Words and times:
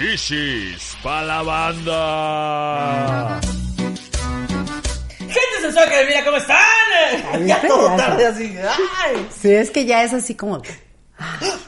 Shishis 0.00 0.96
pa' 1.02 1.20
la 1.24 1.42
banda. 1.42 3.38
Gente 5.18 5.56
sensual 5.60 5.90
que 5.90 6.04
mira 6.06 6.24
cómo 6.24 6.38
están. 6.38 7.46
ya 7.46 7.60
todo 7.60 7.94
tarde 7.96 8.26
así. 8.26 8.56
Ay. 8.98 9.28
Sí, 9.38 9.52
es 9.52 9.70
que 9.70 9.84
ya 9.84 10.02
es 10.02 10.14
así 10.14 10.34
como... 10.34 10.62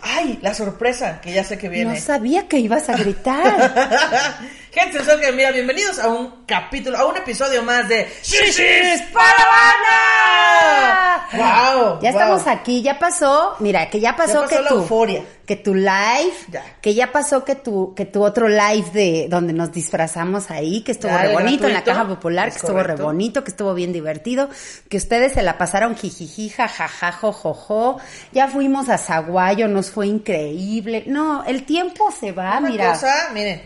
Ay, 0.00 0.38
la 0.40 0.54
sorpresa 0.54 1.20
que 1.20 1.34
ya 1.34 1.44
sé 1.44 1.58
que 1.58 1.68
viene. 1.68 1.92
No 1.92 2.00
sabía 2.00 2.48
que 2.48 2.56
ibas 2.58 2.88
a 2.88 2.96
gritar. 2.96 4.40
Gente 4.74 4.96
sensual 4.96 5.20
que 5.20 5.30
mira, 5.32 5.50
bienvenidos 5.52 5.98
a 5.98 6.08
un 6.08 6.46
capítulo, 6.46 6.96
a 6.96 7.04
un 7.04 7.14
episodio 7.18 7.62
más 7.62 7.86
de 7.90 8.08
Shishis 8.22 9.02
para 9.12 9.44
banda. 9.44 11.28
Wow. 11.34 12.00
Ya 12.00 12.10
wow. 12.10 12.20
estamos 12.20 12.46
aquí, 12.46 12.80
ya 12.80 12.98
pasó, 12.98 13.54
mira, 13.58 13.90
que 13.90 14.00
ya 14.00 14.16
pasó, 14.16 14.32
Ya 14.34 14.40
pasó 14.40 14.48
que 14.56 14.62
la 14.62 14.68
tu 14.70 14.74
euforia. 14.76 15.24
que 15.44 15.56
tu 15.56 15.74
live, 15.74 16.32
Ya. 16.50 16.62
que 16.80 16.94
ya 16.94 17.12
pasó 17.12 17.44
que 17.44 17.54
tu 17.54 17.94
que 17.94 18.06
tu 18.06 18.22
otro 18.24 18.48
live 18.48 18.90
de 18.94 19.26
donde 19.28 19.52
nos 19.52 19.72
disfrazamos 19.72 20.50
ahí, 20.50 20.80
que 20.82 20.92
estuvo 20.92 21.10
Ya, 21.12 21.20
re 21.22 21.32
bonito 21.34 21.66
en 21.66 21.74
la 21.74 21.84
caja 21.84 22.08
popular, 22.08 22.48
Es 22.48 22.54
que 22.54 22.60
estuvo 22.60 22.82
re 22.82 22.94
bonito, 22.94 23.44
que 23.44 23.50
estuvo 23.50 23.74
bien 23.74 23.92
divertido, 23.92 24.48
que 24.88 24.96
ustedes 24.96 25.34
se 25.34 25.42
la 25.42 25.58
pasaron 25.58 25.96
jijiji, 25.96 26.48
jajaja, 26.48 27.12
jojojo. 27.12 27.98
Ya 28.32 28.48
fuimos 28.48 28.88
a 28.88 28.96
Zaguayo, 28.96 29.68
nos 29.68 29.90
fue 29.90 30.06
increíble. 30.06 31.04
No, 31.08 31.44
el 31.44 31.64
tiempo 31.64 32.10
se 32.10 32.32
va, 32.32 32.56
Una 32.56 32.70
mira. 32.70 32.92
cosa, 32.92 33.28
miren. 33.34 33.60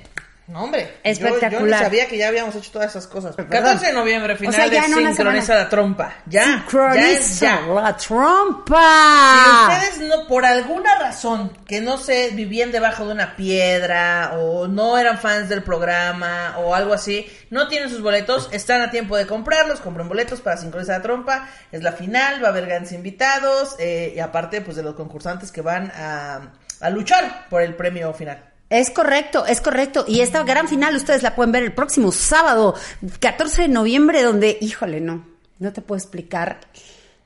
No, 0.48 0.62
hombre. 0.62 0.82
yo- 1.04 1.10
Yo, 1.12 1.26
Espectacular. 1.26 1.80
ni 1.80 1.84
sabía 1.84 2.06
que 2.06 2.16
ya 2.16 2.28
habíamos 2.28 2.54
hecho 2.54 2.70
todas 2.70 2.90
esas 2.90 3.06
cosas. 3.08 3.34
Perdón. 3.34 3.50
14 3.50 3.86
de 3.86 3.92
noviembre, 3.92 4.36
final 4.36 4.54
O 4.54 4.56
sea, 4.56 4.66
ya 4.68 4.82
de 4.86 4.94
Sincroniza 4.94 5.54
la 5.56 5.68
trompa. 5.68 6.12
Ya. 6.26 6.44
Sincroniza 6.44 7.46
ya. 7.46 7.60
la 7.66 7.96
trompa. 7.96 9.34
Si 9.44 9.74
ustedes 9.74 10.08
no, 10.08 10.26
por 10.28 10.44
alguna 10.44 10.94
razón, 10.98 11.52
que 11.66 11.80
no 11.80 11.98
sé, 11.98 12.30
vivían 12.32 12.70
debajo 12.72 13.06
de 13.06 13.12
una 13.12 13.34
piedra 13.36 14.32
o 14.38 14.68
no 14.68 14.98
eran 14.98 15.18
fans 15.18 15.48
del 15.48 15.62
programa 15.62 16.54
o 16.58 16.74
algo 16.74 16.94
así, 16.94 17.26
no 17.50 17.68
tienen 17.68 17.90
sus 17.90 18.00
boletos, 18.02 18.48
están 18.52 18.80
a 18.82 18.90
tiempo 18.90 19.16
de 19.16 19.26
comprarlos, 19.26 19.80
compren 19.80 20.08
boletos 20.08 20.40
para 20.40 20.56
sincronizar 20.56 20.98
la 20.98 21.02
trompa, 21.02 21.48
es 21.72 21.82
la 21.82 21.92
final, 21.92 22.42
va 22.42 22.48
a 22.48 22.50
haber 22.50 22.66
grandes 22.66 22.92
invitados 22.92 23.76
eh, 23.78 24.12
y 24.14 24.20
aparte 24.20 24.60
pues 24.60 24.76
de 24.76 24.82
los 24.82 24.94
concursantes 24.94 25.50
que 25.52 25.60
van 25.60 25.90
a, 25.94 26.52
a 26.80 26.90
luchar 26.90 27.46
por 27.50 27.62
el 27.62 27.74
premio 27.74 28.12
final. 28.14 28.52
Es 28.68 28.90
correcto, 28.90 29.46
es 29.46 29.60
correcto. 29.60 30.04
Y 30.08 30.20
esta 30.20 30.42
gran 30.42 30.68
final 30.68 30.96
ustedes 30.96 31.22
la 31.22 31.34
pueden 31.34 31.52
ver 31.52 31.62
el 31.62 31.72
próximo 31.72 32.10
sábado, 32.12 32.74
14 33.20 33.62
de 33.62 33.68
noviembre, 33.68 34.22
donde, 34.22 34.58
híjole, 34.60 35.00
no, 35.00 35.24
no 35.58 35.72
te 35.72 35.82
puedo 35.82 35.98
explicar 35.98 36.60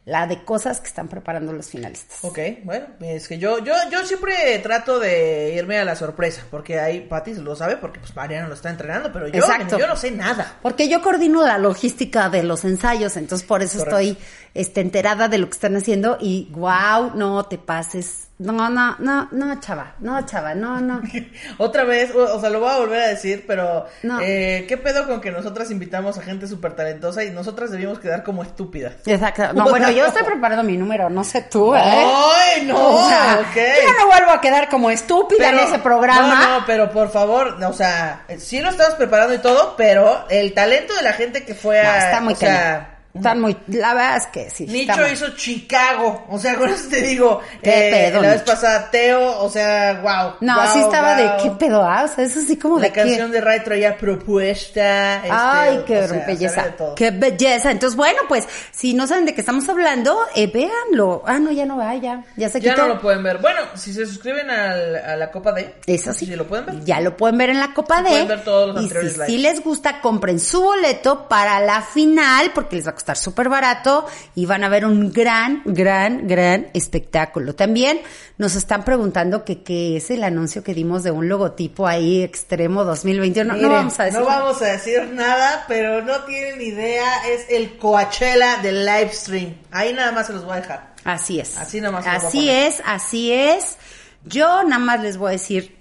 la 0.06 0.26
de 0.26 0.44
cosas 0.44 0.80
que 0.80 0.88
están 0.88 1.08
preparando 1.08 1.52
los 1.52 1.68
finalistas. 1.68 2.24
Ok, 2.24 2.38
bueno, 2.64 2.86
es 3.00 3.28
que 3.28 3.38
yo, 3.38 3.58
yo, 3.62 3.74
yo 3.92 4.04
siempre 4.04 4.58
trato 4.58 4.98
de 4.98 5.54
irme 5.54 5.78
a 5.78 5.84
la 5.84 5.94
sorpresa, 5.94 6.42
porque 6.50 6.80
ahí 6.80 7.00
Pati 7.00 7.34
lo 7.34 7.54
sabe, 7.54 7.76
porque 7.76 8.00
pues 8.00 8.16
Mariana 8.16 8.48
lo 8.48 8.54
está 8.54 8.70
entrenando, 8.70 9.12
pero 9.12 9.28
yo, 9.28 9.38
Exacto. 9.38 9.78
yo 9.78 9.86
no 9.86 9.96
sé 9.96 10.10
nada. 10.10 10.58
Porque 10.62 10.88
yo 10.88 11.00
coordino 11.02 11.46
la 11.46 11.58
logística 11.58 12.28
de 12.28 12.42
los 12.42 12.64
ensayos, 12.64 13.16
entonces 13.16 13.46
por 13.46 13.62
eso 13.62 13.78
Correcto. 13.78 13.98
estoy 13.98 14.24
este, 14.54 14.80
enterada 14.80 15.28
de 15.28 15.38
lo 15.38 15.46
que 15.48 15.54
están 15.54 15.76
haciendo 15.76 16.18
y 16.20 16.48
wow, 16.52 17.12
no 17.14 17.44
te 17.44 17.58
pases. 17.58 18.29
No, 18.42 18.70
no, 18.70 18.96
no, 19.00 19.28
no, 19.32 19.60
chava, 19.60 19.92
no, 19.98 20.24
chava, 20.24 20.54
no, 20.54 20.80
no. 20.80 21.02
Otra 21.58 21.84
vez, 21.84 22.14
o, 22.14 22.36
o 22.36 22.40
sea, 22.40 22.48
lo 22.48 22.60
voy 22.60 22.70
a 22.70 22.78
volver 22.78 23.02
a 23.02 23.06
decir, 23.08 23.44
pero 23.46 23.86
No. 24.02 24.18
eh, 24.22 24.64
¿qué 24.66 24.78
pedo 24.78 25.06
con 25.06 25.20
que 25.20 25.30
nosotras 25.30 25.70
invitamos 25.70 26.16
a 26.16 26.22
gente 26.22 26.46
súper 26.46 26.72
talentosa 26.72 27.22
y 27.22 27.30
nosotras 27.32 27.70
debimos 27.70 27.98
quedar 27.98 28.22
como 28.22 28.42
estúpidas? 28.42 28.94
Exacto. 29.04 29.52
No, 29.52 29.64
bueno, 29.68 29.90
yo 29.90 30.06
estoy 30.06 30.22
preparando 30.26 30.62
mi 30.62 30.78
número, 30.78 31.10
no 31.10 31.22
sé 31.22 31.42
tú, 31.42 31.74
¿eh? 31.74 31.80
¡Ay, 31.84 32.64
no! 32.64 32.78
O 32.94 33.08
sea, 33.10 33.40
ok. 33.40 33.56
Yo 33.56 33.92
no 33.98 34.06
vuelvo 34.06 34.30
a 34.30 34.40
quedar 34.40 34.70
como 34.70 34.90
estúpida 34.90 35.50
en 35.50 35.58
ese 35.58 35.78
programa. 35.78 36.46
No, 36.46 36.60
no, 36.60 36.66
pero 36.66 36.90
por 36.90 37.10
favor, 37.10 37.62
o 37.62 37.72
sea, 37.74 38.24
sí 38.38 38.58
lo 38.60 38.70
estamos 38.70 38.94
preparando 38.94 39.34
y 39.34 39.38
todo, 39.38 39.74
pero 39.76 40.24
el 40.30 40.54
talento 40.54 40.94
de 40.96 41.02
la 41.02 41.12
gente 41.12 41.44
que 41.44 41.54
fue 41.54 41.82
No, 41.82 41.90
a. 41.90 41.98
está 41.98 42.20
muy 42.22 42.32
o 42.32 42.36
sea. 42.36 42.96
Están 43.12 43.40
muy, 43.40 43.56
la 43.66 43.92
verdad 43.94 44.16
es 44.18 44.26
que 44.28 44.50
sí. 44.50 44.66
Nicho 44.66 45.08
hizo 45.12 45.30
Chicago, 45.36 46.26
o 46.28 46.38
sea, 46.38 46.54
con 46.56 46.68
eso 46.68 46.88
te 46.88 47.02
digo, 47.02 47.40
Qué 47.62 47.88
eh, 47.88 47.90
pedo, 47.90 48.22
la 48.22 48.30
vez 48.30 48.42
pasada 48.42 48.88
Teo, 48.90 49.40
o 49.40 49.50
sea, 49.50 49.94
wow. 50.00 50.34
No, 50.40 50.54
wow, 50.54 50.72
sí 50.72 50.78
estaba 50.80 51.16
wow. 51.16 51.24
de 51.36 51.42
qué 51.42 51.50
pedo, 51.58 51.82
ah? 51.82 52.04
O 52.04 52.08
sea, 52.14 52.24
eso 52.24 52.40
sí 52.40 52.56
como 52.56 52.76
La 52.78 52.84
de 52.84 52.92
qué. 52.92 53.00
canción 53.00 53.32
de 53.32 53.40
Ray 53.40 53.60
traía 53.64 53.96
propuesta. 53.98 55.16
este, 55.16 55.28
Ay, 55.30 55.82
qué 55.86 55.98
o 55.98 56.08
sea, 56.08 56.24
belleza. 56.26 56.64
Qué 56.96 57.10
belleza. 57.10 57.70
Entonces, 57.70 57.96
bueno, 57.96 58.20
pues, 58.28 58.46
si 58.70 58.94
no 58.94 59.06
saben 59.06 59.26
de 59.26 59.34
qué 59.34 59.40
estamos 59.40 59.68
hablando, 59.68 60.16
eh, 60.34 60.46
véanlo. 60.46 61.22
Ah, 61.26 61.38
no, 61.38 61.50
ya 61.50 61.66
no 61.66 61.78
va, 61.78 61.94
ya. 61.96 62.24
Ya 62.36 62.48
se 62.48 62.60
Ya 62.60 62.74
quitó. 62.74 62.86
no 62.86 62.94
lo 62.94 63.00
pueden 63.00 63.22
ver. 63.22 63.38
Bueno, 63.38 63.60
si 63.74 63.92
se 63.92 64.06
suscriben 64.06 64.48
al- 64.50 64.96
a 64.96 65.16
la 65.16 65.30
Copa 65.30 65.52
D. 65.52 65.74
Eso 65.86 66.12
sí. 66.12 66.26
Sí, 66.26 66.36
lo 66.36 66.46
pueden 66.46 66.66
ver. 66.66 66.84
Ya 66.84 67.00
lo 67.00 67.16
pueden 67.16 67.38
ver 67.38 67.50
en 67.50 67.58
la 67.60 67.74
Copa 67.74 68.02
D. 68.02 68.08
pueden 68.10 68.28
ver 68.28 68.44
todos 68.44 68.68
los 68.68 68.76
y 68.76 68.84
anteriores 68.84 69.14
si 69.14 69.26
sí 69.26 69.38
les 69.38 69.62
gusta, 69.64 70.00
compren 70.00 70.38
su 70.38 70.62
boleto 70.62 71.26
para 71.28 71.58
la 71.60 71.82
final, 71.82 72.52
porque 72.54 72.76
les 72.76 72.86
va 72.86 72.90
a 72.90 72.92
costar 73.00 73.16
súper 73.16 73.48
barato 73.48 74.06
y 74.34 74.44
van 74.44 74.62
a 74.62 74.68
ver 74.68 74.84
un 74.84 75.10
gran, 75.10 75.62
gran, 75.64 76.28
gran 76.28 76.68
espectáculo. 76.74 77.54
También 77.54 78.02
nos 78.36 78.56
están 78.56 78.84
preguntando 78.84 79.42
que 79.42 79.62
qué 79.62 79.96
es 79.96 80.10
el 80.10 80.22
anuncio 80.22 80.62
que 80.62 80.74
dimos 80.74 81.02
de 81.02 81.10
un 81.10 81.26
logotipo 81.26 81.86
ahí 81.86 82.22
extremo 82.22 82.84
2021. 82.84 83.56
No, 83.56 83.70
vamos 83.70 83.98
a 83.98 84.04
decir. 84.04 84.20
no 84.20 84.26
vamos 84.26 84.60
a 84.60 84.66
decir 84.66 85.08
nada, 85.14 85.64
pero 85.66 86.02
no 86.02 86.24
tienen 86.24 86.60
idea. 86.60 87.26
Es 87.26 87.46
el 87.48 87.78
Coachella 87.78 88.58
del 88.58 88.84
live 88.84 89.10
stream. 89.12 89.56
Ahí 89.70 89.94
nada 89.94 90.12
más 90.12 90.26
se 90.26 90.34
los 90.34 90.44
voy 90.44 90.58
a 90.58 90.60
dejar. 90.60 90.94
Así 91.04 91.40
es. 91.40 91.56
Así 91.56 91.80
nomás 91.80 92.06
Así 92.06 92.50
es, 92.50 92.82
así 92.84 93.32
es. 93.32 93.78
Yo 94.24 94.62
nada 94.64 94.78
más 94.78 95.00
les 95.00 95.16
voy 95.16 95.30
a 95.30 95.32
decir, 95.32 95.79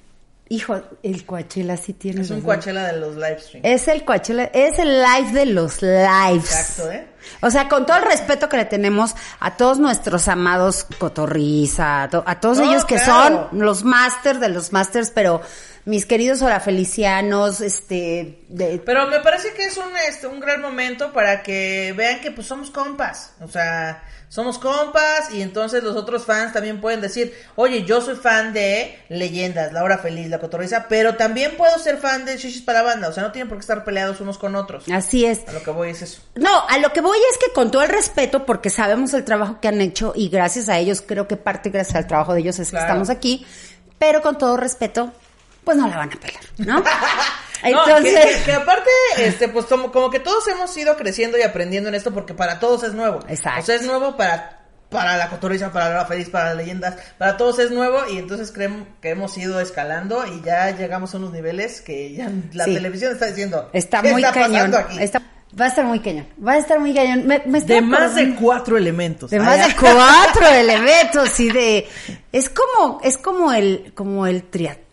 hijo, 0.49 0.81
el 1.03 1.25
Coachella 1.25 1.77
sí 1.77 1.93
tiene. 1.93 2.21
Es 2.21 2.29
un. 2.31 2.41
Coachella 2.41 2.83
de 2.91 2.99
los 2.99 3.15
live 3.15 3.39
stream. 3.39 3.61
Es 3.65 3.87
el 3.87 4.03
Coachella, 4.03 4.45
es 4.53 4.77
el 4.79 5.01
live 5.01 5.31
de 5.31 5.45
los 5.45 5.81
lives. 5.81 6.51
Exacto, 6.51 6.91
¿eh? 6.91 7.07
O 7.41 7.49
sea, 7.51 7.67
con 7.69 7.85
todo 7.85 7.97
el 7.97 8.03
respeto 8.03 8.49
que 8.49 8.57
le 8.57 8.65
tenemos 8.65 9.13
a 9.39 9.55
todos 9.57 9.77
nuestros 9.77 10.27
amados 10.27 10.85
Cotorriza, 10.97 12.03
a, 12.03 12.09
to- 12.09 12.23
a 12.25 12.39
todos 12.39 12.59
ellos 12.59 12.85
que 12.85 12.95
claro. 12.95 13.49
son 13.51 13.59
los 13.59 13.83
masters 13.83 14.39
de 14.39 14.49
los 14.49 14.71
masters, 14.71 15.11
pero 15.11 15.41
mis 15.85 16.05
queridos 16.05 16.41
orafelicianos, 16.41 17.61
este, 17.61 18.45
de, 18.49 18.81
Pero 18.85 19.07
me 19.07 19.19
parece 19.19 19.53
que 19.53 19.65
es 19.65 19.77
un, 19.77 19.91
este, 20.07 20.27
un 20.27 20.39
gran 20.39 20.61
momento 20.61 21.11
para 21.13 21.43
que 21.43 21.93
vean 21.95 22.21
que 22.21 22.31
pues 22.31 22.47
somos 22.47 22.71
compas. 22.71 23.33
O 23.41 23.47
sea, 23.47 24.03
somos 24.29 24.59
compas 24.59 25.31
y 25.33 25.41
entonces 25.41 25.83
los 25.83 25.95
otros 25.95 26.23
fans 26.23 26.53
también 26.53 26.79
pueden 26.79 27.01
decir, 27.01 27.33
oye, 27.55 27.83
yo 27.83 27.99
soy 27.99 28.15
fan 28.15 28.53
de 28.53 28.97
Leyendas, 29.09 29.73
La 29.73 29.83
Hora 29.83 29.97
Feliz, 29.97 30.29
La 30.29 30.37
Cotorriza, 30.39 30.85
pero 30.87 31.15
también 31.15 31.57
puedo 31.57 31.77
ser 31.79 31.97
fan 31.97 32.25
de 32.25 32.37
Shishis 32.37 32.61
para 32.61 32.83
la 32.83 32.89
Banda. 32.89 33.09
O 33.09 33.11
sea, 33.11 33.23
no 33.23 33.31
tienen 33.31 33.49
por 33.49 33.57
qué 33.57 33.61
estar 33.61 33.83
peleados 33.83 34.21
unos 34.21 34.37
con 34.37 34.55
otros. 34.55 34.85
así 34.93 35.25
es. 35.25 35.47
A 35.47 35.51
lo 35.51 35.63
que 35.63 35.71
voy 35.71 35.89
es 35.89 36.01
eso. 36.03 36.21
No, 36.35 36.67
a 36.69 36.77
lo 36.77 36.93
que 36.93 37.01
voy 37.01 37.17
es 37.31 37.37
que 37.39 37.51
con 37.53 37.71
todo 37.71 37.81
el 37.81 37.89
respeto, 37.89 38.45
porque 38.45 38.69
sabemos 38.69 39.13
el 39.15 39.25
trabajo 39.25 39.59
que 39.59 39.67
han 39.67 39.81
hecho 39.81 40.13
y 40.15 40.29
gracias 40.29 40.69
a 40.69 40.77
ellos, 40.77 41.01
creo 41.05 41.27
que 41.27 41.35
parte 41.35 41.69
gracias 41.71 41.95
al 41.95 42.07
trabajo 42.07 42.33
de 42.33 42.41
ellos 42.41 42.59
es 42.59 42.69
Claro. 42.69 42.85
que 42.85 42.87
estamos 42.91 43.09
aquí, 43.09 43.45
pero 43.97 44.21
con 44.21 44.37
todo 44.37 44.55
respeto, 44.57 45.11
pues 45.63 45.75
no 45.75 45.87
la 45.87 45.97
van 45.97 46.13
a 46.13 46.19
pelar, 46.19 46.43
¿no? 46.57 46.83
No, 47.63 47.83
que, 47.85 48.03
que- 48.03 48.41
que 48.45 48.51
aparte, 48.53 48.89
este, 49.17 49.47
pues 49.49 49.65
como, 49.65 49.91
como 49.91 50.09
que 50.09 50.19
todos 50.19 50.47
hemos 50.47 50.75
ido 50.77 50.95
creciendo 50.97 51.37
y 51.37 51.41
aprendiendo 51.41 51.89
en 51.89 51.95
esto 51.95 52.11
porque 52.13 52.33
para 52.33 52.59
todos 52.59 52.83
es 52.83 52.93
nuevo. 52.93 53.19
Exacto. 53.27 53.61
O 53.61 53.65
sea, 53.65 53.75
es 53.75 53.81
nuevo 53.83 54.15
para, 54.17 54.61
para 54.89 55.17
la 55.17 55.29
cotoriza, 55.29 55.71
para 55.71 55.89
la 55.93 56.05
feliz, 56.05 56.29
para 56.29 56.45
las 56.49 56.57
leyendas, 56.57 56.95
para 57.17 57.37
todos 57.37 57.59
es 57.59 57.71
nuevo 57.71 57.99
y 58.11 58.17
entonces 58.17 58.51
creemos 58.51 58.87
que 59.01 59.09
hemos 59.09 59.37
ido 59.37 59.59
escalando 59.59 60.25
y 60.25 60.41
ya 60.43 60.71
llegamos 60.71 61.13
a 61.13 61.17
unos 61.17 61.31
niveles 61.31 61.81
que 61.81 62.13
ya 62.13 62.29
la 62.53 62.65
Sí. 62.65 62.73
televisión 62.73 63.11
está 63.13 63.25
diciendo. 63.27 63.69
está 63.73 64.01
"¿Qué 64.01 64.11
muy 64.13 64.23
está 64.23 64.33
cañón. 64.39 64.73
aquí?". 64.75 64.97
Está- 65.03 65.21
va 65.59 65.65
a 65.65 65.67
estar 65.67 65.83
muy 65.85 65.99
cañón. 65.99 66.27
Va 66.45 66.53
a 66.53 66.57
estar 66.59 66.79
muy 66.79 66.93
cañón. 66.93 67.25
Me, 67.27 67.41
me 67.45 67.57
estoy 67.57 67.75
De 67.75 67.81
más 67.81 68.15
de 68.15 68.35
cuatro 68.35 68.77
elementos. 68.77 69.29
de 69.31 69.39
más 69.39 69.67
de 69.67 69.75
cuatro 69.75 70.47
elementos 70.51 71.39
y 71.39 71.51
de 71.51 71.87
es 72.31 72.49
como 72.49 72.99
es 73.03 73.17
como 73.17 73.51
el 73.51 73.91
como 73.95 74.25
el 74.27 74.43
triatlón 74.43 74.88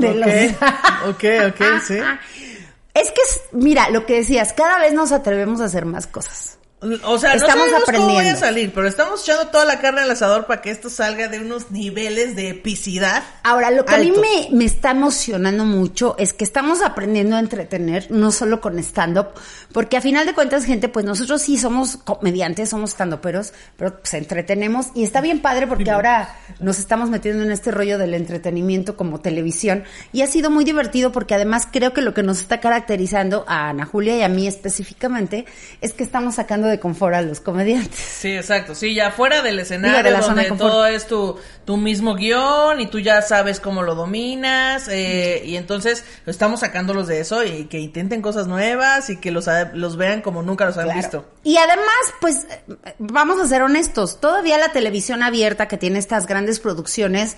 de 0.00 0.14
los 0.14 0.30
Ok, 1.08 1.24
ok, 1.48 1.62
sí. 1.86 1.98
Es 2.94 3.10
que, 3.10 3.20
es- 3.28 3.42
mira, 3.50 3.90
lo 3.90 4.06
que 4.06 4.14
decías, 4.18 4.52
cada 4.52 4.78
vez 4.78 4.92
nos 4.92 5.10
atrevemos 5.10 5.60
a 5.60 5.64
hacer 5.64 5.84
más 5.84 6.06
cosas. 6.06 6.58
O 7.04 7.18
sea, 7.18 7.32
Estamos 7.32 7.66
no 7.66 7.80
sabemos 7.80 7.84
cómo 7.90 8.14
vaya 8.14 8.32
a 8.32 8.32
aprendiendo. 8.32 8.40
salir, 8.40 8.72
pero 8.74 8.86
estamos 8.86 9.22
echando 9.22 9.46
toda 9.48 9.64
la 9.64 9.80
carne 9.80 10.02
al 10.02 10.10
asador 10.10 10.44
para 10.44 10.60
que 10.60 10.70
esto 10.70 10.90
salga 10.90 11.28
de 11.28 11.40
unos 11.40 11.70
niveles 11.70 12.36
de 12.36 12.50
epicidad. 12.50 13.22
Ahora, 13.42 13.70
lo 13.70 13.86
que 13.86 13.94
a 13.94 13.98
mí 13.98 14.08
altos. 14.08 14.20
me, 14.20 14.48
me 14.54 14.64
está 14.66 14.90
emocionando 14.90 15.64
mucho 15.64 16.14
es 16.18 16.34
que 16.34 16.44
estamos 16.44 16.82
aprendiendo 16.82 17.36
a 17.36 17.40
entretener, 17.40 18.10
no 18.10 18.30
solo 18.32 18.60
con 18.60 18.78
stand-up, 18.78 19.28
porque 19.72 19.96
a 19.96 20.02
final 20.02 20.26
de 20.26 20.34
cuentas, 20.34 20.66
gente, 20.66 20.90
pues 20.90 21.06
nosotros 21.06 21.40
sí 21.40 21.56
somos 21.56 21.96
comediantes, 21.96 22.68
somos 22.68 22.90
stand-uperos, 22.90 23.54
pero 23.78 23.98
pues 24.00 24.12
entretenemos 24.12 24.88
y 24.94 25.04
está 25.04 25.22
bien 25.22 25.40
padre 25.40 25.66
porque 25.66 25.90
ahora 25.90 26.36
nos 26.60 26.78
estamos 26.78 27.08
metiendo 27.08 27.44
en 27.44 27.50
este 27.50 27.70
rollo 27.70 27.96
del 27.96 28.12
entretenimiento 28.12 28.94
como 28.94 29.20
televisión 29.20 29.84
y 30.12 30.20
ha 30.20 30.26
sido 30.26 30.50
muy 30.50 30.64
divertido 30.64 31.12
porque 31.12 31.34
además 31.34 31.66
creo 31.72 31.94
que 31.94 32.02
lo 32.02 32.12
que 32.12 32.22
nos 32.22 32.40
está 32.40 32.60
caracterizando 32.60 33.46
a 33.48 33.70
Ana 33.70 33.86
Julia 33.86 34.18
y 34.18 34.22
a 34.22 34.28
mí 34.28 34.46
específicamente 34.46 35.46
es 35.80 35.94
que 35.94 36.04
estamos 36.04 36.34
sacando 36.34 36.68
de 36.68 36.73
confort 36.80 37.14
a 37.14 37.22
los 37.22 37.40
comediantes. 37.40 37.98
Sí, 37.98 38.36
exacto. 38.36 38.74
Sí, 38.74 38.94
ya 38.94 39.10
fuera 39.10 39.42
del 39.42 39.58
escenario, 39.60 40.02
de 40.02 40.10
la 40.10 40.20
zona 40.22 40.26
donde 40.28 40.42
de 40.44 40.48
confort. 40.50 40.70
todo 40.72 40.86
es 40.86 41.06
tu, 41.06 41.36
tu 41.64 41.76
mismo 41.76 42.14
guion 42.14 42.80
y 42.80 42.86
tú 42.86 42.98
ya 43.00 43.20
sabes 43.22 43.60
cómo 43.60 43.82
lo 43.82 43.94
dominas. 43.94 44.88
eh, 44.88 45.42
y 45.44 45.56
entonces 45.56 46.04
estamos 46.26 46.60
sacándolos 46.60 47.06
de 47.06 47.20
eso 47.20 47.44
y 47.44 47.64
que 47.66 47.78
intenten 47.80 48.22
cosas 48.22 48.46
nuevas 48.46 49.10
y 49.10 49.16
que 49.20 49.30
los, 49.30 49.46
los 49.74 49.96
vean 49.96 50.22
como 50.22 50.42
nunca 50.42 50.64
los 50.66 50.76
han 50.78 50.84
Claro. 50.84 51.00
visto. 51.00 51.24
Y 51.42 51.56
además, 51.56 51.86
pues, 52.20 52.46
eh, 52.50 52.94
vamos 52.98 53.40
a 53.40 53.46
ser 53.46 53.62
honestos, 53.62 54.20
todavía 54.20 54.58
la 54.58 54.72
televisión 54.72 55.22
abierta 55.22 55.68
que 55.68 55.76
tiene 55.76 55.98
estas 55.98 56.26
grandes 56.26 56.60
producciones, 56.60 57.36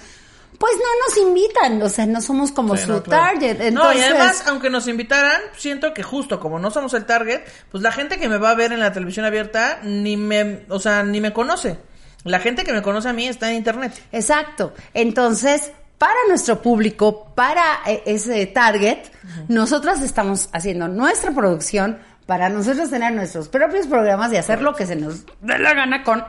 pues 0.59 0.73
no 0.77 1.07
nos 1.07 1.29
invitan, 1.29 1.83
o 1.83 1.89
sea, 1.89 2.07
no 2.07 2.21
somos 2.21 2.53
como 2.53 2.77
Sí, 2.77 2.85
su 2.85 2.93
no, 2.93 3.03
claro. 3.03 3.25
target. 3.39 3.59
No, 3.59 3.65
Entonces, 3.65 4.01
y 4.01 4.05
además, 4.05 4.45
aunque 4.47 4.71
nos 4.71 4.89
invitaran, 4.89 5.41
siento 5.57 5.93
que 5.95 6.03
justo 6.03 6.41
como 6.41 6.59
no 6.59 6.71
somos 6.71 6.95
el 6.95 7.05
target, 7.05 7.43
pues 7.71 7.83
la 7.83 7.93
gente 7.93 8.19
que 8.19 8.29
me 8.29 8.39
va 8.39 8.51
a 8.51 8.55
ver 8.55 8.73
en 8.73 8.81
la 8.81 8.93
televisión 8.93 9.25
abierta 9.27 9.81
ni 9.83 10.17
me, 10.17 10.65
o 10.69 10.79
sea, 10.79 11.03
ni 11.03 11.21
me 11.21 11.33
conoce. 11.33 11.79
La 12.25 12.41
gente 12.41 12.65
que 12.65 12.73
me 12.73 12.83
conoce 12.83 13.09
a 13.09 13.13
mí 13.13 13.27
está 13.29 13.51
en 13.51 13.57
internet. 13.57 13.93
exacto. 14.13 14.73
Entonces, 14.95 15.71
para 15.99 16.17
nuestro 16.29 16.61
público, 16.61 17.33
para 17.35 17.63
eh, 17.87 18.03
ese 18.07 18.47
target, 18.47 18.99
nosotras 19.49 20.03
estamos 20.03 20.49
haciendo 20.53 20.89
nuestra 20.89 21.31
producción 21.33 21.99
para 22.27 22.49
nosotros 22.49 22.91
tener 22.91 23.13
nuestros 23.13 23.49
propios 23.49 23.87
programas 23.87 24.33
y 24.33 24.37
hacer 24.37 24.61
lo 24.61 24.75
que 24.75 24.85
se 24.87 24.97
nos 24.97 25.25
dé 25.41 25.59
la 25.59 25.73
gana 25.75 26.03
con, 26.03 26.25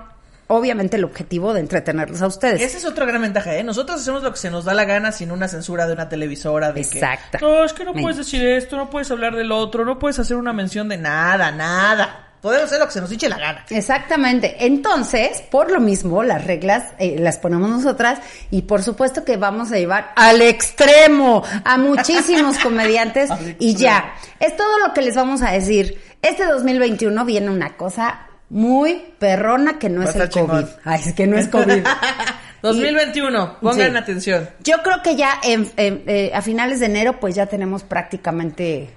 obviamente, 0.47 0.97
el 0.97 1.03
objetivo 1.03 1.53
de 1.53 1.59
entretenerlos 1.59 2.21
a 2.21 2.27
ustedes. 2.27 2.61
Esa 2.61 2.77
es 2.77 2.85
otra 2.85 3.05
gran 3.05 3.21
ventaja, 3.21 3.55
¿eh? 3.55 3.63
Nosotros 3.63 4.01
hacemos 4.01 4.23
lo 4.23 4.31
que 4.31 4.37
se 4.37 4.49
nos 4.49 4.65
da 4.65 4.73
la 4.73 4.85
gana 4.85 5.11
sin 5.11 5.31
una 5.31 5.47
censura 5.47 5.87
de 5.87 5.93
una 5.93 6.09
televisora 6.09 6.71
de 6.71 6.81
que... 6.81 6.99
Exacto. 6.99 7.37
No, 7.41 7.63
es 7.63 7.73
que 7.73 7.83
no 7.83 7.93
puedes 7.93 8.17
decir 8.17 8.45
esto, 8.45 8.77
no 8.77 8.89
puedes 8.89 9.11
hablar 9.11 9.35
del 9.35 9.51
otro, 9.51 9.85
no 9.85 9.99
puedes 9.99 10.19
hacer 10.19 10.37
una 10.37 10.53
mención 10.53 10.89
de 10.89 10.97
nada, 10.97 11.51
nada. 11.51 12.23
Podemos 12.41 12.65
hacer 12.65 12.79
lo 12.79 12.85
que 12.85 12.91
se 12.91 13.01
nos 13.01 13.11
eche 13.11 13.27
la 13.27 13.39
gana. 13.39 13.65
Exactamente. 13.69 14.55
Entonces, 14.59 15.41
por 15.49 15.71
lo 15.71 15.79
mismo, 15.79 16.23
las 16.23 16.45
reglas 16.45 16.93
eh, 16.99 17.15
las 17.19 17.39
ponemos 17.39 17.69
nosotras 17.69 18.19
y 18.51 18.61
por 18.61 18.83
supuesto 18.83 19.25
que 19.25 19.37
vamos 19.37 19.71
a 19.71 19.77
llevar 19.77 20.13
al 20.15 20.41
extremo 20.41 21.43
a 21.65 21.77
muchísimos 21.77 22.57
comediantes 22.63 23.31
y 23.57 23.73
ya. 23.73 24.13
Es 24.39 24.55
todo 24.55 24.79
lo 24.85 24.93
que 24.93 25.01
les 25.01 25.15
vamos 25.15 25.41
a 25.41 25.51
decir. 25.51 25.99
Este 26.21 26.45
2021 26.45 27.25
viene 27.25 27.49
una 27.49 27.75
cosa 27.75 28.27
muy 28.49 29.03
perrona 29.19 29.77
que 29.79 29.89
no 29.89 30.03
Va 30.03 30.09
es 30.09 30.15
el 30.15 30.29
chingón. 30.29 30.61
COVID. 30.63 30.73
Ay, 30.85 31.01
es 31.05 31.13
que 31.13 31.27
no 31.27 31.37
es 31.37 31.47
COVID. 31.47 31.83
2021, 32.61 33.59
pongan 33.61 33.91
Sí. 33.91 33.97
atención. 33.97 34.49
Yo 34.63 34.81
creo 34.83 35.01
que 35.03 35.15
ya 35.15 35.39
en- 35.43 35.69
en- 35.77 36.03
eh, 36.07 36.31
a 36.33 36.41
finales 36.41 36.79
de 36.79 36.87
enero 36.87 37.19
pues 37.19 37.35
ya 37.35 37.45
tenemos 37.45 37.83
prácticamente 37.83 38.89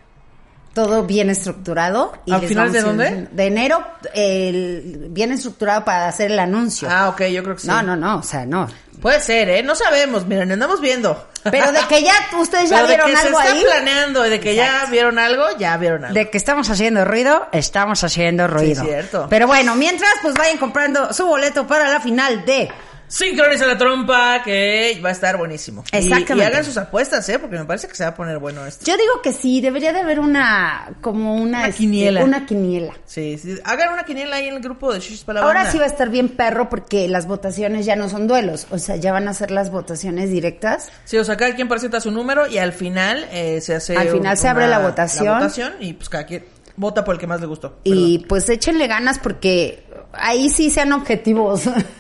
todo 0.75 1.05
bien 1.05 1.31
estructurado. 1.31 2.12
¿A 2.31 2.38
les 2.38 2.49
finales 2.49 2.72
de 2.72 2.78
a 2.78 2.82
dónde? 2.82 3.28
De 3.32 3.46
enero, 3.46 3.82
el- 4.14 5.06
bien 5.11 5.32
estructurado 5.32 5.84
para 5.84 6.08
hacer 6.08 6.31
el 6.31 6.38
anuncio. 6.38 6.88
Ah, 6.90 7.08
ok, 7.08 7.22
yo 7.26 7.43
creo 7.43 7.56
que 7.56 7.62
sí. 7.62 7.69
No, 7.69 7.82
no, 7.82 7.96
no, 7.96 8.19
o 8.19 8.22
sea, 8.22 8.46
no. 8.46 8.69
Puede 9.00 9.20
ser, 9.20 9.49
¿eh? 9.49 9.62
No 9.62 9.75
sabemos, 9.75 10.26
miren, 10.26 10.52
andamos 10.52 10.81
viendo. 10.81 11.26
Pero 11.50 11.72
de 11.72 11.78
que 11.88 12.02
ya 12.02 12.12
ustedes 12.38 12.69
ya 12.69 12.76
Pero 12.76 12.88
de 12.88 12.94
vieron 12.96 13.11
que 13.11 13.17
algo 13.17 13.40
se 13.40 13.46
está 13.46 13.56
ahí. 13.58 13.64
planeando 13.64 14.26
y 14.26 14.31
de 14.31 14.40
que 14.40 14.55
ya 14.55 14.87
vieron 14.90 15.19
algo, 15.19 15.44
ya 15.58 15.76
vieron 15.78 16.05
algo. 16.05 16.14
De 16.14 16.28
que 16.31 16.37
estamos 16.37 16.69
haciendo 16.69 17.05
ruido, 17.06 17.49
estamos 17.52 18.05
haciendo 18.05 18.46
ruido. 18.46 18.84
cierto. 18.84 19.26
Pero 19.31 19.46
bueno, 19.46 19.75
mientras, 19.75 20.11
pues 20.20 20.34
vayan 20.34 20.58
comprando 20.58 21.12
su 21.14 21.25
boleto 21.26 21.67
para 21.67 21.88
la 21.88 22.00
final 22.00 22.44
de 22.44 22.70
Sincroniza 23.10 23.66
la 23.66 23.76
trompa, 23.76 24.40
que 24.44 25.00
va 25.04 25.08
a 25.08 25.12
estar 25.12 25.36
buenísimo. 25.36 25.82
Exactamente. 25.90 26.36
Y, 26.36 26.42
hagan 26.42 26.64
sus 26.64 26.76
apuestas, 26.76 27.28
¿eh? 27.28 27.40
Porque 27.40 27.58
me 27.58 27.64
parece 27.64 27.88
que 27.88 27.96
se 27.96 28.04
va 28.04 28.10
a 28.10 28.14
poner 28.14 28.38
bueno 28.38 28.64
esto. 28.64 28.84
Yo 28.86 28.96
digo 28.96 29.20
que 29.20 29.32
sí, 29.32 29.60
debería 29.60 29.92
de 29.92 29.98
haber 29.98 30.20
una, 30.20 30.92
como 31.00 31.34
una... 31.34 31.58
Una 31.58 31.66
este, 31.66 31.78
quiniela. 31.78 32.24
Una 32.24 32.46
quiniela. 32.46 32.94
Sí, 33.06 33.36
sí. 33.36 33.58
Hagan 33.64 33.92
una 33.92 34.04
quiniela 34.04 34.36
ahí 34.36 34.46
en 34.46 34.54
el 34.54 34.62
grupo 34.62 34.92
de 34.92 35.00
Shishis 35.00 35.24
para 35.24 35.40
la 35.40 35.46
Ahora 35.46 35.72
sí 35.72 35.78
va 35.78 35.84
a 35.84 35.88
estar 35.88 36.08
bien 36.08 36.28
perro 36.28 36.68
porque 36.68 37.08
las 37.08 37.26
votaciones 37.26 37.84
ya 37.84 37.96
no 37.96 38.08
son 38.08 38.28
duelos, 38.28 38.68
o 38.70 38.78
sea, 38.78 38.94
ya 38.94 39.12
van 39.12 39.26
a 39.26 39.34
ser 39.34 39.50
las 39.50 39.70
votaciones 39.70 40.30
directas. 40.30 40.90
Sí, 41.04 41.18
o 41.18 41.24
sea, 41.24 41.36
cada 41.36 41.54
quien 41.56 41.66
presenta 41.66 42.00
su 42.00 42.12
número 42.12 42.46
y 42.46 42.58
al 42.58 42.72
final 42.72 43.26
eh, 43.32 43.60
se 43.60 43.74
hace. 43.74 43.96
Al 43.96 44.08
final 44.08 44.38
se 44.38 44.46
abre 44.46 44.68
la 44.68 44.78
votación. 44.78 45.24
La 45.24 45.34
votación 45.34 45.72
y 45.80 45.94
pues 45.94 46.08
cada 46.08 46.26
quien 46.26 46.44
vota 46.76 47.04
por 47.04 47.16
el 47.16 47.20
que 47.20 47.26
más 47.26 47.40
le 47.40 47.46
gustó. 47.46 47.80
Y 47.82 48.20
pues 48.28 48.48
échenle 48.48 48.86
ganas 48.86 49.18
porque 49.18 49.84
ahí 50.12 50.48
sí 50.50 50.70
sean 50.70 50.92
objetivos. 50.92 51.64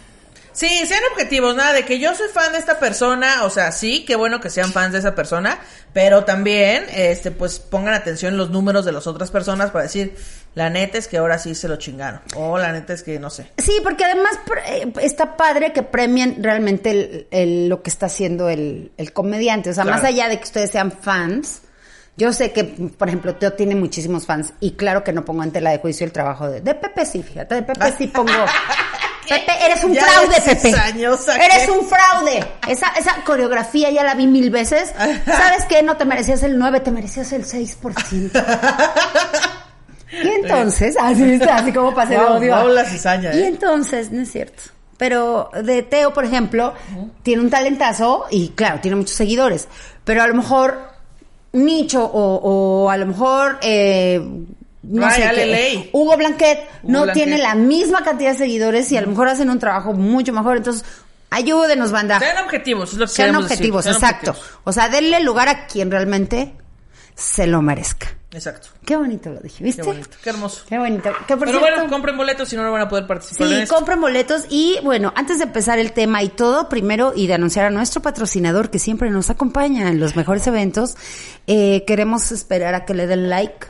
Sí, 0.60 0.84
sean 0.86 1.00
objetivos, 1.12 1.56
nada 1.56 1.72
de 1.72 1.86
que 1.86 1.98
yo 1.98 2.14
soy 2.14 2.28
fan 2.28 2.52
de 2.52 2.58
esta 2.58 2.78
persona, 2.78 3.44
o 3.44 3.50
sea, 3.50 3.72
sí, 3.72 4.04
qué 4.04 4.14
bueno 4.14 4.40
que 4.40 4.50
sean 4.50 4.72
fans 4.74 4.92
de 4.92 4.98
esa 4.98 5.14
persona, 5.14 5.58
pero 5.94 6.24
también, 6.24 6.84
este, 6.94 7.30
pues 7.30 7.58
pongan 7.58 7.94
atención 7.94 8.36
los 8.36 8.50
números 8.50 8.84
de 8.84 8.92
las 8.92 9.06
otras 9.06 9.30
personas 9.30 9.70
para 9.70 9.84
decir, 9.84 10.14
la 10.54 10.68
neta 10.68 10.98
es 10.98 11.08
que 11.08 11.16
ahora 11.16 11.38
sí 11.38 11.54
se 11.54 11.66
lo 11.66 11.76
chingaron, 11.76 12.20
o 12.36 12.58
la 12.58 12.72
neta 12.72 12.92
es 12.92 13.02
que 13.02 13.18
no 13.18 13.30
sé. 13.30 13.50
Sí, 13.56 13.72
porque 13.82 14.04
además 14.04 14.38
eh, 14.66 14.92
está 15.00 15.34
padre 15.38 15.72
que 15.72 15.82
premien 15.82 16.42
realmente 16.44 16.90
el- 16.90 17.26
el- 17.30 17.68
lo 17.70 17.82
que 17.82 17.88
está 17.88 18.04
haciendo 18.06 18.50
el, 18.50 18.92
el 18.98 19.14
comediante. 19.14 19.70
O 19.70 19.72
sea, 19.72 19.84
Claro. 19.84 19.96
más 19.96 20.06
allá 20.06 20.28
de 20.28 20.36
que 20.36 20.44
ustedes 20.44 20.70
sean 20.72 20.92
fans, 20.92 21.62
yo 22.18 22.34
sé 22.34 22.52
que, 22.52 22.64
por 22.64 23.08
ejemplo, 23.08 23.34
Teo 23.36 23.54
tiene 23.54 23.76
muchísimos 23.76 24.26
fans 24.26 24.52
y 24.60 24.72
claro 24.72 25.02
que 25.04 25.14
no 25.14 25.24
pongo 25.24 25.42
en 25.42 25.52
tela 25.52 25.70
de 25.70 25.78
juicio 25.78 26.04
el 26.04 26.12
trabajo 26.12 26.50
de, 26.50 26.60
de 26.60 26.74
Pepe 26.74 27.06
sí, 27.06 27.22
fíjate, 27.22 27.54
de 27.54 27.62
Pepe 27.62 27.94
sí 27.96 28.08
pongo... 28.08 28.30
Pepe, 29.30 29.52
eres 29.64 29.84
un 29.84 29.92
Ya 29.94 30.02
fraude, 30.04 30.34
de 30.34 30.40
Pepe. 30.40 30.60
cizañosa 30.60 31.36
Eres 31.36 31.68
un 31.68 31.86
fraude. 31.88 32.44
Esa, 32.68 32.88
esa 32.98 33.22
coreografía 33.24 33.90
ya 33.90 34.04
la 34.04 34.14
vi 34.14 34.26
mil 34.26 34.50
veces. 34.50 34.92
¿Sabes 35.24 35.64
qué? 35.68 35.82
No 35.82 35.96
te 35.96 36.04
merecías 36.04 36.42
el 36.42 36.58
9, 36.58 36.80
te 36.80 36.90
merecías 36.90 37.32
el 37.32 37.44
6%. 37.44 38.30
Y 40.12 40.26
entonces, 40.28 40.96
así 41.00 41.40
así 41.48 41.72
como 41.72 41.94
pasé 41.94 42.14
de 42.14 42.18
Guau, 42.20 42.38
odio. 42.38 42.68
la 42.70 42.84
cizaña, 42.84 43.32
Y 43.32 43.42
¿eh? 43.42 43.46
entonces, 43.46 44.10
no 44.10 44.22
es 44.22 44.32
cierto. 44.32 44.60
Pero 44.96 45.50
de 45.62 45.82
Teo, 45.84 46.12
por 46.12 46.24
ejemplo, 46.24 46.74
tiene 47.22 47.40
un 47.42 47.48
talentazo 47.48 48.26
y 48.28 48.48
claro, 48.50 48.80
tiene 48.82 48.96
muchos 48.96 49.14
seguidores. 49.16 49.68
Pero 50.04 50.22
a 50.22 50.26
lo 50.26 50.34
mejor 50.34 50.90
Nicho 51.52 52.04
o, 52.04 52.34
o 52.84 52.90
a 52.90 52.96
lo 52.96 53.06
mejor 53.06 53.58
eh, 53.62 54.20
no 54.82 55.06
Ay, 55.06 55.14
sé 55.16 55.24
Ale 55.24 55.38
qué, 55.44 55.46
Ley. 55.46 55.90
Hugo 55.92 56.16
Blanquet 56.16 56.58
Hugo 56.82 56.92
no 56.92 57.02
Blanquet. 57.02 57.24
tiene 57.24 57.38
la 57.38 57.54
misma 57.54 58.02
cantidad 58.02 58.32
de 58.32 58.38
seguidores 58.38 58.90
y 58.92 58.96
a 58.96 59.00
lo 59.02 59.08
mejor 59.08 59.28
hacen 59.28 59.50
un 59.50 59.58
trabajo 59.58 59.92
mucho 59.92 60.32
mejor. 60.32 60.56
Entonces, 60.56 60.84
ayúdenos, 61.30 61.92
banda. 61.92 62.18
Sean 62.18 62.44
objetivos, 62.44 62.92
es 62.92 62.98
lo 62.98 63.06
que 63.06 63.12
Sean 63.12 63.28
decir, 63.32 63.42
objetivos, 63.44 63.86
exacto. 63.86 64.30
objetivos. 64.32 64.58
O 64.64 64.72
sea, 64.72 64.88
denle 64.88 65.20
lugar 65.20 65.48
a 65.48 65.66
quien 65.66 65.90
realmente 65.90 66.54
se 67.14 67.46
lo 67.46 67.60
merezca. 67.62 68.08
Exacto. 68.32 68.68
Qué 68.86 68.96
bonito 68.96 69.28
lo 69.30 69.40
dije, 69.40 69.62
¿viste? 69.64 69.82
Qué 69.82 69.88
bonito, 69.88 70.16
qué 70.22 70.30
hermoso. 70.30 70.62
Qué 70.68 70.78
bonito. 70.78 71.10
Que 71.26 71.36
por 71.36 71.46
Pero 71.48 71.58
cierto- 71.58 71.76
bueno, 71.78 71.90
compren 71.90 72.16
boletos 72.16 72.48
si 72.48 72.54
no, 72.56 72.62
no 72.62 72.70
van 72.70 72.82
a 72.82 72.88
poder 72.88 73.06
participar 73.08 73.48
en 73.48 73.54
Sí, 73.56 73.62
esto. 73.62 73.74
compren 73.74 74.00
boletos 74.00 74.44
y 74.48 74.78
bueno, 74.84 75.12
antes 75.16 75.38
de 75.38 75.44
empezar 75.44 75.80
el 75.80 75.92
tema 75.92 76.22
y 76.22 76.28
todo, 76.28 76.68
primero 76.68 77.12
y 77.14 77.26
de 77.26 77.34
anunciar 77.34 77.66
a 77.66 77.70
nuestro 77.70 78.02
patrocinador 78.02 78.70
que 78.70 78.78
siempre 78.78 79.10
nos 79.10 79.30
acompaña 79.30 79.88
en 79.88 79.98
los 79.98 80.14
mejores 80.14 80.46
eventos, 80.46 80.94
eh, 81.48 81.84
queremos 81.88 82.30
esperar 82.30 82.74
a 82.76 82.84
que 82.84 82.94
le 82.94 83.08
den 83.08 83.28
like. 83.28 83.66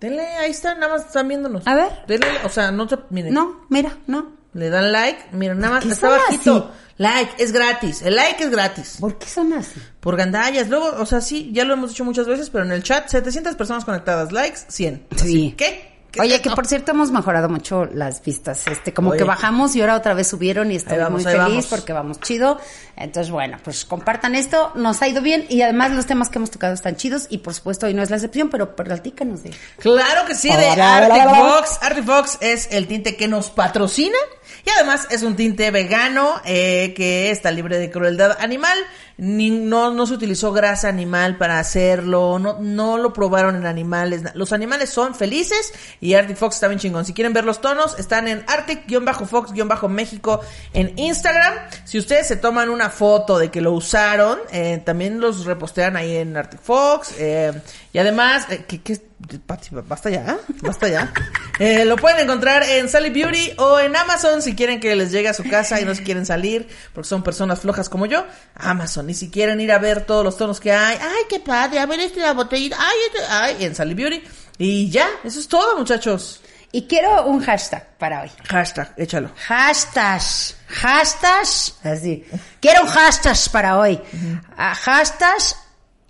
Denle, 0.00 0.22
ahí 0.22 0.50
están, 0.50 0.80
nada 0.80 0.94
más 0.94 1.06
están 1.06 1.28
viéndonos. 1.28 1.66
A 1.66 1.74
ver. 1.74 1.90
Denle, 2.06 2.26
o 2.44 2.48
sea, 2.48 2.70
no 2.72 2.86
te, 2.86 2.96
miren. 3.10 3.34
No, 3.34 3.66
mira, 3.68 3.96
no. 4.06 4.40
Le 4.52 4.68
dan 4.68 4.90
like, 4.90 5.26
miren, 5.32 5.58
nada 5.58 5.74
más, 5.74 5.86
está 5.86 6.08
bajito. 6.08 6.56
así? 6.56 6.80
Like, 6.96 7.42
es 7.42 7.52
gratis. 7.52 8.02
El 8.02 8.16
like 8.16 8.42
es 8.42 8.50
gratis. 8.50 8.96
¿Por 9.00 9.16
qué 9.16 9.26
son 9.26 9.52
así? 9.52 9.80
Por 10.00 10.16
gandallas. 10.16 10.68
Luego, 10.68 10.90
o 10.98 11.06
sea, 11.06 11.20
sí, 11.20 11.50
ya 11.52 11.64
lo 11.64 11.74
hemos 11.74 11.90
dicho 11.90 12.04
muchas 12.04 12.26
veces, 12.26 12.50
pero 12.50 12.64
en 12.64 12.72
el 12.72 12.82
chat, 12.82 13.08
700 13.08 13.56
personas 13.56 13.84
conectadas. 13.84 14.32
Likes, 14.32 14.60
100. 14.68 15.06
Sí. 15.16 15.16
Así, 15.16 15.54
¿Qué? 15.56 15.64
¿Qué 15.66 15.89
Oye, 16.20 16.40
que 16.40 16.50
por 16.50 16.66
cierto 16.66 16.90
hemos 16.92 17.10
mejorado 17.10 17.48
mucho 17.48 17.84
las 17.86 18.22
vistas, 18.22 18.66
este, 18.66 18.92
como 18.92 19.10
Oye. 19.10 19.18
que 19.18 19.24
bajamos 19.24 19.76
y 19.76 19.80
ahora 19.80 19.96
otra 19.96 20.14
vez 20.14 20.28
subieron 20.28 20.70
y 20.72 20.76
estoy 20.76 20.98
vamos, 20.98 21.22
muy 21.22 21.24
feliz 21.24 21.38
vamos. 21.38 21.66
porque 21.66 21.92
vamos 21.92 22.20
chido. 22.20 22.58
Entonces, 22.96 23.30
bueno, 23.30 23.58
pues 23.62 23.84
compartan 23.84 24.34
esto, 24.34 24.72
nos 24.74 25.00
ha 25.02 25.08
ido 25.08 25.22
bien 25.22 25.46
y 25.48 25.62
además 25.62 25.92
los 25.92 26.06
temas 26.06 26.28
que 26.28 26.38
hemos 26.38 26.50
tocado 26.50 26.74
están 26.74 26.96
chidos 26.96 27.26
y 27.30 27.38
por 27.38 27.54
supuesto 27.54 27.86
hoy 27.86 27.94
no 27.94 28.02
es 28.02 28.10
la 28.10 28.16
excepción, 28.16 28.50
pero 28.50 28.74
platícanos 28.76 29.42
de 29.42 29.54
Claro 29.78 30.26
que 30.26 30.34
sí, 30.34 30.48
de 30.48 30.68
Arctic. 30.68 31.24
Fox. 31.24 31.78
Arctic 31.80 32.04
Fox 32.04 32.38
es 32.40 32.68
el 32.72 32.86
tinte 32.86 33.16
que 33.16 33.28
nos 33.28 33.50
patrocina 33.50 34.18
Y 34.64 34.70
además 34.70 35.06
es 35.10 35.22
un 35.22 35.36
tinte 35.36 35.70
vegano 35.70 36.40
eh, 36.44 36.92
que 36.96 37.30
está 37.30 37.50
libre 37.50 37.78
de 37.78 37.90
crueldad 37.90 38.36
animal. 38.40 38.78
Ni- 39.16 39.50
no, 39.50 39.90
no 39.90 40.06
se 40.06 40.14
utilizó 40.14 40.52
grasa 40.52 40.88
animal 40.88 41.36
para 41.36 41.58
hacerlo. 41.58 42.38
No, 42.38 42.58
no 42.60 42.96
lo 42.98 43.12
probaron 43.12 43.56
en 43.56 43.66
animales. 43.66 44.22
Los 44.34 44.52
animales 44.52 44.88
son 44.90 45.14
felices 45.14 45.72
y 46.00 46.14
Arctic 46.14 46.36
Fox 46.36 46.56
está 46.56 46.68
bien 46.68 46.78
chingón. 46.78 47.04
Si 47.04 47.12
quieren 47.12 47.32
ver 47.32 47.44
los 47.44 47.60
tonos, 47.60 47.98
están 47.98 48.28
en 48.28 48.44
Arctic-Fox-México 48.46 50.40
en 50.72 50.98
Instagram. 50.98 51.54
Si 51.84 51.98
ustedes 51.98 52.26
se 52.28 52.36
toman 52.36 52.70
una 52.70 52.88
foto 52.90 53.38
de 53.38 53.50
que 53.50 53.60
lo 53.60 53.72
usaron, 53.72 54.38
eh, 54.52 54.80
también 54.84 55.20
los 55.20 55.44
repostean 55.44 55.96
ahí 55.96 56.16
en 56.16 56.36
Arctic 56.36 56.60
Fox. 56.60 57.14
eh, 57.18 57.52
y 57.92 57.98
además, 57.98 58.46
eh, 58.50 58.64
¿qué, 58.66 58.80
qué? 58.82 58.98
Pati, 58.98 59.09
basta 59.86 60.10
ya, 60.10 60.26
¿eh? 60.26 60.52
basta 60.62 60.88
ya. 60.88 61.12
Eh, 61.58 61.84
lo 61.84 61.96
pueden 61.96 62.20
encontrar 62.20 62.62
en 62.62 62.88
Sally 62.88 63.10
Beauty 63.10 63.52
o 63.58 63.78
en 63.78 63.94
Amazon 63.94 64.40
si 64.40 64.54
quieren 64.54 64.80
que 64.80 64.96
les 64.96 65.12
llegue 65.12 65.28
a 65.28 65.34
su 65.34 65.44
casa 65.44 65.80
y 65.80 65.84
no 65.84 65.94
se 65.94 66.02
quieren 66.02 66.24
salir 66.24 66.68
porque 66.94 67.08
son 67.08 67.22
personas 67.22 67.60
flojas 67.60 67.88
como 67.88 68.06
yo. 68.06 68.24
Amazon. 68.54 69.10
Y 69.10 69.14
si 69.14 69.30
quieren 69.30 69.60
ir 69.60 69.72
a 69.72 69.78
ver 69.78 70.06
todos 70.06 70.24
los 70.24 70.36
tonos 70.36 70.58
que 70.58 70.72
hay, 70.72 70.96
ay, 71.00 71.24
qué 71.28 71.40
padre, 71.40 71.78
a 71.78 71.86
ver 71.86 72.00
este 72.00 72.20
la 72.20 72.32
botellita, 72.32 72.76
ay, 72.78 72.96
este, 73.06 73.26
ay, 73.28 73.64
en 73.64 73.74
Sally 73.74 73.94
Beauty. 73.94 74.22
Y 74.58 74.90
ya, 74.90 75.08
eso 75.24 75.38
es 75.38 75.48
todo, 75.48 75.76
muchachos. 75.76 76.40
Y 76.72 76.86
quiero 76.86 77.26
un 77.26 77.40
hashtag 77.40 77.96
para 77.98 78.22
hoy. 78.22 78.30
Hashtag, 78.48 78.94
échalo. 78.96 79.30
Hashtag. 79.46 80.22
Hashtag. 80.68 81.46
Así. 81.82 82.24
Quiero 82.60 82.82
un 82.82 82.88
hashtag 82.88 83.36
para 83.50 83.78
hoy. 83.78 84.00
Ah, 84.56 84.74
hashtag 84.74 85.38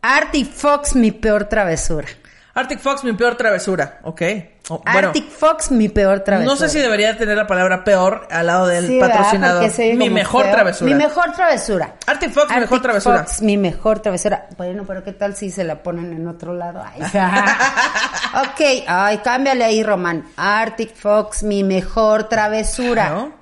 Arctic 0.03 0.53
Fox, 0.53 0.95
mi 0.95 1.13
peor 1.13 1.45
travesura. 1.49 2.09
Arctic 2.55 2.81
Fox, 2.81 3.05
mi 3.05 3.13
peor 3.13 3.37
travesura, 3.37 4.01
ok. 4.03 4.23
Oh, 4.71 4.83
bueno, 4.85 5.09
Arctic 5.09 5.31
Fox, 5.31 5.71
mi 5.71 5.89
peor 5.89 6.21
travesura. 6.21 6.55
no 6.55 6.59
sé 6.59 6.69
si 6.69 6.79
debería 6.79 7.17
tener 7.17 7.37
la 7.37 7.47
palabra 7.47 7.83
peor 7.83 8.27
al 8.31 8.47
lado 8.47 8.67
del 8.67 8.99
patrocinador. 8.99 9.71
Mi 9.97 10.11
mejor 10.11 10.51
travesura. 10.51 10.91
Mi 10.91 10.97
mejor 10.97 11.33
travesura. 11.33 11.95
Arctic 12.07 12.31
Fox, 12.31 12.49
mi 12.49 12.61
mejor 12.61 12.63
Arctic 12.63 12.83
travesura. 12.83 13.19
Fox, 13.25 13.43
mi 13.43 13.57
mejor 13.57 13.99
travesura. 14.01 14.49
Bueno, 14.57 14.85
pero 14.87 15.03
¿qué 15.05 15.13
tal 15.13 15.35
si 15.35 15.51
se 15.51 15.65
la 15.65 15.83
ponen 15.83 16.13
en 16.13 16.27
otro 16.27 16.55
lado? 16.55 16.83
Ay. 16.85 17.03
ok, 18.43 18.85
ay, 18.87 19.19
cámbiale 19.19 19.65
ahí, 19.65 19.83
Román. 19.83 20.27
Arctic 20.37 20.95
Fox, 20.95 21.43
mi 21.43 21.65
mejor 21.65 22.29
travesura. 22.29 23.07
Claro. 23.07 23.41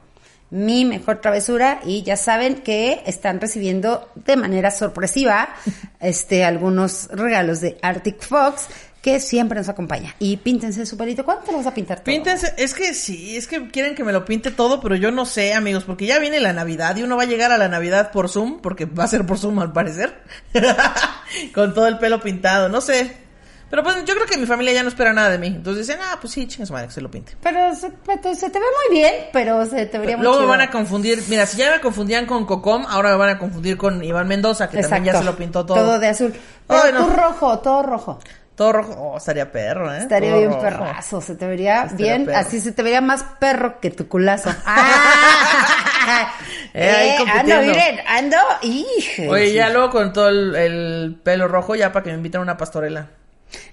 Mi 0.50 0.86
mejor 0.86 1.20
travesura. 1.20 1.80
Y 1.84 2.02
ya 2.02 2.16
saben 2.16 2.62
que 2.62 3.02
están 3.04 3.40
recibiendo 3.40 4.08
de 4.14 4.36
manera 4.36 4.70
sorpresiva 4.70 5.50
este 6.00 6.44
algunos 6.44 7.08
regalos 7.12 7.60
de 7.60 7.78
Arctic 7.82 8.22
Fox 8.22 8.68
que 9.02 9.20
siempre 9.20 9.58
nos 9.58 9.68
acompaña. 9.68 10.14
Y 10.18 10.36
píntense 10.38 10.84
su 10.84 10.96
pelito. 10.96 11.24
¿Cuánto 11.24 11.52
lo 11.52 11.58
vas 11.58 11.66
a 11.66 11.74
pintar 11.74 11.98
todo? 11.98 12.06
Píntense, 12.06 12.54
es 12.56 12.74
que 12.74 12.94
sí, 12.94 13.36
es 13.36 13.46
que 13.46 13.68
quieren 13.68 13.94
que 13.94 14.04
me 14.04 14.12
lo 14.12 14.24
pinte 14.24 14.50
todo, 14.50 14.80
pero 14.80 14.96
yo 14.96 15.10
no 15.10 15.24
sé, 15.24 15.54
amigos, 15.54 15.84
porque 15.84 16.06
ya 16.06 16.18
viene 16.18 16.40
la 16.40 16.52
Navidad 16.52 16.96
y 16.96 17.02
uno 17.02 17.16
va 17.16 17.22
a 17.22 17.26
llegar 17.26 17.52
a 17.52 17.58
la 17.58 17.68
Navidad 17.68 18.10
por 18.10 18.28
Zoom, 18.28 18.60
porque 18.60 18.86
va 18.86 19.04
a 19.04 19.08
ser 19.08 19.24
por 19.24 19.38
Zoom 19.38 19.58
al 19.60 19.72
parecer, 19.72 20.22
con 21.54 21.74
todo 21.74 21.86
el 21.86 21.98
pelo 21.98 22.20
pintado, 22.20 22.68
no 22.68 22.80
sé. 22.80 23.28
Pero 23.70 23.82
pues 23.82 23.96
yo 24.06 24.14
creo 24.14 24.26
que 24.26 24.38
mi 24.38 24.46
familia 24.46 24.72
ya 24.72 24.82
no 24.82 24.88
espera 24.88 25.12
nada 25.12 25.28
de 25.28 25.38
mí, 25.38 25.48
entonces 25.48 25.86
dicen, 25.86 26.00
ah, 26.02 26.16
pues 26.18 26.32
sí, 26.32 26.46
chingas 26.46 26.70
madre, 26.70 26.86
que 26.86 26.94
se 26.94 27.02
lo 27.02 27.10
pinte. 27.10 27.36
Pero 27.42 27.74
se, 27.74 27.90
pero 27.90 28.34
se 28.34 28.48
te 28.48 28.58
ve 28.58 28.64
muy 28.64 28.96
bien, 28.96 29.14
pero 29.30 29.66
se 29.66 29.84
te 29.84 29.98
vería 29.98 30.16
muy 30.16 30.24
Luego 30.24 30.40
me 30.40 30.46
van 30.46 30.62
a 30.62 30.70
confundir, 30.70 31.22
mira, 31.28 31.44
si 31.44 31.58
ya 31.58 31.70
me 31.70 31.80
confundían 31.80 32.24
con 32.24 32.46
Cocom, 32.46 32.86
ahora 32.88 33.10
me 33.10 33.16
van 33.16 33.28
a 33.28 33.38
confundir 33.38 33.76
con 33.76 34.02
Iván 34.02 34.26
Mendoza, 34.26 34.70
que 34.70 34.80
también 34.80 35.04
ya 35.04 35.18
se 35.18 35.24
lo 35.24 35.36
pintó 35.36 35.66
todo. 35.66 35.76
Todo 35.76 35.98
de 35.98 36.08
azul. 36.08 36.34
Pero 36.66 36.82
Ay, 36.82 36.92
no. 36.92 37.06
tú 37.06 37.12
rojo, 37.12 37.58
todo 37.58 37.82
rojo. 37.82 38.18
Todo 38.58 38.72
rojo, 38.72 38.92
oh, 38.98 39.16
estaría 39.18 39.52
perro, 39.52 39.94
¿eh? 39.94 39.98
Estaría 39.98 40.30
Todo 40.30 40.38
bien 40.40 40.50
rojo. 40.50 40.62
perrazo, 40.62 41.20
se 41.20 41.36
te 41.36 41.46
vería 41.46 41.84
Estaría 41.84 42.06
bien, 42.14 42.26
perro. 42.26 42.38
así 42.38 42.60
se 42.60 42.72
te 42.72 42.82
vería 42.82 43.00
más 43.00 43.22
perro 43.38 43.78
que 43.78 43.90
tu 43.90 44.08
culazo. 44.08 44.50
¡Ah! 44.66 46.32
Eh, 46.74 46.90
ahí 46.90 47.28
ando, 47.40 47.60
miren, 47.62 47.98
ando, 48.06 48.36
hijo. 48.62 49.22
Oye, 49.30 49.52
ya 49.52 49.68
luego 49.70 49.90
con 49.90 50.12
todo 50.12 50.28
el, 50.28 50.54
el 50.54 51.20
pelo 51.22 51.48
rojo, 51.48 51.74
ya 51.74 51.92
para 51.92 52.02
que 52.04 52.10
me 52.10 52.16
inviten 52.16 52.40
a 52.40 52.42
una 52.42 52.56
pastorela. 52.56 53.08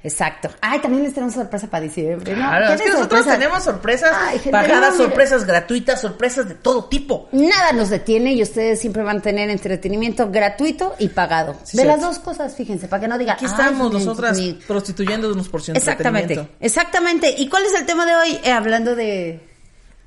Exacto. 0.04 0.50
Ay, 0.62 0.80
también 0.80 1.04
les 1.04 1.14
tenemos 1.14 1.34
sorpresa 1.34 1.68
para 1.68 1.84
diciembre, 1.84 2.34
¿no? 2.36 2.48
Claro, 2.48 2.66
es 2.66 2.72
que 2.72 2.78
¿Tienes 2.78 2.94
nosotros 2.96 3.20
sorpresa? 3.26 3.40
tenemos 3.40 3.64
sorpresas 3.64 4.12
Ay, 4.14 4.38
gente, 4.40 4.52
pagadas, 4.52 4.92
no, 4.92 4.98
sorpresas 5.04 5.44
gratuitas, 5.46 6.00
sorpresas 6.02 6.48
de 6.48 6.56
todo 6.56 6.86
tipo. 6.86 7.28
Nada 7.32 7.74
nos 7.74 7.90
detiene 7.90 8.34
y 8.34 8.42
ustedes 8.42 8.80
siempre 8.80 9.04
van 9.04 9.18
a 9.18 9.22
tener 9.22 9.50
entretenimiento 9.50 10.30
gratuito 10.32 10.96
y 11.00 11.10
pagado. 11.10 11.58
Sí, 11.64 11.76
de 11.78 11.86
las 11.86 12.00
dos 12.02 12.20
cosas, 12.20 12.56
fíjense, 12.56 12.88
para 12.88 13.02
que 13.02 13.08
no 13.08 13.18
digan. 13.18 13.36
Aquí 13.36 13.46
"Ay, 13.46 13.52
estamos 13.52 13.92
nosotras 13.92 14.38
mi- 14.38 14.54
prostituyéndonos 14.68 15.50
por 15.50 15.62
su 15.62 15.72
Exactamente, 15.74 16.34
entretenimiento. 16.36 16.66
exactamente. 16.66 17.36
¿Y 17.38 17.50
cuál 17.50 17.66
es 17.66 17.74
el 17.74 17.86
tema 17.86 18.06
de 18.06 18.16
hoy? 18.16 18.40
Eh, 18.44 18.52
hablando 18.52 18.96
de 18.96 19.42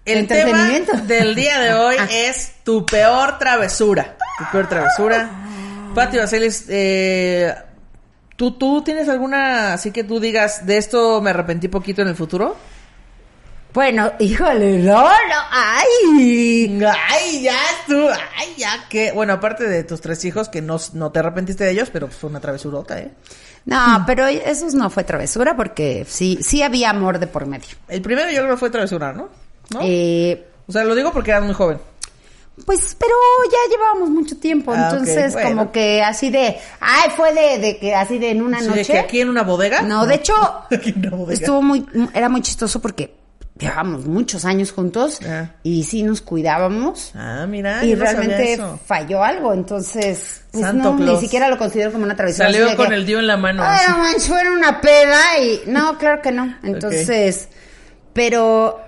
El 0.06 0.26
tema 0.26 0.40
entretenimiento. 0.40 0.92
del 1.06 1.34
día 1.34 1.58
de 1.58 1.75
hoy 1.75 1.96
Ah. 2.00 2.06
es 2.10 2.52
tu 2.64 2.87
peor 2.87 3.38
travesura. 3.38 4.16
Tu 4.38 4.44
peor 4.52 4.68
travesura. 4.68 5.30
Pati 5.94 6.16
Vaselis, 6.16 6.64
eh, 6.68 7.54
¿tú, 8.38 8.52
¿tú 8.52 8.80
tienes 8.83 9.09
alguna 9.11 9.75
así 9.75 9.90
que 9.90 10.04
tú 10.04 10.21
digas, 10.21 10.64
de 10.64 10.78
esto 10.78 11.21
me 11.21 11.30
arrepentí 11.30 11.68
poquito 11.68 12.00
en 12.00 12.09
el 12.09 12.14
futuro? 12.14 12.57
Bueno, 13.75 14.12
híjole, 14.18 14.78
no, 14.78 15.02
no, 15.02 15.40
ay. 15.50 16.80
Ay, 17.11 17.42
ya 17.42 17.59
tú, 17.87 18.09
ay, 18.09 18.54
ya 18.57 18.88
que. 18.88 19.12
Bueno, 19.12 19.35
aparte 19.35 19.68
de 19.68 19.85
tus 19.85 20.00
tres 20.00 20.25
hijos, 20.25 20.49
que 20.49 20.62
no, 20.62 20.78
no 20.95 21.12
te 21.12 21.18
arrepentiste 21.18 21.64
de 21.64 21.73
ellos, 21.73 21.90
pero 21.92 22.07
pues, 22.07 22.18
fue 22.18 22.30
una 22.30 22.40
travesurota, 22.40 22.99
¿eh? 22.99 23.11
No, 23.66 24.04
pero 24.07 24.26
eso 24.26 24.66
no 24.73 24.88
fue 24.88 25.04
travesura 25.04 25.54
porque 25.54 26.07
sí, 26.09 26.38
sí 26.40 26.62
había 26.62 26.90
amor 26.90 27.18
de 27.18 27.26
por 27.26 27.45
medio. 27.47 27.68
El 27.88 28.00
primero 28.00 28.30
yo 28.30 28.38
creo 28.38 28.52
que 28.52 28.57
fue 28.57 28.71
travesura, 28.71 29.12
¿no? 29.12 29.28
¿No? 29.75 29.80
Eh, 29.83 30.47
O 30.66 30.73
sea, 30.73 30.85
lo 30.85 30.95
digo 30.95 31.12
porque 31.12 31.33
eras 31.33 31.42
muy 31.45 31.52
joven. 31.54 31.78
Pues, 32.66 32.96
pero 32.98 33.12
ya 33.50 33.70
llevábamos 33.70 34.10
mucho 34.10 34.36
tiempo, 34.36 34.72
Ah, 34.74 34.88
entonces 34.90 35.32
bueno. 35.32 35.48
como 35.48 35.72
que 35.72 36.02
así 36.02 36.30
de, 36.30 36.56
ay, 36.80 37.10
fue 37.16 37.32
de, 37.34 37.58
de 37.58 37.78
que 37.78 37.94
así 37.94 38.18
de 38.18 38.30
en 38.30 38.42
una 38.42 38.58
Sí, 38.60 38.64
de 38.64 38.70
noche. 38.70 38.92
que 38.92 38.98
aquí 38.98 39.20
en 39.20 39.28
una 39.28 39.42
bodega. 39.42 39.82
No, 39.82 40.06
de 40.06 40.14
hecho, 40.16 40.34
Aquí 40.70 40.90
en 40.90 41.06
una 41.06 41.16
bodega. 41.16 41.34
estuvo 41.40 41.62
muy, 41.62 41.86
era 42.14 42.28
muy 42.28 42.42
chistoso 42.42 42.80
porque 42.80 43.14
llevábamos 43.58 44.06
muchos 44.06 44.44
años 44.44 44.70
juntos 44.70 45.18
Ah. 45.28 45.50
y 45.64 45.82
sí 45.82 46.02
nos 46.04 46.20
cuidábamos. 46.20 47.10
Ah, 47.16 47.44
mira. 47.48 47.84
y 47.84 47.92
no 47.94 48.00
realmente 48.04 48.52
eso. 48.52 48.78
falló 48.86 49.24
algo, 49.24 49.52
entonces 49.52 50.42
pues 50.52 50.62
Santo 50.64 50.94
no, 50.94 51.12
ni 51.14 51.18
siquiera 51.20 51.48
lo 51.48 51.58
considero 51.58 51.90
como 51.92 52.04
una 52.04 52.14
travesura. 52.16 52.50
Salió 52.52 52.76
con 52.76 52.88
que, 52.88 52.94
el 52.94 53.04
dio 53.06 53.18
en 53.18 53.26
la 53.26 53.36
mano. 53.36 53.62
Ay, 53.66 53.80
no 53.88 53.98
manches, 53.98 54.28
fue 54.28 54.40
en 54.42 54.48
una 54.52 54.80
peda 54.80 55.38
y... 55.42 55.62
No, 55.66 55.98
claro 55.98 56.22
que 56.22 56.30
no. 56.32 56.56
Entonces, 56.62 57.48
pero... 58.12 58.80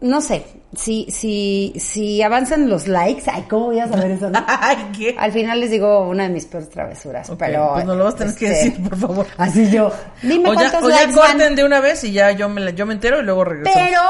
No 0.00 0.20
sé, 0.20 0.44
si, 0.76 1.06
si, 1.10 1.72
si 1.78 2.22
avanzan 2.22 2.68
los 2.68 2.86
likes, 2.86 3.22
ay, 3.32 3.44
¿cómo 3.48 3.66
voy 3.66 3.80
a 3.80 3.88
saber 3.88 4.10
eso? 4.12 4.30
no? 4.30 4.44
Ay, 4.46 4.90
¿qué? 4.96 5.16
Al 5.18 5.32
final 5.32 5.60
les 5.60 5.70
digo 5.70 6.06
una 6.06 6.24
de 6.24 6.28
mis 6.28 6.44
peores 6.44 6.68
travesuras, 6.68 7.30
pero... 7.38 7.70
pues 7.72 7.84
no 7.86 7.94
lo 7.94 8.04
vas 8.04 8.14
a 8.14 8.18
tener 8.18 8.34
que 8.34 8.46
este, 8.46 8.70
decir, 8.70 8.88
por 8.88 8.98
favor. 8.98 9.26
Así 9.38 9.70
yo. 9.70 9.90
Dime 10.22 10.50
O 10.50 10.54
ya, 10.54 10.70
cuántos 10.70 10.82
o 10.84 10.90
ya 10.90 10.96
likes 10.96 11.14
van. 11.14 11.32
corten 11.32 11.56
de 11.56 11.64
una 11.64 11.80
vez 11.80 12.04
y 12.04 12.12
ya 12.12 12.30
yo 12.32 12.48
me, 12.48 12.74
yo 12.74 12.84
me 12.84 12.94
entero 12.94 13.20
y 13.20 13.24
luego 13.24 13.44
regreso. 13.44 13.72
Pero, 13.74 14.00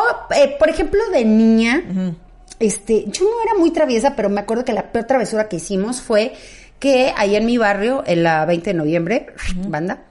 eh, 0.43 0.57
por 0.59 0.69
ejemplo, 0.69 1.01
de 1.13 1.25
niña, 1.25 1.83
este, 2.59 3.05
yo 3.07 3.25
no 3.25 3.43
era 3.45 3.59
muy 3.59 3.71
traviesa, 3.71 4.17
pero 4.17 4.29
me 4.29 4.41
acuerdo 4.41 4.65
que 4.65 4.73
la 4.73 4.91
peor 4.91 5.05
travesura 5.05 5.49
que 5.49 5.57
hicimos 5.57 6.01
fue 6.01 6.35
que 6.81 7.15
ahí 7.17 7.37
en 7.37 7.47
mi 7.47 7.59
barrio, 7.59 8.03
en 8.07 8.23
la 8.25 8.45
20 8.45 8.71
de 8.71 8.75
noviembre, 8.75 9.27
banda, 9.69 10.03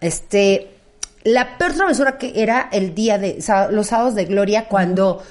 este, 0.00 0.71
la 1.24 1.58
peor 1.58 1.72
travesura 1.72 2.18
que 2.18 2.32
era 2.42 2.68
el 2.72 2.94
día 2.94 3.18
de, 3.18 3.38
los 3.70 3.86
sábados 3.86 4.14
de 4.14 4.24
gloria, 4.24 4.68
cuando 4.68 5.22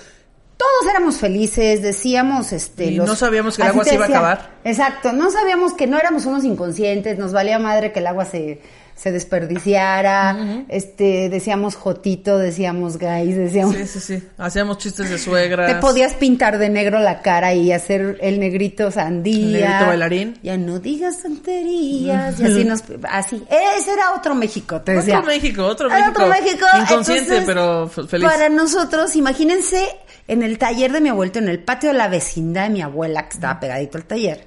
todos 0.61 0.91
éramos 0.91 1.17
felices, 1.17 1.81
decíamos, 1.81 2.53
este, 2.53 2.85
Y 2.85 2.97
no 2.99 3.15
sabíamos 3.15 3.55
que 3.55 3.63
el 3.63 3.69
agua 3.69 3.83
se 3.83 3.95
iba 3.95 4.05
a 4.05 4.09
acabar. 4.09 4.51
Exacto, 4.63 5.11
no 5.11 5.31
sabíamos 5.31 5.73
que 5.73 5.87
no 5.87 5.97
éramos 5.97 6.27
unos 6.27 6.43
inconscientes, 6.43 7.17
nos 7.17 7.33
valía 7.33 7.57
madre 7.57 7.91
que 7.91 7.97
el 7.97 8.05
agua 8.05 8.25
se, 8.25 8.61
se 8.93 9.11
desperdiciara, 9.11 10.65
este, 10.69 11.29
decíamos 11.29 11.73
jotito, 11.73 12.37
decíamos 12.37 12.97
gays, 12.99 13.35
decíamos... 13.35 13.75
Sí, 13.75 13.87
sí, 13.87 13.99
sí. 13.99 14.23
Hacíamos 14.37 14.77
chistes 14.77 15.09
de 15.09 15.17
suegras. 15.17 15.73
Te 15.73 15.79
podías 15.79 16.13
pintar 16.13 16.59
de 16.59 16.69
negro 16.69 16.99
la 16.99 17.23
cara 17.23 17.55
y 17.55 17.71
hacer 17.71 18.19
el 18.21 18.39
negrito 18.39 18.91
sandía. 18.91 19.45
El 19.47 19.51
negrito 19.53 19.85
bailarín. 19.87 20.39
Ya 20.43 20.57
no 20.57 20.77
digas 20.77 21.23
tonterías. 21.23 22.39
Y 22.39 22.43
así 22.43 22.65
nos, 22.65 22.83
así. 23.09 23.43
Ese 23.79 23.93
era 23.93 24.13
otro 24.13 24.35
México, 24.35 24.79
te 24.81 24.91
Otro 24.91 25.01
decía. 25.01 25.21
México, 25.23 25.65
otro 25.65 25.87
Era 25.87 25.97
México. 25.97 26.21
otro 26.23 26.27
México. 26.27 26.67
Inconsciente, 26.79 27.37
Entonces, 27.37 27.43
pero 27.47 27.87
feliz. 27.87 28.29
Para 28.29 28.49
nosotros, 28.49 29.15
imagínense 29.15 29.83
en 30.27 30.43
el 30.43 30.57
taller 30.57 30.91
de 30.91 31.01
mi 31.01 31.09
abuelito, 31.09 31.39
en 31.39 31.49
el 31.49 31.59
patio 31.63 31.89
de 31.91 31.97
la 31.97 32.07
vecindad 32.07 32.63
de 32.63 32.69
mi 32.69 32.81
abuela, 32.81 33.27
que 33.27 33.35
estaba 33.35 33.59
pegadito 33.59 33.97
al 33.97 34.05
taller. 34.05 34.45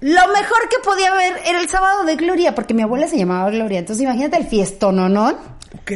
Lo 0.00 0.28
mejor 0.28 0.68
que 0.70 0.76
podía 0.84 1.10
haber 1.12 1.40
era 1.44 1.60
el 1.60 1.68
sábado 1.68 2.04
de 2.04 2.16
Gloria, 2.16 2.54
porque 2.54 2.74
mi 2.74 2.82
abuela 2.82 3.08
se 3.08 3.18
llamaba 3.18 3.50
Gloria. 3.50 3.78
Entonces, 3.80 4.02
imagínate 4.04 4.36
el 4.36 4.46
fiestononón 4.46 5.36
Ok. 5.80 5.92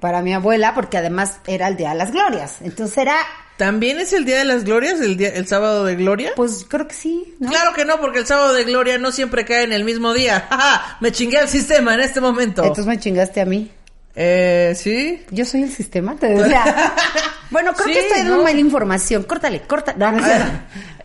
para 0.00 0.22
mi 0.22 0.34
abuela, 0.34 0.74
porque 0.74 0.98
además 0.98 1.38
era 1.46 1.68
el 1.68 1.76
día 1.76 1.90
de 1.90 1.94
las 1.96 2.10
glorias. 2.12 2.56
Entonces 2.62 2.98
era, 2.98 3.16
¿También 3.56 4.00
es 4.00 4.12
el 4.12 4.24
Día 4.24 4.38
de 4.38 4.44
las 4.44 4.64
Glorias, 4.64 5.00
el, 5.00 5.16
día, 5.16 5.28
el 5.28 5.46
sábado 5.46 5.84
de 5.84 5.94
Gloria? 5.94 6.32
pues 6.34 6.66
creo 6.68 6.88
que 6.88 6.94
sí, 6.94 7.34
¿no? 7.38 7.50
Claro 7.50 7.72
que 7.72 7.84
no, 7.84 8.00
porque 8.00 8.18
el 8.18 8.26
sábado 8.26 8.52
de 8.52 8.64
Gloria 8.64 8.98
no 8.98 9.12
siempre 9.12 9.44
cae 9.44 9.62
en 9.62 9.72
el 9.72 9.84
mismo 9.84 10.12
día. 10.12 10.46
¡Ja, 10.50 10.96
Me 11.00 11.12
chingué 11.12 11.38
al 11.38 11.48
sistema 11.48 11.94
en 11.94 12.00
este 12.00 12.20
momento. 12.20 12.62
Entonces 12.62 12.86
me 12.86 12.98
chingaste 12.98 13.40
a 13.40 13.44
mí. 13.44 13.70
Eh, 14.16 14.74
¿sí? 14.76 15.24
Yo 15.30 15.44
soy 15.44 15.62
el 15.62 15.70
sistema, 15.72 16.16
te 16.16 16.26
decía. 16.28 16.92
Bueno, 17.54 17.72
creo 17.72 17.86
Sí, 17.86 17.92
que 17.94 18.00
estoy 18.00 18.18
dando 18.18 18.36
¿no? 18.36 18.42
mala 18.42 18.58
información. 18.60 19.22
Córtale. 19.22 19.62
No, 19.96 20.12
no 20.12 20.22
cierto. 20.22 20.52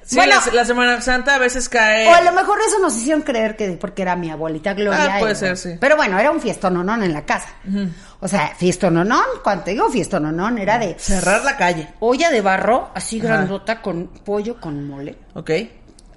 Sí, 0.10 0.16
bueno, 0.16 0.34
la, 0.48 0.54
la 0.54 0.66
Semana 0.66 1.00
Santa 1.02 1.36
a 1.36 1.38
veces 1.38 1.70
cae. 1.70 2.08
o 2.08 2.16
a 2.16 2.22
lo 2.22 2.32
mejor 2.32 2.58
eso 2.68 2.80
nos 2.80 2.98
hicieron 2.98 3.22
creer 3.22 3.56
que 3.56 3.70
porque 3.74 4.02
era 4.02 4.16
mi 4.16 4.32
abuelita 4.32 4.74
Gloria. 4.74 5.18
Ah, 5.18 5.20
puede 5.20 5.34
y- 5.34 5.36
ser, 5.36 5.56
sí. 5.56 5.76
Pero 5.80 5.98
bueno, 5.98 6.18
era 6.18 6.32
un 6.32 6.42
fiestononón 6.42 7.04
en 7.04 7.14
la 7.14 7.26
casa. 7.26 7.50
O 8.20 8.28
sea, 8.28 8.56
fiestononón, 8.58 9.24
cuando 9.44 9.66
te 9.66 9.72
digo 9.72 9.88
fiestononón, 9.92 10.58
era 10.58 10.80
de 10.80 10.96
Cerrar 10.98 11.44
la 11.46 11.56
calle. 11.56 11.90
olla 12.00 12.32
de 12.32 12.42
barro, 12.42 12.90
así 12.96 13.20
Ajá. 13.20 13.28
grandota, 13.28 13.84
con 13.84 14.08
pollo 14.08 14.60
con 14.60 14.88
mole. 14.88 15.16
Ok. 15.36 15.52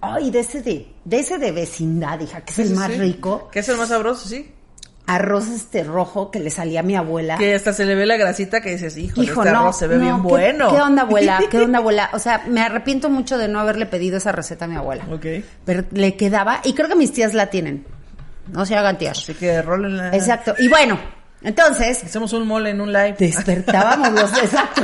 Ay, 0.00 0.30
de 0.30 0.40
ese 0.40 0.62
de, 0.62 0.94
de 1.04 1.18
ese 1.20 1.36
de 1.36 1.52
vecindad, 1.52 2.18
hija, 2.18 2.40
que 2.40 2.52
es 2.52 2.58
el 2.60 2.70
más 2.74 2.96
rico. 2.96 3.50
¿Qué 3.52 3.58
es 3.58 3.68
el 3.68 3.76
más 3.76 3.88
sabroso? 3.90 4.26
Sí. 4.26 4.50
Arroz 5.14 5.49
este 5.49 5.85
rojo 5.85 6.31
que 6.31 6.38
le 6.40 6.50
salía 6.50 6.81
a 6.81 6.83
mi 6.83 6.97
abuela. 6.97 7.37
Que 7.38 7.54
hasta 7.54 7.73
se 7.73 7.85
le 7.85 7.95
ve 7.95 8.07
la 8.07 8.16
grasita 8.16 8.61
que 8.61 8.71
dices, 8.71 8.97
hijo, 8.97 9.23
Hijo, 9.23 9.42
este 9.42 9.52
no, 9.52 9.61
arroz 9.61 9.78
se 9.78 9.87
ve 9.87 9.97
no, 9.97 10.02
bien 10.02 10.16
¿qué- 10.16 10.23
bueno. 10.28 10.71
¿Qué 10.75 10.81
onda, 10.81 11.02
abuela? 11.02 11.40
¿Qué 11.50 11.59
onda, 11.62 11.78
abuela? 11.78 12.11
O 12.12 12.19
sea, 12.19 12.42
me 12.49 12.61
arrepiento 12.62 13.11
mucho 13.11 13.38
de 13.38 13.49
no 13.49 13.61
haberle 13.61 13.87
pedido 13.87 14.16
esa 14.16 14.33
receta 14.33 14.64
a 14.64 14.69
mi 14.69 14.76
abuela. 14.76 15.04
Ok. 15.11 15.26
Pero 15.64 15.85
le 15.92 16.16
quedaba, 16.16 16.61
y 16.64 16.73
creo 16.75 16.88
que 16.88 16.97
mis 16.97 17.12
tías 17.12 17.35
la 17.35 17.47
tienen. 17.49 17.85
No 18.52 18.66
se 18.66 18.75
hagan 18.76 18.99
tías. 18.99 19.19
Así 19.19 19.35
que 19.35 19.62
rólenla. 19.62 20.11
Exacto. 20.16 20.54
Y 20.59 20.69
bueno, 20.69 20.99
entonces, 21.42 22.04
Hacemos 22.04 22.33
un 22.33 22.47
mole 22.47 22.71
en 22.71 22.81
un 22.81 22.92
live. 22.92 23.16
despertábamos 23.19 24.12
los. 24.12 24.38
Exacto. 24.42 24.83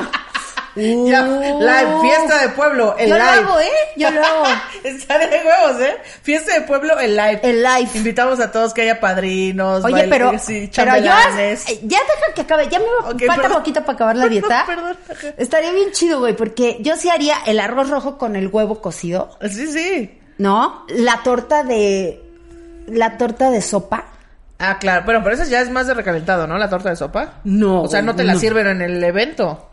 Ya, 0.79 1.23
live, 1.27 2.01
fiesta 2.03 2.39
de 2.43 2.49
pueblo, 2.51 2.95
el 2.99 3.09
Yo 3.09 3.19
lo 3.19 3.25
live. 3.25 3.37
hago, 3.37 3.61
¿eh? 3.61 3.67
Yo 3.97 4.11
lo 4.11 4.25
hago. 4.25 4.45
Está 4.85 5.19
de 5.19 5.27
huevos, 5.27 5.81
¿eh? 5.81 5.97
Fiesta 6.23 6.55
de 6.55 6.61
pueblo, 6.63 6.99
el 6.99 7.17
live. 7.17 7.41
El 7.43 7.63
live. 7.63 7.89
Invitamos 7.95 8.39
a 8.41 8.53
todos 8.53 8.73
que 8.73 8.83
haya 8.83 9.01
padrinos. 9.01 9.85
Oye, 9.85 10.07
pero, 10.09 10.39
sí, 10.39 10.71
pero 10.75 10.97
yo, 10.99 11.13
eh, 11.39 11.59
ya 11.83 11.99
deja 11.99 12.35
que 12.35 12.41
acabe, 12.43 12.69
ya 12.69 12.79
me 12.79 12.87
falta 13.27 13.43
perdón. 13.43 13.59
poquito 13.59 13.81
para 13.81 13.93
acabar 13.95 14.17
la 14.17 14.29
dieta. 14.29 14.65
Perdón. 14.67 14.97
Estaría 15.37 15.73
bien 15.73 15.91
chido, 15.93 16.21
güey, 16.21 16.35
porque 16.37 16.79
yo 16.81 16.97
sí 16.97 17.09
haría 17.11 17.37
el 17.47 17.59
arroz 17.61 17.91
rojo 17.91 18.17
con 18.19 18.37
el 18.37 18.49
huevo 18.49 18.81
cocido, 18.81 19.31
Sí, 19.43 19.67
sí. 19.67 20.21
¿no? 20.39 20.85
La 20.89 21.23
torta 21.25 21.65
de, 21.65 22.23
la 22.87 23.19
torta 23.19 23.51
de 23.51 23.61
sopa. 23.61 24.05
Ah, 24.61 24.79
claro. 24.79 25.05
Pero, 25.07 25.23
pero 25.23 25.35
eso 25.37 25.45
ya 25.45 25.61
es 25.61 25.71
más 25.71 25.87
de 25.87 25.95
recalentado, 25.95 26.47
¿no? 26.47 26.59
La 26.59 26.69
torta 26.69 26.91
de 26.91 26.97
sopa. 26.97 27.35
No, 27.45 27.83
O 27.83 27.89
sea, 27.89 28.03
no 28.03 28.17
te 28.17 28.25
la 28.25 28.35
no. 28.35 28.39
sirven 28.41 28.67
en 28.67 28.83
el 28.83 29.03
evento. 29.05 29.71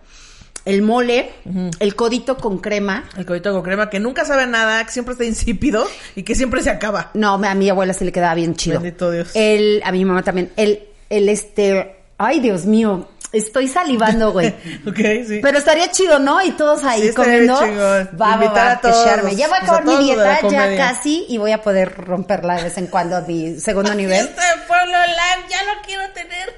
El 0.66 0.82
mole, 0.82 1.32
el 1.80 1.96
codito 1.96 2.38
con 2.38 2.58
crema. 2.58 3.08
El 3.16 3.26
codito 3.26 3.54
con 3.54 3.62
crema 3.62 3.90
que 3.90 4.00
nunca 4.00 4.26
sabe 4.26 4.48
nada, 4.48 4.84
que 4.84 4.92
siempre 4.92 5.12
está 5.14 5.24
insípido 5.24 5.88
y 6.16 6.24
que 6.24 6.34
siempre 6.34 6.64
se 6.64 6.72
acaba. 6.72 7.12
No, 7.14 7.36
a 7.36 7.56
mi 7.56 7.70
abuela 7.70 7.94
se 7.94 8.04
le 8.04 8.12
quedaba 8.12 8.34
bien 8.34 8.56
chido. 8.56 8.82
Bendito 8.82 9.12
Dios. 9.12 9.30
El, 9.36 9.82
a 9.86 9.92
mi 9.92 10.04
mamá 10.04 10.24
también. 10.24 10.52
El, 10.58 10.84
el 11.10 11.30
este, 11.30 11.98
ay 12.18 12.40
Dios 12.40 12.66
mío, 12.66 13.08
estoy 13.32 13.68
salivando, 13.68 14.32
güey. 14.32 14.48
ok, 14.88 14.98
sí. 15.28 15.40
Pero 15.42 15.58
estaría 15.58 15.92
chido, 15.92 16.20
¿no? 16.20 16.42
Y 16.44 16.52
todos 16.52 16.84
ahí 16.84 17.10
Sí, 17.10 17.14
comiendo. 17.14 17.60
chingón. 17.60 18.10
Va, 18.20 18.36
va, 18.38 18.48
va, 18.48 18.72
a 18.72 18.82
todos 18.82 19.06
Ya 19.06 19.12
va 19.12 19.18
a 19.18 19.22
pues, 19.22 19.42
a 19.42 19.58
acabar 19.58 19.86
mi 19.86 19.98
dieta, 19.98 20.40
ya 20.50 20.78
casi, 20.78 21.26
y 21.30 21.38
voy 21.38 21.52
a 21.52 21.62
poder 21.62 21.94
romperla 21.96 22.56
de 22.56 22.64
vez 22.64 22.78
en 22.78 22.88
cuando 22.88 23.18
a 23.18 23.22
mi 23.22 23.60
segundo 23.60 23.94
nivel. 23.94 24.24
Fiesta 24.24 24.56
de 24.56 24.62
pueblo 24.68 24.98
live, 25.06 25.50
ya 25.50 25.64
lo 25.64 25.82
quiero 25.86 26.04
tener. 26.14 26.54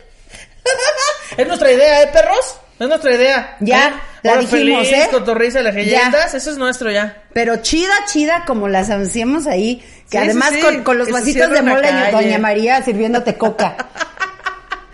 es 1.37 1.47
nuestra 1.47 1.71
idea, 1.71 2.03
¿eh, 2.03 2.07
perros? 2.07 2.57
Es 2.79 2.87
nuestra 2.87 3.13
idea. 3.15 3.57
Ya, 3.59 3.87
¿Eh? 3.87 3.93
la 4.23 4.31
Hora 4.33 4.41
dijimos, 4.41 4.87
feliz, 4.87 5.05
¿eh? 5.05 5.07
Cotorriza 5.11 5.61
las 5.61 5.73
leyendas, 5.73 6.33
eso 6.33 6.51
es 6.51 6.57
nuestro 6.57 6.91
ya. 6.91 7.23
Pero 7.33 7.57
chida, 7.57 7.93
chida, 8.07 8.43
como 8.45 8.67
las 8.67 8.89
hacíamos 8.89 9.47
ahí. 9.47 9.83
Que 10.09 10.17
Sí, 10.19 10.23
además 10.23 10.49
sí, 10.49 10.55
sí. 10.55 10.61
Con, 10.61 10.83
con 10.83 10.97
los 10.97 11.09
vasitos 11.11 11.49
de 11.49 11.61
mole. 11.61 11.89
Doña 12.11 12.37
María 12.37 12.81
sirviéndote 12.83 13.35
coca. 13.35 13.75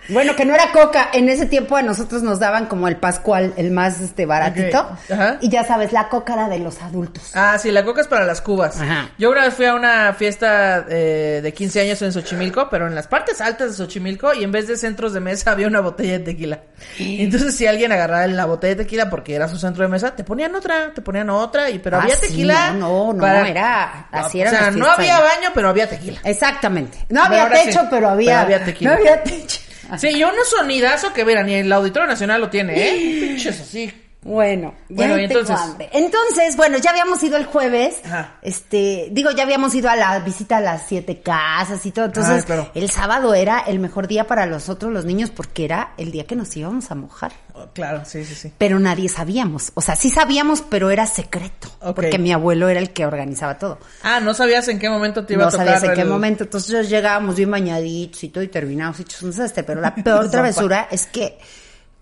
Bueno, 0.08 0.36
que 0.36 0.44
no 0.44 0.54
era 0.54 0.70
coca, 0.72 1.08
en 1.12 1.28
ese 1.28 1.46
tiempo 1.46 1.76
a 1.76 1.82
nosotros 1.82 2.22
nos 2.22 2.38
daban 2.38 2.66
como 2.66 2.88
el 2.88 2.96
pascual, 2.96 3.54
el 3.56 3.70
más 3.70 4.00
este 4.00 4.26
baratito. 4.26 4.78
Ajá. 5.12 5.38
Y 5.40 5.48
ya 5.48 5.64
sabes, 5.64 5.92
la 5.92 6.08
coca 6.08 6.34
era 6.34 6.48
de 6.48 6.58
los 6.58 6.82
adultos. 6.82 7.30
Ah, 7.34 7.56
sí, 7.58 7.70
la 7.70 7.84
coca 7.84 8.02
es 8.02 8.06
para 8.06 8.24
las 8.24 8.40
cubas. 8.40 8.80
Ajá. 8.80 9.08
Yo 9.18 9.30
una 9.30 9.42
vez 9.42 9.54
fui 9.54 9.64
a 9.66 9.74
una 9.74 10.12
fiesta 10.12 10.84
eh, 10.88 11.40
de 11.42 11.52
15 11.54 11.80
años 11.80 12.02
en 12.02 12.12
Xochimilco, 12.12 12.68
pero 12.70 12.86
en 12.86 12.94
las 12.94 13.06
partes 13.06 13.40
altas 13.40 13.70
de 13.70 13.76
Xochimilco, 13.84 14.34
y 14.34 14.44
en 14.44 14.52
vez 14.52 14.68
de 14.68 14.76
centros 14.76 15.12
de 15.14 15.20
mesa 15.20 15.50
había 15.52 15.66
una 15.66 15.80
botella 15.80 16.12
de 16.18 16.20
tequila. 16.20 16.60
Entonces, 16.98 17.54
si 17.56 17.66
alguien 17.66 17.90
agarraba 17.92 18.26
la 18.26 18.44
botella 18.46 18.74
de 18.74 18.84
tequila 18.84 19.08
porque 19.08 19.34
era 19.34 19.48
su 19.48 19.58
centro 19.58 19.82
de 19.84 19.88
mesa, 19.88 20.14
te 20.14 20.24
ponían 20.24 20.54
otra, 20.54 20.92
te 20.94 21.00
ponían 21.02 21.30
otra, 21.30 21.70
y 21.70 21.78
pero 21.78 21.96
Ah, 21.98 22.02
había 22.02 22.16
sí, 22.16 22.28
tequila. 22.28 22.72
no, 22.72 23.12
no, 23.12 23.26
no, 23.26 23.26
era- 23.46 24.08
así 24.12 24.38
O 24.38 24.42
eran 24.42 24.54
sea, 24.54 24.70
no 24.70 24.86
había 24.90 25.18
baño, 25.20 25.48
pero 25.54 25.68
había 25.70 25.88
tequila. 25.88 26.20
Exactamente. 26.24 27.06
No 27.08 27.22
había 27.24 27.48
techo, 27.48 27.80
sí, 27.80 27.86
pero 27.90 28.10
había. 28.10 28.32
pero 28.32 28.40
había 28.40 28.64
tequila. 28.64 28.90
No 28.92 28.96
había 28.98 29.22
techo. 29.22 29.60
Sí, 29.98 30.08
y 30.08 30.22
un 30.24 30.32
sonidazo 30.48 31.12
que, 31.12 31.24
mira, 31.24 31.42
ni 31.42 31.54
el 31.54 31.72
Auditorio 31.72 32.08
Nacional 32.08 32.40
lo 32.40 32.50
tiene, 32.50 32.74
¿eh? 32.76 33.18
Pinches 33.28 33.60
así. 33.60 33.92
Bueno, 34.22 34.74
ya 34.88 34.94
Bueno, 34.96 35.14
tengo 35.16 35.26
entonces- 35.40 35.56
hambre. 35.58 35.90
Entonces, 35.92 36.56
bueno, 36.56 36.78
ya 36.78 36.90
habíamos 36.90 37.22
ido 37.22 37.36
el 37.36 37.44
jueves. 37.44 37.96
Ajá. 38.06 38.36
Este, 38.40 39.08
digo, 39.10 39.30
ya 39.32 39.42
habíamos 39.42 39.74
ido 39.74 39.90
a 39.90 39.96
la 39.96 40.18
visita 40.20 40.56
a 40.56 40.60
las 40.60 40.86
siete 40.88 41.20
casas 41.20 41.84
y 41.84 41.90
todo. 41.90 42.06
Entonces, 42.06 42.46
el 42.74 42.90
sábado 42.90 43.34
era 43.34 43.58
el 43.60 43.80
mejor 43.80 44.08
día 44.08 44.26
para 44.26 44.46
nosotros 44.46 44.90
los 44.92 45.04
niños 45.04 45.28
porque 45.30 45.66
era 45.66 45.92
el 45.98 46.10
día 46.10 46.26
que 46.26 46.36
nos 46.36 46.56
íbamos 46.56 46.90
a 46.90 46.94
mojar. 46.94 47.32
Claro, 47.72 48.02
sí, 48.04 48.24
sí, 48.24 48.34
sí. 48.34 48.52
Pero 48.58 48.78
nadie 48.80 49.08
sabíamos. 49.08 49.70
O 49.74 49.80
sea, 49.80 49.96
sí 49.96 50.10
sabíamos, 50.10 50.62
pero 50.62 50.90
era 50.90 51.06
secreto. 51.06 51.68
Porque 51.94 52.18
mi 52.18 52.32
abuelo 52.32 52.68
era 52.68 52.80
el 52.80 52.92
que 52.92 53.06
organizaba 53.06 53.58
todo. 53.58 53.78
Ah, 54.02 54.20
¿no 54.20 54.34
sabías 54.34 54.66
en 54.68 54.78
qué 54.78 54.88
momento 54.90 55.24
te 55.24 55.34
iba 55.34 55.42
No 55.42 55.48
a 55.48 55.50
tocar? 55.50 55.66
sabías 55.66 55.84
en 55.84 55.94
qué 55.94 56.04
momento. 56.04 56.44
Entonces 56.44 56.88
llegábamos 56.88 57.36
bien 57.36 57.50
bañaditos 57.50 58.22
y 58.24 58.28
todo 58.28 58.42
y 58.42 58.48
terminamos 58.48 58.98
hechos 59.00 59.22
un 59.22 59.30
desastre. 59.30 59.62
Pero 59.62 59.80
la 59.80 59.94
peor 60.04 60.30
travesura 60.30 60.88
es 60.90 61.06
que 61.06 61.38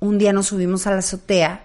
un 0.01 0.19
día 0.19 0.33
nos 0.33 0.47
subimos 0.47 0.87
a 0.87 0.91
la 0.93 0.99
azotea 0.99 1.65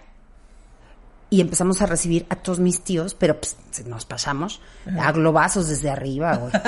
y 1.29 1.41
empezamos 1.41 1.81
a 1.81 1.85
recibir 1.85 2.25
a 2.29 2.35
todos 2.37 2.59
mis 2.59 2.81
tíos, 2.81 3.13
pero 3.13 3.39
pues, 3.39 3.57
nos 3.85 4.05
pasamos 4.05 4.61
a 4.99 5.11
globazos 5.11 5.67
desde 5.67 5.89
arriba, 5.89 6.35
güey. 6.37 6.51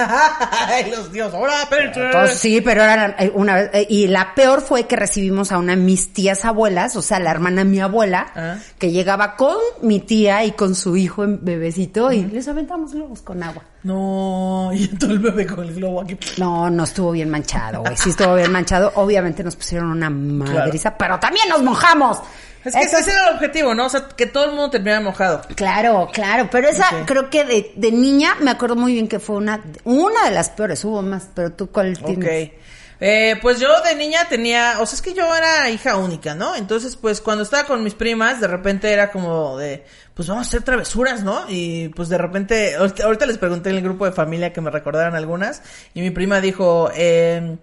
Ay, 0.67 0.91
los 0.91 1.34
ahora, 1.34 1.63
espérense. 1.63 2.02
Todos, 2.12 2.32
sí, 2.32 2.60
pero 2.62 2.84
eran 2.84 3.15
eh, 3.17 3.32
una 3.34 3.56
vez. 3.56 3.69
eh, 3.74 3.88
y 3.89 4.08
la 4.08 4.36
peor 4.36 4.62
fue 4.62 4.86
que 4.86 4.95
recibimos 4.98 5.52
a 5.54 5.58
una 5.58 5.76
de 5.76 5.82
mis 5.82 6.12
tías 6.13 6.43
abuelas, 6.45 6.95
o 6.98 7.02
sea, 7.02 7.19
la 7.19 7.32
hermana 7.32 7.63
de 7.63 7.69
mi 7.69 7.80
abuela, 7.80 8.28
Ah. 8.36 8.58
que 8.78 8.91
llegaba 8.91 9.36
con 9.38 9.56
mi 9.82 10.02
tía 10.02 10.43
y 10.43 10.52
con 10.52 10.76
su 10.76 10.98
hijo 10.98 11.24
en 11.24 11.43
bebecito 11.43 12.12
y 12.12 12.26
les 12.26 12.48
aventamos 12.48 12.93
globos 12.93 13.22
con 13.22 13.41
agua. 13.41 13.63
No, 13.84 14.72
y 14.74 14.88
todo 14.89 15.12
el 15.12 15.19
bebé 15.19 15.45
con 15.48 15.63
el 15.63 15.74
globo 15.74 16.02
aquí. 16.02 16.17
No, 16.38 16.69
no 16.69 16.84
estuvo 16.84 17.12
bien 17.12 17.30
manchado, 17.30 17.82
güey. 17.82 17.95
Sí 17.95 18.10
estuvo 18.10 18.36
bien 18.36 18.52
manchado. 18.52 18.91
Obviamente 18.95 19.43
nos 19.43 19.56
pusieron 19.56 19.89
una 19.89 20.10
madriza, 20.10 20.98
pero 20.98 21.17
también 21.17 21.48
nos 21.50 21.63
mojamos. 21.63 22.19
Es 22.63 22.74
que 22.74 22.82
ese 22.82 23.12
era 23.12 23.30
el 23.30 23.36
objetivo, 23.36 23.74
¿no? 23.74 23.86
O 23.86 23.89
sea, 23.89 24.08
que 24.10 24.26
todo 24.26 24.45
el 24.45 24.52
mundo 24.52 24.69
terminara 24.69 25.02
mojado. 25.02 25.41
Claro, 25.56 26.10
claro, 26.12 26.50
pero 26.52 26.67
esa 26.67 26.86
creo 27.06 27.30
que 27.30 27.45
de, 27.45 27.72
de 27.76 27.91
niña 27.91 28.36
me 28.41 28.52
acuerdo 28.52 28.76
muy 28.76 28.93
bien 28.93 29.08
que 29.08 29.19
fue 29.19 29.38
una 29.38 29.63
una 29.86 30.26
de 30.26 30.32
las 30.32 30.50
peores, 30.50 30.84
hubo 30.84 31.02
más, 31.02 31.30
pero 31.34 31.54
tú 31.54 31.69
cuál 31.72 31.98
tienes? 31.98 32.50
Ok. 32.50 32.60
Eh, 33.02 33.38
pues 33.41 33.62
yo 33.62 33.69
de 33.82 33.95
niña 33.95 34.28
tenía, 34.28 34.76
o 34.82 34.86
sea, 34.86 34.95
es 34.95 35.02
que 35.02 35.13
yo 35.13 35.34
era 35.34 35.69
hija 35.69 35.95
única, 35.95 36.36
¿no? 36.36 36.56
Entonces, 36.58 36.98
pues 36.98 37.22
cuando 37.22 37.43
estaba 37.43 37.63
con 37.63 37.82
mis 37.82 37.93
primas, 37.93 38.41
de 38.41 38.48
repente 38.48 38.91
era 38.91 39.10
como 39.10 39.58
de, 39.58 39.86
pues 40.13 40.28
vamos 40.28 40.45
a 40.45 40.50
hacer 40.50 40.63
travesuras, 40.63 41.24
¿no? 41.24 41.45
Y 41.48 41.88
pues 41.89 42.10
de 42.10 42.17
repente, 42.17 42.76
ahorita, 42.76 43.06
ahorita 43.06 43.26
les 43.26 43.38
pregunté 43.38 43.69
en 43.69 43.78
el 43.78 43.84
grupo 43.84 44.04
de 44.04 44.12
familia 44.12 44.52
que 44.52 44.60
me 44.60 44.69
recordaran 44.69 45.15
algunas, 45.15 45.62
y 45.93 46.02
mi 46.02 46.12
prima 46.12 46.41
dijo, 46.41 46.91
eh, 46.93 47.58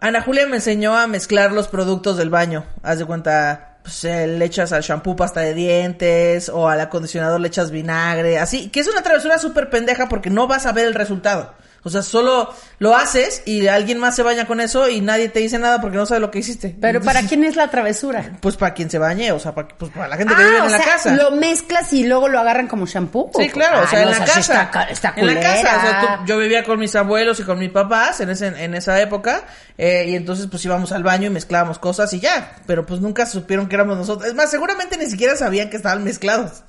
Ana 0.00 0.22
Julia 0.22 0.46
me 0.46 0.56
enseñó 0.56 0.96
a 0.96 1.06
mezclar 1.06 1.52
los 1.52 1.68
productos 1.68 2.16
del 2.16 2.30
baño. 2.30 2.64
Haz 2.82 2.98
de 2.98 3.04
cuenta, 3.04 3.73
pues 3.84 4.02
eh, 4.06 4.26
le 4.26 4.46
echas 4.46 4.72
al 4.72 4.80
shampoo 4.80 5.14
pasta 5.14 5.40
de 5.40 5.52
dientes 5.52 6.48
o 6.48 6.70
al 6.70 6.80
acondicionador 6.80 7.38
le 7.38 7.48
echas 7.48 7.70
vinagre, 7.70 8.38
así, 8.38 8.70
que 8.70 8.80
es 8.80 8.88
una 8.88 9.02
travesura 9.02 9.38
súper 9.38 9.68
pendeja 9.68 10.08
porque 10.08 10.30
no 10.30 10.46
vas 10.46 10.64
a 10.64 10.72
ver 10.72 10.86
el 10.86 10.94
resultado. 10.94 11.52
O 11.86 11.90
sea, 11.90 12.02
solo 12.02 12.52
lo 12.78 12.96
haces 12.96 13.42
y 13.44 13.66
alguien 13.68 13.98
más 13.98 14.16
se 14.16 14.22
baña 14.22 14.46
con 14.46 14.60
eso 14.60 14.88
y 14.88 15.00
nadie 15.02 15.28
te 15.28 15.40
dice 15.40 15.58
nada 15.58 15.80
porque 15.82 15.96
no 15.98 16.06
sabe 16.06 16.20
lo 16.20 16.30
que 16.30 16.38
hiciste. 16.38 16.74
Pero 16.80 16.98
Entonces, 16.98 17.14
¿para 17.20 17.28
quién 17.28 17.44
es 17.44 17.56
la 17.56 17.68
travesura? 17.70 18.32
Pues 18.40 18.56
para 18.56 18.72
quien 18.74 18.88
se 18.90 18.98
bañe, 18.98 19.30
o 19.32 19.38
sea, 19.38 19.54
para, 19.54 19.68
pues 19.68 19.92
para 19.92 20.08
la 20.08 20.16
gente 20.16 20.34
que 20.34 20.42
vive 20.44 20.56
Ah, 20.58 20.62
o 20.62 20.66
en 20.66 20.72
la 20.72 20.78
casa. 20.80 21.12
lo 21.14 21.30
mezclas 21.32 21.92
y 21.92 22.04
luego 22.06 22.28
lo 22.28 22.40
agarran 22.40 22.68
como 22.68 22.86
shampoo. 22.86 23.30
Sí, 23.38 23.50
claro, 23.50 23.80
o 23.80 23.82
Ah, 23.84 23.86
sea, 23.88 23.98
en 24.00 24.04
no, 24.06 24.18
la 24.18 24.24
casa. 24.24 24.62
Está, 24.62 24.82
está 24.84 25.12
en 25.16 25.26
la 25.26 25.34
casa, 25.40 25.58
o 25.58 25.62
sea, 25.62 25.80
culera. 26.00 26.18
tú- 26.20 26.24
yo 26.26 26.38
vivía 26.38 26.64
con 26.64 26.78
mis 26.78 26.94
abuelos 26.96 27.38
y 27.40 27.42
con 27.44 27.58
mis 27.58 27.70
papás 27.70 28.20
en 28.20 28.30
ese, 28.30 28.46
en 28.46 28.74
esa 28.74 28.98
época, 29.00 29.44
eh, 29.76 30.06
y 30.08 30.16
entonces 30.16 30.46
pues 30.50 30.64
íbamos 30.64 30.90
al 30.92 31.02
baño 31.02 31.26
y 31.26 31.30
mezclábamos 31.30 31.78
cosas 31.78 32.12
y 32.14 32.20
ya, 32.20 32.52
pero 32.66 32.86
pues 32.86 33.00
nunca 33.00 33.26
supieron 33.26 33.68
que 33.68 33.74
éramos 33.74 33.98
nosotros. 33.98 34.26
Es 34.28 34.34
más, 34.34 34.50
seguramente 34.50 34.96
ni 34.96 35.06
siquiera 35.06 35.36
sabían 35.36 35.68
que 35.68 35.76
estaban 35.76 36.02
mezclados. 36.02 36.62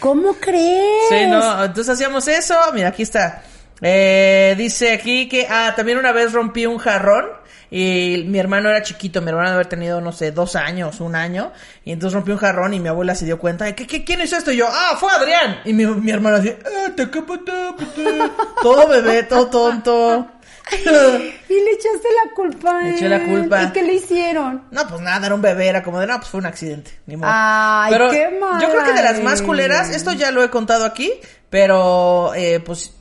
¿Cómo 0.00 0.34
crees? 0.34 0.82
Sí, 1.08 1.26
no, 1.26 1.64
entonces 1.64 1.92
hacíamos 1.94 2.26
eso, 2.28 2.54
mira, 2.74 2.88
aquí 2.88 3.02
está. 3.02 3.42
Eh, 3.82 4.54
dice 4.56 4.92
aquí 4.92 5.28
que, 5.28 5.46
ah, 5.50 5.72
también 5.76 5.98
una 5.98 6.12
vez 6.12 6.32
rompí 6.32 6.66
un 6.66 6.78
jarrón 6.78 7.26
y 7.70 8.24
mi 8.28 8.38
hermano 8.38 8.68
era 8.68 8.82
chiquito, 8.82 9.20
mi 9.22 9.30
hermano 9.30 9.48
debe 9.48 9.54
haber 9.56 9.66
tenido, 9.66 10.00
no 10.00 10.12
sé, 10.12 10.30
dos 10.30 10.56
años, 10.56 11.00
un 11.00 11.16
año, 11.16 11.52
y 11.84 11.92
entonces 11.92 12.14
rompí 12.14 12.30
un 12.30 12.36
jarrón 12.38 12.74
y 12.74 12.80
mi 12.80 12.88
abuela 12.88 13.14
se 13.14 13.24
dio 13.24 13.38
cuenta 13.38 13.64
de 13.64 13.74
que, 13.74 13.86
¿qué, 13.86 14.04
quién 14.04 14.20
hizo 14.20 14.36
esto? 14.36 14.52
Y 14.52 14.56
yo, 14.58 14.68
ah, 14.70 14.96
fue 15.00 15.10
Adrián. 15.10 15.60
Y 15.64 15.72
mi, 15.72 15.86
mi 15.86 16.10
hermano 16.10 16.36
así, 16.36 16.54
"Ah, 16.64 16.90
te 16.94 17.10
capata, 17.10 17.74
pata". 17.76 18.30
todo 18.62 18.88
bebé, 18.88 19.22
todo 19.24 19.48
tonto. 19.48 20.28
Y 20.72 21.54
le 21.54 21.70
echaste 21.72 22.08
la 22.24 22.34
culpa. 22.34 22.82
Le 22.82 22.90
eché 22.90 23.08
la 23.08 23.24
culpa. 23.24 23.64
¿Y 23.64 23.72
qué 23.72 23.82
le 23.82 23.94
hicieron? 23.94 24.62
No, 24.70 24.86
pues 24.86 25.00
nada, 25.00 25.26
era 25.26 25.34
un 25.34 25.42
bebé, 25.42 25.66
era 25.66 25.82
como 25.82 25.98
de, 25.98 26.06
no, 26.06 26.16
pues 26.18 26.28
fue 26.28 26.38
un 26.40 26.46
accidente, 26.46 26.92
ni 27.06 27.16
modo. 27.16 27.30
Ay, 27.32 27.92
pero 27.92 28.10
qué 28.10 28.30
mal. 28.40 28.60
yo 28.62 28.70
creo 28.70 28.84
que 28.84 28.92
de 28.92 29.02
las 29.02 29.20
más 29.22 29.42
culeras, 29.42 29.90
esto 29.90 30.12
ya 30.12 30.30
lo 30.30 30.42
he 30.42 30.50
contado 30.50 30.84
aquí, 30.84 31.12
pero 31.50 32.32
eh, 32.34 32.60
pues 32.60 32.94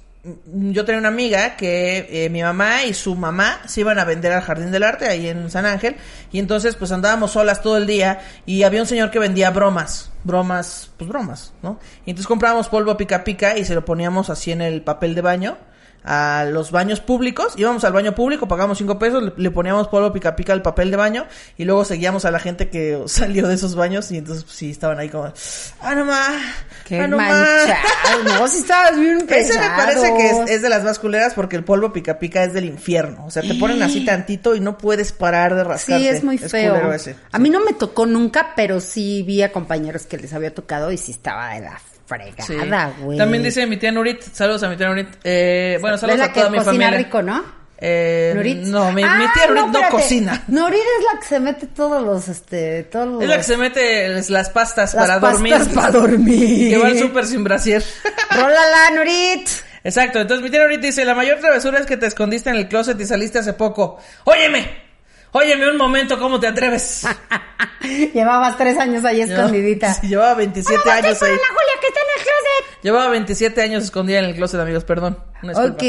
yo 0.45 0.85
tenía 0.85 0.99
una 0.99 1.07
amiga 1.07 1.55
que 1.55 2.25
eh, 2.25 2.29
mi 2.29 2.43
mamá 2.43 2.83
y 2.83 2.93
su 2.93 3.15
mamá 3.15 3.61
se 3.65 3.81
iban 3.81 3.97
a 3.97 4.05
vender 4.05 4.31
al 4.31 4.41
Jardín 4.41 4.71
del 4.71 4.83
Arte 4.83 5.05
ahí 5.05 5.27
en 5.27 5.49
San 5.49 5.65
Ángel 5.65 5.95
y 6.31 6.37
entonces 6.37 6.75
pues 6.75 6.91
andábamos 6.91 7.31
solas 7.31 7.63
todo 7.63 7.77
el 7.77 7.87
día 7.87 8.19
y 8.45 8.61
había 8.61 8.81
un 8.81 8.87
señor 8.87 9.09
que 9.09 9.17
vendía 9.17 9.49
bromas, 9.49 10.11
bromas, 10.23 10.91
pues 10.97 11.09
bromas, 11.09 11.53
¿no? 11.63 11.79
Y 12.05 12.11
entonces 12.11 12.27
comprábamos 12.27 12.69
polvo 12.69 12.95
pica 12.97 13.23
pica 13.23 13.57
y 13.57 13.65
se 13.65 13.73
lo 13.73 13.83
poníamos 13.83 14.29
así 14.29 14.51
en 14.51 14.61
el 14.61 14.83
papel 14.83 15.15
de 15.15 15.21
baño 15.21 15.57
a 16.03 16.45
los 16.49 16.71
baños 16.71 16.99
públicos, 16.99 17.53
íbamos 17.57 17.83
al 17.83 17.93
baño 17.93 18.15
público, 18.15 18.47
pagamos 18.47 18.77
cinco 18.77 18.97
pesos, 18.97 19.23
le, 19.23 19.33
le 19.37 19.51
poníamos 19.51 19.87
polvo 19.87 20.11
pica 20.11 20.35
pica 20.35 20.53
al 20.53 20.61
papel 20.61 20.91
de 20.91 20.97
baño 20.97 21.27
y 21.57 21.65
luego 21.65 21.85
seguíamos 21.85 22.25
a 22.25 22.31
la 22.31 22.39
gente 22.39 22.69
que 22.69 23.03
salió 23.07 23.47
de 23.47 23.55
esos 23.55 23.75
baños 23.75 24.11
y 24.11 24.17
entonces 24.17 24.43
pues, 24.43 24.55
sí 24.55 24.71
estaban 24.71 24.99
ahí 24.99 25.09
como, 25.09 25.31
ah 25.81 25.95
no 25.95 26.05
más, 26.05 26.41
Qué 26.85 26.99
ah, 26.99 27.07
no 27.07 27.17
ma". 27.17 27.29
manchado. 27.29 28.23
No, 28.23 28.47
si 28.47 28.57
estabas 28.59 28.99
bien 28.99 29.25
Ese 29.29 29.59
me 29.59 29.67
parece 29.67 30.13
que 30.15 30.29
es, 30.29 30.49
es 30.49 30.61
de 30.61 30.69
las 30.69 30.83
más 30.83 30.99
culeras 30.99 31.33
porque 31.33 31.55
el 31.55 31.63
polvo 31.63 31.93
pica 31.93 32.19
pica 32.19 32.43
es 32.43 32.53
del 32.53 32.65
infierno, 32.65 33.25
o 33.25 33.31
sea, 33.31 33.43
te 33.43 33.55
ponen 33.55 33.81
así 33.83 34.05
tantito 34.05 34.55
y 34.55 34.59
no 34.59 34.77
puedes 34.77 35.11
parar 35.11 35.55
de 35.55 35.63
rascarte. 35.63 36.03
Sí, 36.03 36.07
es 36.07 36.23
muy 36.23 36.37
feo. 36.37 36.91
ese. 36.93 37.15
A 37.31 37.39
mí 37.39 37.49
no 37.49 37.63
me 37.63 37.73
tocó 37.73 38.05
nunca, 38.05 38.53
pero 38.55 38.79
sí 38.79 39.23
vi 39.23 39.41
a 39.41 39.51
compañeros 39.51 40.05
que 40.05 40.17
les 40.17 40.33
había 40.33 40.53
tocado 40.53 40.91
y 40.91 40.97
sí 40.97 41.11
estaba 41.11 41.53
de 41.53 41.61
la. 41.61 41.81
Fregada, 42.17 42.93
güey. 42.99 43.17
También 43.17 43.43
dice 43.43 43.65
mi 43.67 43.77
tía 43.77 43.91
Nurit, 43.91 44.21
saludos 44.21 44.63
a 44.63 44.69
mi 44.69 44.77
tía 44.77 44.87
Nurit. 44.87 45.07
Eh, 45.23 45.77
bueno, 45.81 45.97
saludos 45.97 46.19
la 46.19 46.25
a 46.25 46.33
que 46.33 46.39
toda 46.39 46.49
mi 46.51 46.57
cocina 46.57 46.71
familia. 46.85 46.97
rico, 46.97 47.21
¿no? 47.21 47.61
Eh, 47.83 48.33
Nurit. 48.35 48.57
No, 48.59 48.91
mi, 48.91 49.01
mi 49.03 49.09
Ah, 49.09 49.31
tía 49.33 49.47
Nurit 49.47 49.65
no, 49.67 49.89
cocina. 49.89 50.43
Nurit 50.47 50.79
es 50.79 51.05
la 51.13 51.19
que 51.19 51.25
se 51.25 51.39
mete 51.39 51.67
todos 51.67 52.03
los, 52.03 52.27
este, 52.27 52.83
todos 52.83 53.07
los... 53.07 53.23
Es 53.23 53.29
la 53.29 53.37
que 53.37 53.43
se 53.43 53.57
mete 53.57 54.07
las- 54.29 54.49
pastas 54.51 54.93
las 54.93 55.07
para 55.07 55.19
pastas 55.19 55.33
dormir. 55.41 55.75
para 55.75 55.91
dormir. 55.91 56.69
Que 56.71 56.77
va 56.77 56.87
al 56.87 56.99
súper 56.99 57.25
sin 57.25 57.43
brasier. 57.43 57.83
Rólala, 58.29 58.91
Nurit. 58.95 59.49
Exacto, 59.83 60.19
entonces 60.19 60.43
mi 60.43 60.51
tía 60.51 60.61
ahorita 60.61 60.81
dice, 60.85 61.03
la 61.05 61.15
mayor 61.15 61.39
travesura 61.39 61.79
es 61.79 61.87
que 61.87 61.97
te 61.97 62.05
escondiste 62.05 62.51
en 62.51 62.55
el 62.57 62.67
closet 62.67 62.99
y 63.01 63.05
saliste 63.05 63.39
hace 63.39 63.53
poco. 63.53 63.97
Óyeme, 64.25 64.77
óyeme 65.31 65.71
un 65.71 65.77
momento, 65.77 66.19
¿cómo 66.19 66.39
te 66.39 66.45
atreves? 66.45 67.01
Llevabas 68.13 68.57
tres 68.57 68.77
años 68.77 69.03
ahí 69.05 69.21
escondidita. 69.21 69.91
Sí, 69.95 70.07
llevaba 70.07 70.35
27 70.35 70.77
Vamos, 70.85 71.03
años 71.03 71.21
ahí. 71.23 71.31
la 71.31 71.37
Julia 71.47 71.73
que 71.81 71.87
está 71.87 71.99
en 71.99 72.19
el 72.19 72.23
closet. 72.23 72.70
Llevaba 72.83 73.09
27 73.09 73.61
años 73.61 73.83
escondida 73.83 74.19
en 74.19 74.25
el 74.25 74.35
closet, 74.35 74.59
amigos, 74.59 74.83
perdón. 74.83 75.17
Una. 75.43 75.53
Ok. 75.65 75.83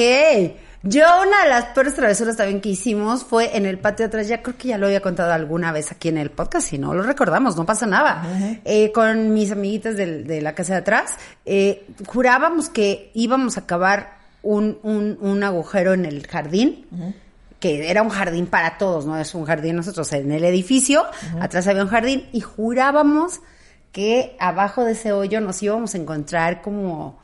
Yo 0.84 1.04
una 1.22 1.44
de 1.44 1.48
las 1.48 1.66
peores 1.66 1.94
travesuras 1.94 2.36
también 2.36 2.60
que 2.60 2.70
hicimos 2.70 3.22
fue 3.22 3.56
en 3.56 3.66
el 3.66 3.78
patio 3.78 4.04
de 4.04 4.08
atrás. 4.08 4.26
Ya 4.26 4.42
creo 4.42 4.56
que 4.58 4.68
ya 4.68 4.78
lo 4.78 4.86
había 4.86 5.00
contado 5.00 5.32
alguna 5.32 5.70
vez 5.70 5.92
aquí 5.92 6.08
en 6.08 6.18
el 6.18 6.30
podcast. 6.30 6.68
Si 6.68 6.78
no 6.78 6.92
lo 6.92 7.04
recordamos, 7.04 7.56
no 7.56 7.64
pasa 7.64 7.86
nada. 7.86 8.24
Eh, 8.64 8.90
con 8.90 9.32
mis 9.32 9.52
amiguitas 9.52 9.96
de, 9.96 10.40
la 10.42 10.54
casa 10.54 10.74
de 10.74 10.78
atrás, 10.80 11.12
eh, 11.46 11.86
jurábamos 12.06 12.68
que 12.68 13.12
íbamos 13.14 13.58
a 13.58 13.66
cavar 13.66 14.18
un, 14.42 14.78
un, 14.82 15.18
un 15.20 15.44
agujero 15.44 15.92
en 15.94 16.04
el 16.04 16.26
jardín. 16.26 16.86
Que 17.60 17.88
era 17.88 18.02
un 18.02 18.08
jardín 18.08 18.46
para 18.46 18.76
todos, 18.76 19.06
no 19.06 19.16
es 19.16 19.36
un 19.36 19.44
jardín 19.44 19.76
nosotros. 19.76 20.12
En 20.12 20.32
el 20.32 20.44
edificio, 20.44 21.06
atrás 21.40 21.68
había 21.68 21.84
un 21.84 21.90
jardín 21.90 22.28
y 22.32 22.40
jurábamos 22.40 23.40
que 23.92 24.36
abajo 24.40 24.84
de 24.84 24.92
ese 24.92 25.12
hoyo 25.12 25.40
nos 25.40 25.62
íbamos 25.62 25.94
a 25.94 25.98
encontrar 25.98 26.62
como 26.62 27.20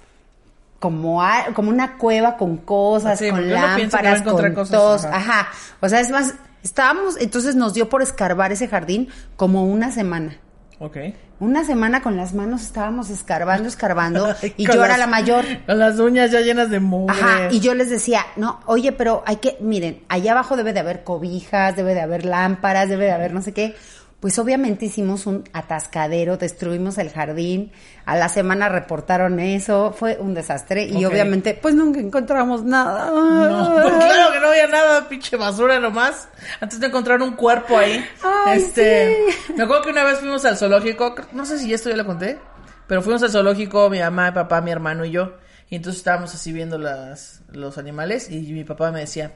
como, 0.79 1.23
a- 1.25 1.47
como 1.55 1.71
una 1.71 1.97
cueva 1.99 2.37
con 2.37 2.57
cosas, 2.59 3.19
Sí, 3.19 3.31
con 3.31 3.51
lámparas, 3.53 4.23
con 4.23 4.55
cosas, 4.55 4.71
tos, 4.71 5.05
ajá. 5.07 5.17
ajá. 5.41 5.49
O 5.81 5.89
sea, 5.89 5.99
es 5.99 6.11
más, 6.11 6.35
estábamos, 6.63 7.17
entonces 7.21 7.57
nos 7.57 7.75
dio 7.75 7.89
por 7.89 8.01
escarbar 8.01 8.53
ese 8.53 8.69
jardín 8.69 9.09
como 9.35 9.65
una 9.65 9.91
semana. 9.91 10.37
Ok. 10.79 10.97
Una 11.41 11.65
semana 11.65 12.01
con 12.03 12.17
las 12.17 12.33
manos 12.33 12.63
estábamos 12.63 13.11
escarbando, 13.11 13.67
escarbando, 13.69 14.29
y 14.57 14.67
yo 14.67 14.85
era 14.85 14.97
la 14.97 15.09
mayor. 15.09 15.45
Con 15.67 15.79
las 15.81 15.99
uñas 15.99 16.31
ya 16.31 16.41
llenas 16.43 16.71
de 16.71 16.79
mugre. 16.79 17.17
Ajá, 17.21 17.49
y 17.51 17.59
yo 17.59 17.75
les 17.75 17.91
decía, 17.91 18.25
no, 18.37 18.61
oye, 18.67 18.93
pero 18.93 19.25
hay 19.27 19.37
que, 19.37 19.57
miren, 19.61 20.03
allá 20.09 20.31
abajo 20.31 20.57
debe 20.57 20.73
de 20.73 20.79
haber 20.81 21.03
cobijas, 21.03 21.75
debe 21.75 21.95
de 21.95 22.03
haber 22.03 22.25
lámparas, 22.25 22.89
debe 22.89 23.07
de 23.07 23.13
haber 23.13 23.33
no 23.35 23.43
sé 23.43 23.53
qué. 23.53 23.75
Pues 24.21 24.37
obviamente 24.41 24.87
hicimos 24.87 25.27
un 25.27 25.45
atascadero, 25.53 26.37
destruimos 26.39 26.99
el 26.99 27.11
jardín, 27.11 27.71
a 28.05 28.17
la 28.17 28.29
semana 28.29 28.69
reportaron 28.69 29.39
eso, 29.39 29.93
fue 29.97 30.17
un 30.19 30.35
desastre 30.35 30.87
y 30.87 31.05
obviamente 31.05 31.55
pues 31.55 31.77
nunca 31.77 32.01
encontramos 32.01 32.65
nada. 32.65 33.13
No, 33.13 33.75
pues 33.75 33.95
claro 33.95 34.33
que 34.33 34.41
no 34.41 34.49
había 34.49 34.67
nada, 34.67 35.09
pinche 35.09 35.37
basura 35.37 35.79
nomás. 35.79 36.29
Antes 36.61 36.81
de 36.81 36.89
encontrar 36.89 37.23
un 37.23 37.37
cuerpo 37.37 37.79
ahí. 37.79 38.05
Ay, 38.25 38.59
este, 38.59 39.25
me 39.55 39.63
acuerdo 39.63 39.85
que 39.85 39.91
una 39.91 40.03
vez 40.03 40.19
fuimos 40.19 40.45
al 40.45 40.57
zoológico, 40.57 41.15
no 41.31 41.47
sé 41.47 41.61
si 41.61 41.73
esto 41.73 41.89
ya 41.89 41.97
lo 41.97 42.05
conté, 42.05 42.41
pero 42.89 43.03
fuimos 43.03 43.23
al 43.23 43.31
zoológico, 43.31 43.89
mi 43.89 44.01
mamá, 44.01 44.31
mi 44.31 44.35
papá, 44.35 44.61
mi 44.61 44.73
hermano 44.73 45.05
y 45.05 45.13
yo, 45.13 45.35
y 45.71 45.77
entonces 45.77 46.01
estábamos 46.01 46.35
así 46.35 46.53
viendo 46.53 46.77
las, 46.77 47.43
los 47.53 47.79
animales 47.79 48.29
y 48.31 48.41
mi 48.53 48.65
papá 48.65 48.91
me 48.91 48.99
decía, 48.99 49.35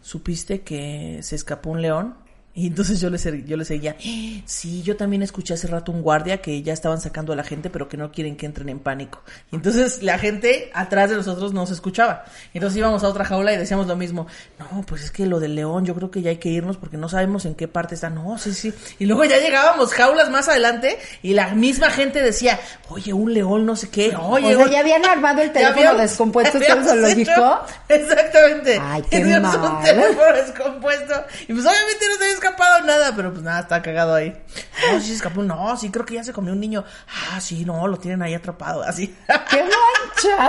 ¿supiste 0.00 0.60
que 0.60 1.18
se 1.22 1.34
escapó 1.34 1.70
un 1.70 1.82
león? 1.82 2.21
Y 2.62 2.66
entonces 2.66 3.00
yo 3.00 3.08
le, 3.08 3.18
yo 3.46 3.56
le 3.56 3.64
seguía, 3.64 3.96
"Eh, 4.04 4.42
sí, 4.44 4.82
yo 4.82 4.94
también 4.96 5.22
escuché 5.22 5.54
hace 5.54 5.66
rato 5.68 5.90
un 5.90 6.02
guardia 6.02 6.42
que 6.42 6.62
ya 6.62 6.74
estaban 6.74 7.00
sacando 7.00 7.32
a 7.32 7.36
la 7.36 7.44
gente, 7.44 7.70
pero 7.70 7.88
que 7.88 7.96
no 7.96 8.12
quieren 8.12 8.36
que 8.36 8.44
entren 8.44 8.68
en 8.68 8.78
pánico. 8.78 9.22
Y 9.50 9.56
entonces 9.56 10.02
la 10.02 10.18
gente 10.18 10.70
atrás 10.74 11.08
de 11.08 11.16
nosotros 11.16 11.54
no 11.54 11.66
se 11.66 11.72
escuchaba. 11.72 12.24
Y 12.52 12.58
entonces 12.58 12.76
íbamos 12.76 13.04
a 13.04 13.08
otra 13.08 13.24
jaula 13.24 13.54
y 13.54 13.56
decíamos 13.56 13.86
lo 13.86 13.96
mismo, 13.96 14.26
no, 14.58 14.82
pues 14.82 15.02
es 15.04 15.10
que 15.10 15.24
lo 15.24 15.40
del 15.40 15.54
león, 15.54 15.86
yo 15.86 15.94
creo 15.94 16.10
que 16.10 16.20
ya 16.20 16.28
hay 16.28 16.36
que 16.36 16.50
irnos 16.50 16.76
porque 16.76 16.98
no 16.98 17.08
sabemos 17.08 17.46
en 17.46 17.54
qué 17.54 17.68
parte 17.68 17.94
está. 17.94 18.10
No, 18.10 18.36
sí, 18.36 18.52
sí. 18.52 18.74
Y 18.98 19.06
luego 19.06 19.24
ya 19.24 19.38
llegábamos 19.38 19.94
jaulas 19.94 20.28
más 20.28 20.46
adelante 20.48 20.98
y 21.22 21.32
la 21.32 21.54
misma 21.54 21.88
gente 21.90 22.20
decía, 22.20 22.60
oye, 22.90 23.14
un 23.14 23.32
león, 23.32 23.64
no 23.64 23.76
sé 23.76 23.88
qué, 23.88 24.14
oye, 24.14 24.54
o 24.56 24.58
sea, 24.64 24.70
ya 24.72 24.80
habían 24.80 25.06
armado 25.06 25.40
el 25.40 25.52
teléfono 25.54 25.94
descompuesto 25.96 26.58
habíamos 26.58 26.86
zoológico. 26.86 27.60
Exactamente. 27.88 28.78
Ay, 28.80 29.02
qué 29.02 29.18
Teníamos 29.20 29.54
un 29.54 29.62
mal. 29.62 29.82
teléfono 29.84 30.32
descompuesto. 30.34 31.14
Y 31.48 31.52
pues 31.54 31.64
obviamente 31.66 32.06
no 32.08 32.16
se 32.16 32.22
había 32.24 32.41
escapado 32.42 32.84
nada, 32.84 33.14
pero 33.14 33.30
pues 33.30 33.42
nada, 33.42 33.60
está 33.60 33.82
cagado 33.82 34.14
ahí. 34.14 34.36
No, 34.92 35.00
sí 35.00 35.08
se 35.08 35.14
escapó, 35.14 35.42
no, 35.42 35.76
sí 35.76 35.90
creo 35.90 36.04
que 36.04 36.14
ya 36.14 36.24
se 36.24 36.32
comió 36.32 36.52
un 36.52 36.60
niño. 36.60 36.84
Ah, 37.30 37.40
sí, 37.40 37.64
no, 37.64 37.86
lo 37.86 37.98
tienen 37.98 38.22
ahí 38.22 38.34
atrapado, 38.34 38.82
así. 38.82 39.16
¡Qué 39.50 39.62
mancha! 39.62 40.48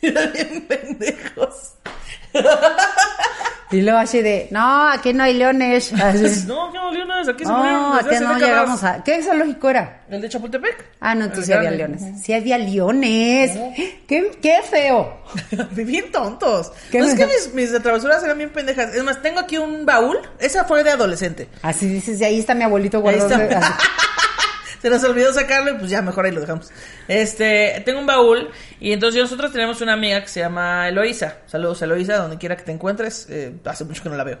Bien 0.32 0.66
pendejos. 0.68 1.74
Y 3.70 3.82
luego 3.82 3.98
así 3.98 4.22
de, 4.22 4.46
no, 4.52 4.88
aquí 4.88 5.12
no 5.12 5.24
hay 5.24 5.34
leones. 5.34 5.92
Así. 5.92 6.44
No, 6.46 6.70
qué 6.72 6.78
leones, 6.98 7.28
aquí 7.28 7.44
se 7.44 7.50
No, 7.50 7.94
aquí 7.94 8.04
no 8.06 8.12
décadas. 8.12 8.40
llegamos 8.42 8.84
a... 8.84 9.02
¿Qué 9.02 9.22
zoológico 9.22 9.70
era? 9.70 10.02
¿El 10.08 10.20
de 10.20 10.28
Chapultepec? 10.28 10.84
Ah, 11.00 11.14
no, 11.14 11.24
entonces 11.24 11.46
sí 11.46 11.52
había 11.52 11.70
leones. 11.72 12.02
Sí 12.22 12.32
había 12.32 12.58
leones. 12.58 13.52
¡Qué, 14.06 14.38
qué 14.40 14.60
feo! 14.68 15.18
bien 15.72 16.12
tontos. 16.12 16.70
¿Qué 16.92 17.00
No, 17.00 17.06
es 17.06 17.14
que 17.14 17.26
mis, 17.26 17.54
mis 17.54 17.82
travesuras 17.82 18.22
eran 18.22 18.38
bien 18.38 18.50
pendejas. 18.50 18.94
Es 18.94 19.02
más, 19.02 19.20
tengo 19.20 19.40
aquí 19.40 19.58
un 19.58 19.84
baúl. 19.84 20.18
Esa 20.38 20.64
fue 20.64 20.84
de 20.84 20.90
adolescente. 20.90 21.48
Así 21.62 21.88
dices, 21.88 22.20
y 22.20 22.24
ahí 22.24 22.38
está 22.38 22.54
mi 22.54 22.62
abuelito 22.62 22.98
Ahí 22.98 23.02
guardado. 23.02 23.42
está. 23.42 23.76
Se 24.86 24.90
nos 24.90 25.02
olvidó 25.02 25.32
sacarlo 25.32 25.72
y 25.72 25.78
pues 25.78 25.90
ya 25.90 26.00
mejor 26.00 26.26
ahí 26.26 26.30
lo 26.30 26.40
dejamos. 26.40 26.70
Este, 27.08 27.82
tengo 27.84 27.98
un 27.98 28.06
baúl 28.06 28.50
y 28.78 28.92
entonces 28.92 29.20
nosotros 29.20 29.50
tenemos 29.50 29.80
una 29.80 29.94
amiga 29.94 30.20
que 30.20 30.28
se 30.28 30.38
llama 30.38 30.88
Eloisa. 30.88 31.38
Saludos 31.46 31.82
Eloisa, 31.82 32.18
donde 32.18 32.38
quiera 32.38 32.56
que 32.56 32.62
te 32.62 32.70
encuentres. 32.70 33.26
Eh, 33.28 33.52
hace 33.64 33.82
mucho 33.84 34.04
que 34.04 34.10
no 34.10 34.14
la 34.14 34.22
veo. 34.22 34.38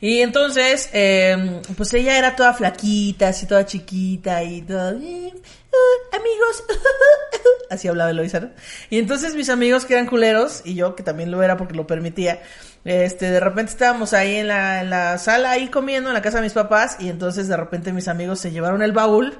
Y 0.00 0.20
entonces, 0.20 0.88
eh, 0.92 1.60
pues 1.76 1.92
ella 1.94 2.16
era 2.16 2.36
toda 2.36 2.54
flaquita, 2.54 3.26
así 3.30 3.46
toda 3.46 3.66
chiquita 3.66 4.40
y 4.44 4.62
toda... 4.62 4.92
"Eh, 4.92 5.32
uh, 5.34 6.16
amigos, 6.16 6.62
así 7.70 7.88
hablaba 7.88 8.12
Eloisa, 8.12 8.38
¿no? 8.38 8.50
Y 8.90 9.00
entonces 9.00 9.34
mis 9.34 9.48
amigos 9.48 9.84
que 9.84 9.94
eran 9.94 10.06
culeros 10.06 10.62
y 10.64 10.76
yo 10.76 10.94
que 10.94 11.02
también 11.02 11.32
lo 11.32 11.42
era 11.42 11.56
porque 11.56 11.74
lo 11.74 11.88
permitía, 11.88 12.40
este, 12.84 13.32
de 13.32 13.40
repente 13.40 13.72
estábamos 13.72 14.12
ahí 14.12 14.36
en 14.36 14.46
la, 14.46 14.80
en 14.80 14.90
la 14.90 15.18
sala 15.18 15.50
ahí 15.50 15.66
comiendo 15.66 16.08
en 16.10 16.14
la 16.14 16.22
casa 16.22 16.36
de 16.36 16.44
mis 16.44 16.52
papás 16.52 16.98
y 17.00 17.08
entonces 17.08 17.48
de 17.48 17.56
repente 17.56 17.92
mis 17.92 18.06
amigos 18.06 18.38
se 18.38 18.52
llevaron 18.52 18.80
el 18.82 18.92
baúl 18.92 19.36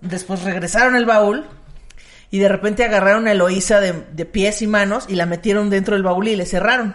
Después 0.00 0.42
regresaron 0.42 0.96
el 0.96 1.06
baúl 1.06 1.46
y 2.30 2.38
de 2.38 2.48
repente 2.48 2.84
agarraron 2.84 3.26
a 3.26 3.32
Eloísa 3.32 3.80
de, 3.80 3.92
de 4.12 4.24
pies 4.24 4.62
y 4.62 4.66
manos 4.66 5.04
y 5.08 5.14
la 5.16 5.26
metieron 5.26 5.70
dentro 5.70 5.94
del 5.94 6.02
baúl 6.02 6.28
y 6.28 6.36
le 6.36 6.46
cerraron. 6.46 6.94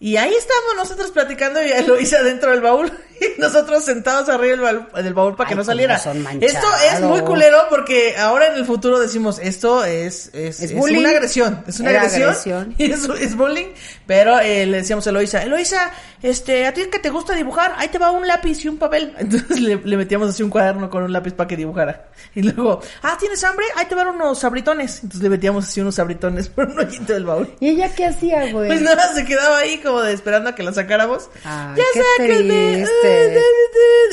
Y 0.00 0.16
ahí 0.16 0.34
estábamos 0.34 0.76
nosotros 0.76 1.12
platicando 1.12 1.62
y 1.62 1.70
a 1.70 1.78
Eloísa 1.78 2.22
dentro 2.22 2.50
del 2.50 2.60
baúl. 2.60 2.92
y 3.20 3.40
nosotros 3.40 3.84
sentados 3.84 4.28
arriba 4.28 4.50
del 4.50 4.60
baúl, 4.60 5.02
del 5.04 5.14
baúl 5.14 5.36
para 5.36 5.48
que 5.48 5.54
Ay, 5.54 5.58
no 5.58 5.64
saliera. 5.64 5.96
Esto 5.96 6.68
es 6.92 7.00
muy 7.00 7.20
culero 7.22 7.58
porque 7.70 8.16
ahora 8.18 8.48
en 8.48 8.54
el 8.56 8.66
futuro 8.66 8.98
decimos, 8.98 9.38
esto 9.38 9.84
es, 9.84 10.26
es, 10.34 10.60
Es 10.60 10.72
es 10.72 10.74
bullying. 10.74 10.98
una 10.98 11.10
agresión, 11.10 11.64
es 11.66 11.80
una 11.80 11.90
agresión, 11.90 12.22
agresión. 12.30 12.74
y 12.78 12.90
es, 12.90 13.04
es 13.04 13.36
bullying, 13.36 13.68
pero 14.06 14.38
eh, 14.40 14.66
le 14.66 14.78
decíamos 14.78 15.06
a 15.06 15.10
Eloisa, 15.10 15.42
Eloisa, 15.42 15.90
este, 16.24 16.66
a 16.66 16.72
ti 16.72 16.86
que 16.90 16.98
te 16.98 17.10
gusta 17.10 17.34
dibujar, 17.34 17.74
ahí 17.76 17.88
te 17.88 17.98
va 17.98 18.10
un 18.10 18.26
lápiz 18.26 18.64
y 18.64 18.68
un 18.68 18.78
papel. 18.78 19.14
Entonces 19.18 19.60
le, 19.60 19.76
le 19.76 19.96
metíamos 19.98 20.30
así 20.30 20.42
un 20.42 20.48
cuaderno 20.48 20.88
con 20.88 21.02
un 21.02 21.12
lápiz 21.12 21.34
para 21.34 21.46
que 21.46 21.56
dibujara. 21.56 22.06
Y 22.34 22.40
luego, 22.42 22.80
ah, 23.02 23.16
¿tienes 23.20 23.44
hambre? 23.44 23.66
Ahí 23.76 23.84
te 23.84 23.94
van 23.94 24.08
unos 24.08 24.38
sabritones. 24.38 25.02
Entonces 25.02 25.22
le 25.22 25.28
metíamos 25.28 25.66
así 25.68 25.82
unos 25.82 25.96
sabritones 25.96 26.48
por 26.48 26.66
un 26.66 26.78
hoyito 26.78 27.12
del 27.12 27.26
baúl. 27.26 27.54
¿Y 27.60 27.68
ella 27.68 27.94
qué 27.94 28.06
hacía, 28.06 28.50
güey? 28.52 28.68
Pues 28.68 28.80
nada, 28.80 29.12
se 29.14 29.26
quedaba 29.26 29.58
ahí 29.58 29.78
como 29.78 30.00
de 30.00 30.14
esperando 30.14 30.48
a 30.48 30.54
que 30.54 30.62
la 30.62 30.72
sacáramos. 30.72 31.28
Ay, 31.44 31.76
ya 31.76 31.84
qué 31.92 32.02
sáquenme. 32.16 32.72
triste. 32.72 33.40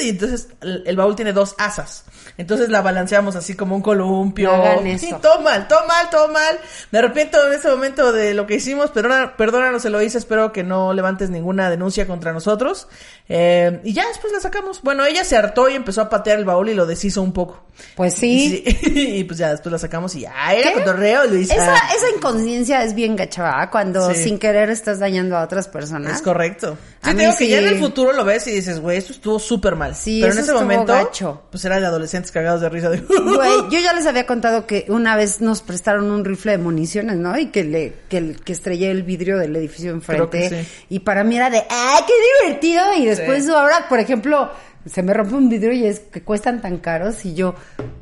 Y 0.01 0.09
entonces 0.09 0.47
el, 0.61 0.83
el 0.85 0.95
baúl 0.97 1.15
tiene 1.15 1.31
dos 1.31 1.55
asas. 1.57 2.03
Entonces 2.41 2.69
la 2.69 2.81
balanceamos 2.81 3.35
así 3.35 3.53
como 3.53 3.75
un 3.75 3.83
columpio. 3.83 4.51
Hagan 4.51 4.87
eso. 4.87 5.05
Y 5.05 5.13
todo 5.21 5.41
mal, 5.41 5.67
todo 5.67 5.85
mal, 5.87 6.09
todo 6.09 6.27
mal. 6.29 6.59
Me 6.89 6.97
arrepiento 6.97 7.45
en 7.45 7.53
este 7.53 7.69
momento 7.69 8.11
de 8.11 8.33
lo 8.33 8.47
que 8.47 8.55
hicimos. 8.55 8.89
Perdona, 8.89 9.37
perdónanos, 9.37 9.85
Eloísa. 9.85 10.17
Espero 10.17 10.51
que 10.51 10.63
no 10.63 10.91
levantes 10.91 11.29
ninguna 11.29 11.69
denuncia 11.69 12.07
contra 12.07 12.33
nosotros. 12.33 12.87
Eh, 13.29 13.79
y 13.83 13.93
ya 13.93 14.07
después 14.07 14.33
la 14.33 14.39
sacamos. 14.39 14.81
Bueno, 14.81 15.05
ella 15.05 15.23
se 15.23 15.37
hartó 15.37 15.69
y 15.69 15.75
empezó 15.75 16.01
a 16.01 16.09
patear 16.09 16.39
el 16.39 16.45
baúl 16.45 16.69
y 16.69 16.73
lo 16.73 16.87
deshizo 16.87 17.21
un 17.21 17.31
poco. 17.31 17.63
Pues 17.95 18.15
sí. 18.15 18.63
Sí. 18.65 18.77
y 19.19 19.23
pues 19.23 19.37
ya 19.37 19.51
después 19.51 19.71
la 19.71 19.77
sacamos 19.77 20.15
y 20.15 20.21
ya 20.21 20.33
era 20.53 20.73
cotorreo, 20.73 21.25
Luisa. 21.27 21.53
Esa, 21.53 21.75
esa 21.95 22.09
inconsciencia 22.15 22.83
es 22.83 22.95
bien 22.95 23.15
gacha, 23.15 23.43
¿verdad? 23.43 23.69
Cuando 23.71 24.11
Sí. 24.13 24.23
sin 24.23 24.39
querer 24.39 24.69
estás 24.71 24.99
dañando 24.99 25.37
a 25.37 25.43
otras 25.43 25.67
personas. 25.67 26.15
Es 26.15 26.21
correcto. 26.23 26.77
Sí, 27.03 27.13
digo 27.13 27.31
que 27.37 27.47
ya 27.47 27.59
sí. 27.59 27.63
en 27.65 27.69
el 27.73 27.79
futuro 27.79 28.13
lo 28.13 28.25
ves 28.25 28.45
y 28.47 28.51
dices, 28.51 28.79
güey, 28.79 28.97
esto 28.97 29.13
estuvo 29.13 29.39
súper 29.39 29.75
mal. 29.75 29.95
Sí, 29.95 30.19
Pero 30.21 30.33
en 30.33 30.39
ese 30.39 30.53
momento, 30.53 30.93
gacho. 30.93 31.43
pues 31.49 31.63
era 31.65 31.79
de 31.79 31.85
adolescentes 31.85 32.30
cagados 32.31 32.61
de 32.61 32.69
risa. 32.69 32.89
De... 32.89 32.97
Güey, 32.99 33.51
yo 33.69 33.79
ya 33.79 33.93
les 33.93 34.05
había 34.05 34.25
contado 34.25 34.65
que 34.65 34.85
una 34.89 35.15
vez 35.15 35.41
nos 35.41 35.61
prestaron 35.61 36.09
un 36.11 36.25
rifle 36.25 36.53
de 36.53 36.57
municiones, 36.57 37.17
¿no? 37.17 37.37
Y 37.37 37.47
que 37.47 37.63
le 37.63 37.93
que, 38.09 38.35
que 38.43 38.53
estrellé 38.53 38.91
el 38.91 39.03
vidrio 39.03 39.37
del 39.37 39.55
edificio 39.55 39.91
enfrente. 39.91 40.49
sí. 40.63 40.85
Y 40.89 40.99
para 40.99 41.23
mí 41.23 41.37
era 41.37 41.49
de, 41.49 41.63
¡ah, 41.69 41.99
qué 42.07 42.13
divertido! 42.47 42.93
Y 42.97 43.05
después 43.05 43.45
Sí. 43.45 43.51
ahora, 43.51 43.87
por 43.89 43.99
ejemplo, 43.99 44.49
se 44.85 45.03
me 45.03 45.13
rompe 45.13 45.35
un 45.35 45.47
vidrio 45.49 45.73
y 45.73 45.85
es 45.85 45.99
que 45.99 46.23
cuestan 46.23 46.59
tan 46.59 46.77
caros 46.79 47.23
y 47.25 47.35
yo, 47.35 47.53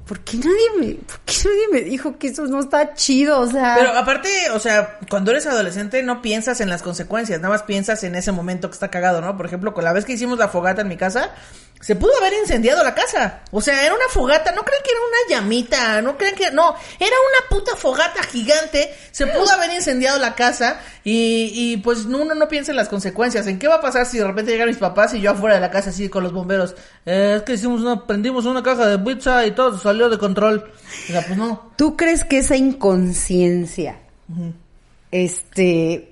¿por 0.08 0.22
qué 0.22 0.38
nadie 0.38 0.70
me, 0.80 0.94
por 0.96 1.20
qué 1.26 1.34
nadie 1.44 1.68
me 1.74 1.82
dijo 1.82 2.18
que 2.18 2.28
eso 2.28 2.46
no 2.46 2.62
está 2.62 2.94
chido? 2.94 3.40
O 3.42 3.48
sea, 3.48 3.76
Pero 3.78 3.92
aparte, 3.98 4.30
o 4.54 4.60
sea, 4.60 4.98
cuando 5.10 5.32
eres 5.32 5.46
adolescente 5.46 6.02
no 6.04 6.22
piensas 6.22 6.62
en 6.62 6.70
las 6.70 6.82
consecuencias, 6.82 7.42
nada 7.42 7.54
más 7.54 7.64
piensas 7.64 8.04
en 8.06 8.16
ese 8.16 8.32
momento 8.32 8.70
que 8.70 8.76
está 8.76 8.90
cagado, 8.90 9.20
¿no? 9.20 9.36
Por 9.36 9.46
ejemplo, 9.46 9.74
con 9.74 9.84
la 9.84 9.92
vez 9.92 10.06
que 10.06 10.14
hicimos 10.14 10.40
la 10.40 10.48
fogata 10.48 10.82
en 10.82 10.88
mi 10.88 10.96
casa, 10.96 11.32
se 11.80 11.96
pudo 11.96 12.12
haber 12.18 12.34
incendiado 12.34 12.84
la 12.84 12.94
casa. 12.94 13.42
O 13.52 13.62
sea, 13.62 13.86
era 13.86 13.96
una 13.96 14.08
fogata, 14.10 14.52
no 14.52 14.64
creen 14.64 14.82
que 14.84 14.92
era 14.92 15.00
una 15.00 15.42
llamita, 15.42 16.02
no 16.02 16.18
creen 16.18 16.36
que, 16.36 16.52
no, 16.52 16.76
era 17.00 17.16
una 17.30 17.50
puta 17.50 17.76
fogata 17.76 18.22
gigante, 18.24 18.94
se 19.12 19.28
pudo 19.28 19.50
haber 19.52 19.72
incendiado 19.72 20.20
la 20.20 20.36
casa 20.36 20.82
y, 21.04 21.52
y 21.54 21.78
pues 21.78 22.06
uno 22.06 22.36
no 22.36 22.48
piensa 22.50 22.72
en 22.72 22.78
las 22.78 22.90
consecuencias, 22.90 23.48
en 23.48 23.60
qué 23.60 23.68
va 23.68 23.76
a 23.76 23.82
pasar 23.82 24.06
si 24.06 24.18
de 24.18 24.28
repente 24.28 24.52
llegan 24.52 24.68
mis 24.68 24.78
papás 24.78 25.14
y 25.14 25.22
yo 25.22 25.32
afuera 25.32 25.56
de 25.56 25.62
la 25.62 25.72
casa 25.72 25.92
así 25.92 26.10
con 26.10 26.24
los 26.24 26.34
bomberos, 26.34 26.76
eh, 27.06 27.36
es 27.38 27.44
que 27.44 27.54
hicimos 27.54 27.82
una, 27.82 28.06
prendimos 28.06 28.46
una 28.46 28.62
caja 28.62 28.88
de 28.88 29.00
pizza 29.00 29.46
y 29.46 29.52
todo 29.52 29.78
salió 29.78 30.10
de 30.10 30.18
control. 30.18 30.72
O 31.10 31.12
sea, 31.12 31.22
pues 31.26 31.38
no. 31.38 31.72
¿tú 31.78 31.96
crees 31.96 32.26
que 32.26 32.40
esa 32.40 32.58
inconsciencia, 32.58 34.00
este, 35.12 36.09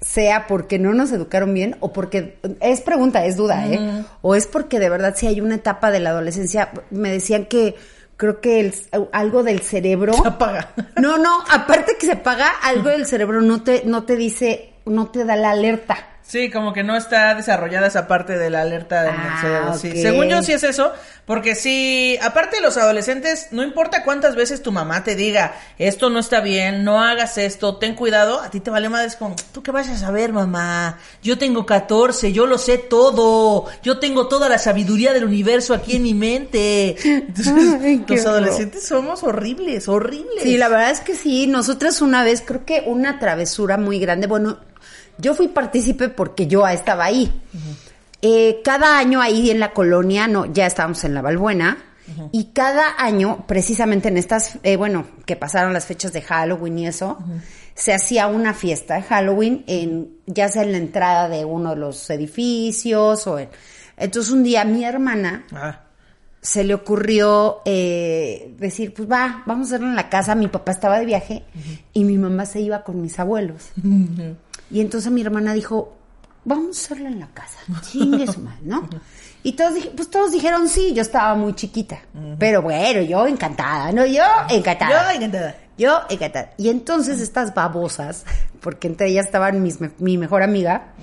sea 0.00 0.46
porque 0.46 0.78
no 0.78 0.92
nos 0.94 1.10
educaron 1.12 1.54
bien 1.54 1.76
o 1.80 1.92
porque 1.92 2.38
es 2.60 2.80
pregunta, 2.82 3.24
es 3.24 3.36
duda, 3.36 3.66
¿eh? 3.66 4.04
O 4.22 4.34
es 4.34 4.46
porque 4.46 4.78
de 4.78 4.90
verdad 4.90 5.14
si 5.16 5.26
hay 5.26 5.40
una 5.40 5.54
etapa 5.56 5.90
de 5.90 6.00
la 6.00 6.10
adolescencia, 6.10 6.70
me 6.90 7.10
decían 7.10 7.46
que 7.46 7.74
creo 8.16 8.40
que 8.40 8.60
el- 8.60 8.74
algo 9.12 9.42
del 9.42 9.60
cerebro 9.60 10.12
Se 10.14 10.28
apaga. 10.28 10.70
No, 11.00 11.18
no, 11.18 11.38
aparte 11.50 11.96
que 11.98 12.06
se 12.06 12.16
paga 12.16 12.48
algo 12.62 12.88
del 12.90 13.06
cerebro 13.06 13.40
no 13.42 13.62
te 13.62 13.82
no 13.84 14.04
te 14.04 14.16
dice, 14.16 14.72
no 14.84 15.08
te 15.10 15.24
da 15.24 15.36
la 15.36 15.50
alerta. 15.50 15.96
Sí, 16.28 16.50
como 16.50 16.72
que 16.72 16.82
no 16.82 16.96
está 16.96 17.36
desarrollada 17.36 17.86
esa 17.86 18.08
parte 18.08 18.36
de 18.36 18.50
la 18.50 18.62
alerta 18.62 19.02
del 19.04 19.14
Ah, 19.16 19.38
cerebro. 19.40 19.78
Sí. 19.78 20.02
Según 20.02 20.26
yo 20.28 20.42
sí 20.42 20.52
es 20.52 20.64
eso, 20.64 20.92
porque 21.24 21.54
si, 21.54 22.18
aparte 22.20 22.56
de 22.56 22.62
los 22.62 22.76
adolescentes, 22.76 23.48
no 23.52 23.62
importa 23.62 24.02
cuántas 24.02 24.34
veces 24.34 24.60
tu 24.60 24.72
mamá 24.72 25.04
te 25.04 25.14
diga, 25.14 25.54
esto 25.78 26.10
no 26.10 26.18
está 26.18 26.40
bien, 26.40 26.82
no 26.82 27.00
hagas 27.00 27.38
esto, 27.38 27.76
ten 27.76 27.94
cuidado, 27.94 28.40
a 28.40 28.50
ti 28.50 28.58
te 28.58 28.70
vale 28.70 28.88
más 28.88 29.14
como, 29.14 29.36
tú 29.52 29.62
qué 29.62 29.70
vas 29.70 29.88
a 29.88 29.96
saber, 29.96 30.32
mamá, 30.32 30.98
yo 31.22 31.38
tengo 31.38 31.64
14, 31.64 32.32
yo 32.32 32.46
lo 32.46 32.58
sé 32.58 32.78
todo, 32.78 33.66
yo 33.84 34.00
tengo 34.00 34.26
toda 34.26 34.48
la 34.48 34.58
sabiduría 34.58 35.12
del 35.12 35.24
universo 35.26 35.74
aquí 35.74 35.94
en 35.94 36.02
mi 36.02 36.14
mente. 36.14 36.96
Entonces, 37.04 37.54
Ay, 37.82 38.04
los 38.06 38.20
horror. 38.22 38.28
adolescentes 38.38 38.84
somos 38.84 39.22
horribles, 39.22 39.86
horribles. 39.88 40.42
Sí, 40.42 40.58
la 40.58 40.66
verdad 40.68 40.90
es 40.90 41.00
que 41.00 41.14
sí. 41.14 41.46
Nosotras 41.46 42.02
una 42.02 42.24
vez, 42.24 42.42
creo 42.44 42.64
que 42.64 42.82
una 42.86 43.20
travesura 43.20 43.76
muy 43.78 44.00
grande. 44.00 44.26
Bueno, 44.26 44.58
yo 45.18 45.34
fui 45.34 45.48
partícipe 45.48 46.08
porque 46.08 46.46
yo 46.46 46.66
estaba 46.66 47.04
ahí. 47.04 47.32
Eh, 48.22 48.60
cada 48.64 48.98
año 48.98 49.20
ahí 49.20 49.50
en 49.50 49.60
la 49.60 49.72
colonia, 49.72 50.26
no, 50.26 50.46
ya 50.52 50.66
estábamos 50.66 51.04
en 51.04 51.14
la 51.14 51.22
Balbuena. 51.22 51.78
Y 52.30 52.52
cada 52.52 52.94
año, 52.98 53.44
precisamente 53.48 54.08
en 54.08 54.16
estas, 54.16 54.58
eh, 54.62 54.76
bueno, 54.76 55.06
que 55.24 55.34
pasaron 55.34 55.72
las 55.72 55.86
fechas 55.86 56.12
de 56.12 56.22
Halloween 56.22 56.78
y 56.78 56.86
eso, 56.86 57.18
se 57.74 57.92
hacía 57.92 58.28
una 58.28 58.54
fiesta 58.54 58.94
de 58.94 59.02
Halloween, 59.02 59.64
en, 59.66 60.10
ya 60.26 60.48
sea 60.48 60.62
en 60.62 60.72
la 60.72 60.78
entrada 60.78 61.28
de 61.28 61.44
uno 61.44 61.70
de 61.70 61.76
los 61.76 62.08
edificios 62.10 63.26
o 63.26 63.40
en... 63.40 63.48
Entonces 63.96 64.32
un 64.32 64.44
día 64.44 64.64
mi 64.64 64.84
hermana 64.84 65.46
Ah, 65.52 65.80
se 66.46 66.62
le 66.62 66.74
ocurrió 66.74 67.62
eh, 67.64 68.54
decir, 68.56 68.94
pues 68.94 69.10
va, 69.10 69.42
vamos 69.46 69.66
a 69.66 69.70
hacerlo 69.70 69.88
en 69.88 69.96
la 69.96 70.08
casa. 70.08 70.36
Mi 70.36 70.46
papá 70.46 70.70
estaba 70.70 71.00
de 71.00 71.04
viaje 71.04 71.42
y 71.92 72.04
mi 72.04 72.18
mamá 72.18 72.46
se 72.46 72.60
iba 72.60 72.84
con 72.84 73.02
mis 73.02 73.18
abuelos. 73.18 73.70
Y 74.70 74.80
entonces 74.80 75.10
mi 75.12 75.22
hermana 75.22 75.52
dijo, 75.52 75.96
vamos 76.44 76.66
a 76.66 76.70
hacerlo 76.70 77.08
en 77.08 77.20
la 77.20 77.28
casa. 77.28 77.58
Chingue 77.82 78.26
su 78.26 78.40
madre, 78.40 78.60
¿no? 78.62 78.88
Y 79.42 79.52
todos, 79.52 79.74
pues 79.94 80.10
todos 80.10 80.32
dijeron 80.32 80.68
sí, 80.68 80.92
yo 80.94 81.02
estaba 81.02 81.34
muy 81.34 81.54
chiquita. 81.54 82.00
Pero 82.38 82.62
bueno, 82.62 83.00
yo 83.02 83.26
encantada, 83.26 83.92
¿no? 83.92 84.04
Yo 84.04 84.24
encantada. 84.48 85.12
yo 85.12 85.16
encantada. 85.16 85.56
Yo 85.78 86.00
encantada. 86.08 86.50
Y 86.56 86.68
entonces 86.68 87.20
estas 87.20 87.54
babosas, 87.54 88.24
porque 88.60 88.88
entre 88.88 89.08
ellas 89.08 89.26
estaban 89.26 89.62
mis 89.62 89.78
mi 89.98 90.18
mejor 90.18 90.42
amiga, 90.42 90.94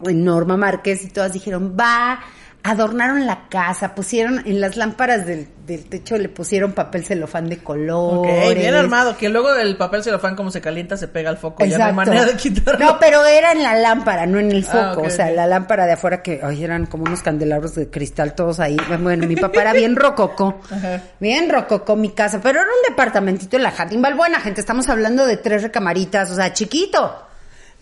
Norma 0.00 0.56
Márquez, 0.56 1.04
y 1.04 1.08
todas 1.08 1.32
dijeron, 1.32 1.76
va, 1.78 2.20
adornaron 2.64 3.26
la 3.26 3.46
casa, 3.50 3.94
pusieron 3.94 4.42
en 4.46 4.58
las 4.58 4.76
lámparas 4.76 5.26
del, 5.26 5.48
del 5.66 5.84
techo, 5.84 6.16
le 6.16 6.30
pusieron 6.30 6.72
papel 6.72 7.04
celofán 7.04 7.46
de 7.48 7.56
Ok, 7.56 7.62
colores. 7.62 8.54
bien 8.58 8.74
armado, 8.74 9.16
que 9.18 9.28
luego 9.28 9.54
el 9.54 9.76
papel 9.76 10.02
celofán 10.02 10.34
como 10.34 10.50
se 10.50 10.62
calienta 10.62 10.96
se 10.96 11.06
pega 11.06 11.28
al 11.28 11.36
foco, 11.36 11.62
ya 11.64 11.76
no 11.78 11.84
hay 11.84 11.90
Exacto. 11.90 11.94
manera 12.10 12.24
de 12.24 12.36
quitarlo. 12.38 12.84
No, 12.86 12.98
pero 12.98 13.24
era 13.26 13.52
en 13.52 13.62
la 13.62 13.74
lámpara, 13.74 14.24
no 14.24 14.38
en 14.38 14.50
el 14.50 14.64
foco. 14.64 14.78
Ah, 14.78 14.92
ok, 14.96 15.06
o 15.06 15.10
sea, 15.10 15.26
ok. 15.26 15.32
la 15.36 15.46
lámpara 15.46 15.84
de 15.84 15.92
afuera 15.92 16.22
que 16.22 16.40
ay, 16.42 16.64
eran 16.64 16.86
como 16.86 17.04
unos 17.04 17.20
candelabros 17.22 17.74
de 17.74 17.90
cristal 17.90 18.34
todos 18.34 18.58
ahí. 18.60 18.78
Bueno, 19.00 19.26
mi 19.26 19.36
papá 19.36 19.60
era 19.60 19.72
bien 19.74 19.94
rococó. 19.96 20.58
Ajá. 20.70 21.02
Bien 21.20 21.50
rococó 21.50 21.96
mi 21.96 22.12
casa. 22.12 22.40
Pero 22.42 22.60
era 22.60 22.68
un 22.68 22.88
departamentito 22.90 23.56
en 23.58 23.62
la 23.62 23.72
Jardín 23.72 24.00
Balbuena, 24.00 24.40
gente. 24.40 24.60
Estamos 24.62 24.88
hablando 24.88 25.26
de 25.26 25.36
tres 25.36 25.62
recamaritas, 25.62 26.30
o 26.30 26.34
sea, 26.34 26.52
chiquito. 26.54 27.23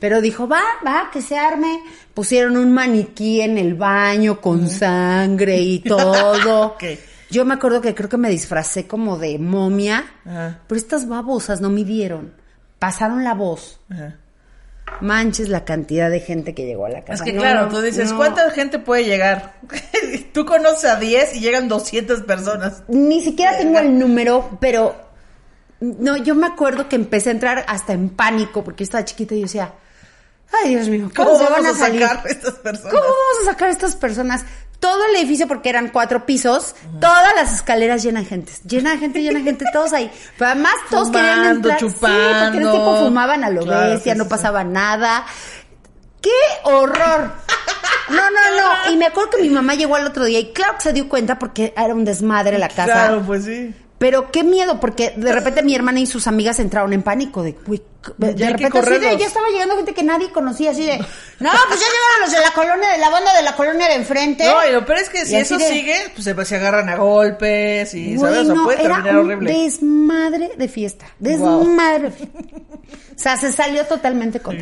Pero 0.03 0.21
dijo, 0.21 0.49
va, 0.49 0.63
va, 0.85 1.11
que 1.13 1.23
se 1.23 1.39
arme. 1.39 1.81
Pusieron 2.13 2.57
un 2.57 2.73
maniquí 2.73 3.41
en 3.41 3.57
el 3.57 3.75
baño 3.75 4.41
con 4.41 4.69
sangre 4.69 5.59
y 5.59 5.79
todo. 5.85 6.77
Yo 7.31 7.45
me 7.45 7.55
acuerdo 7.55 7.81
que 7.81 7.95
creo 7.95 8.09
que 8.09 8.17
me 8.17 8.29
disfracé 8.29 8.89
como 8.89 9.17
de 9.17 9.39
momia. 9.39 10.05
Ajá. 10.27 10.59
Pero 10.67 10.77
estas 10.77 11.07
babosas 11.07 11.61
no 11.61 11.71
midieron. 11.71 12.35
Pasaron 12.81 13.23
la 13.23 13.35
voz. 13.35 13.79
Ajá. 13.91 14.17
Manches 15.01 15.49
la 15.49 15.65
cantidad 15.65 16.11
de 16.11 16.19
gente 16.19 16.53
que 16.53 16.67
llegó 16.67 16.87
a 16.87 16.91
la 16.91 17.05
casa. 17.05 17.23
Es 17.23 17.31
que 17.31 17.35
No, 17.35 17.41
claro, 17.41 17.69
tú 17.69 17.81
dices, 17.81 18.11
no. 18.11 18.17
¿cuánta 18.17 18.51
gente 18.51 18.81
puede 18.81 19.05
llegar? 19.05 19.55
tú 20.35 20.45
conoces 20.45 20.91
a 20.91 20.97
10 20.97 21.37
y 21.37 21.41
llegan 21.41 21.69
200 21.69 22.23
personas. 22.23 22.83
Ni 22.89 23.21
siquiera 23.21 23.57
tengo 23.57 23.79
el 23.79 23.97
número, 24.01 24.59
pero 24.61 24.97
no, 25.79 26.17
yo 26.17 26.35
me 26.35 26.49
acuerdo 26.49 26.89
que 26.89 26.97
empecé 26.97 27.29
a 27.29 27.35
entrar 27.35 27.65
hasta 27.69 27.93
en 27.93 28.09
pánico 28.09 28.65
porque 28.65 28.83
yo 28.83 28.87
estaba 28.87 29.05
chiquita 29.05 29.37
y 29.37 29.39
yo 29.39 29.45
decía, 29.45 29.73
ay 30.63 30.71
Dios 30.75 30.89
mío, 30.89 31.11
¿cómo, 31.15 31.31
¿Cómo 31.31 31.39
se 31.39 31.45
van 31.45 31.63
vamos 31.63 31.77
a 31.77 31.79
salir? 31.79 32.03
sacar 32.03 32.27
estas 32.27 32.55
personas? 32.55 32.93
¿Cómo 32.93 33.03
vamos 33.05 33.43
a 33.43 33.45
sacar 33.51 33.69
a 33.69 33.73
estas 33.73 33.97
personas? 33.97 34.45
Todo 34.81 35.05
el 35.07 35.17
edificio, 35.17 35.47
porque 35.47 35.69
eran 35.69 35.91
cuatro 35.91 36.27
pisos, 36.27 36.75
todas 37.01 37.35
las 37.37 37.53
escaleras 37.55 38.03
llenas 38.03 38.25
de 38.25 38.29
gente, 38.31 38.53
llena 38.67 38.91
de 38.91 38.99
gente, 38.99 39.23
llena 39.23 39.39
de 39.39 39.45
gente, 39.45 39.65
todos 39.73 39.93
ahí. 39.93 40.11
Pero 40.37 40.51
además 40.51 40.75
todos 40.91 41.09
querían 41.11 41.45
entrar. 41.45 41.79
Sí, 41.79 41.85
porque 41.87 41.87
en 41.87 41.93
chupando. 41.93 42.49
ese 42.49 42.59
tiempo 42.59 42.97
fumaban 43.05 43.45
a 43.45 43.51
lo 43.51 43.63
Claro, 43.63 43.91
bestia, 43.93 44.15
sí, 44.15 44.19
no 44.19 44.25
sí, 44.25 44.31
pasaba 44.31 44.65
nada. 44.65 45.25
¡Qué 46.21 46.31
horror! 46.65 47.33
No, 48.09 48.17
no, 48.17 48.41
no. 48.61 48.93
Y 48.93 48.97
me 48.97 49.07
acuerdo 49.07 49.31
que 49.31 49.43
mi 49.43 49.51
mamá 49.51 49.75
llegó 49.75 49.95
al 49.95 50.07
otro 50.07 50.25
día 50.25 50.41
y 50.41 50.53
claro 50.53 50.75
que 50.75 50.83
se 50.83 50.93
dio 50.93 51.09
cuenta 51.09 51.39
porque 51.39 51.73
era 51.77 51.95
un 51.95 52.05
desmadre 52.05 52.59
la 52.59 52.69
casa. 52.69 52.85
Claro, 52.85 53.23
pues 53.25 53.45
sí. 53.45 53.75
Pero 53.99 54.33
qué 54.33 54.43
miedo, 54.43 54.81
porque 54.81 55.15
de 55.17 55.33
repente 55.33 55.63
mi 55.63 55.77
hermana 55.77 56.01
y 56.01 56.07
sus 56.07 56.27
amigas 56.27 56.59
entraron 56.59 56.93
en 56.93 57.03
pánico 57.05 57.45
de, 57.45 57.53
güey, 57.53 57.81
de 58.17 58.35
Ya 58.35 58.51
repente 58.51 58.79
así 58.79 58.99
de, 58.99 59.17
ya 59.19 59.27
estaba 59.27 59.49
llegando 59.49 59.77
gente 59.77 59.95
que 59.95 60.03
nadie 60.03 60.31
conocía, 60.33 60.71
así 60.73 60.85
de, 60.87 60.99
no, 60.99 61.51
pues 61.69 61.81
ya 61.81 61.87
llegaron 61.87 62.21
los 62.23 62.33
de 62.33 62.41
la 62.41 62.53
colonia, 62.53 62.89
de 62.93 62.99
la 62.99 63.11
banda 63.11 63.37
de 63.37 63.43
la 63.43 63.55
colonia 63.57 63.89
de 63.89 63.95
enfrente. 63.95 64.45
No, 64.45 64.67
y 64.69 64.73
lo 64.73 64.85
peor 64.85 64.99
es 64.99 65.09
que 65.09 65.25
si 65.25 65.37
eso 65.37 65.57
de- 65.59 65.69
sigue, 65.69 65.95
pues 66.15 66.25
se, 66.25 66.45
se 66.45 66.57
agarran 66.57 66.89
a 66.89 66.97
golpes 66.97 67.95
y, 67.95 68.17
Güey, 68.17 68.33
¿sabes? 68.35 68.49
O 68.51 68.55
no, 68.55 68.65
puede 68.65 68.83
era 68.85 68.95
terminar 68.97 69.19
un 69.21 69.27
horrible. 69.31 69.53
desmadre 69.53 70.51
de 70.57 70.69
fiesta. 70.69 71.07
Desmadre. 71.19 72.11
de 72.11 72.11
fiesta. 72.11 72.39
O 73.15 73.19
sea, 73.23 73.37
se 73.37 73.53
salió 73.53 73.85
totalmente 73.87 74.41
con 74.41 74.57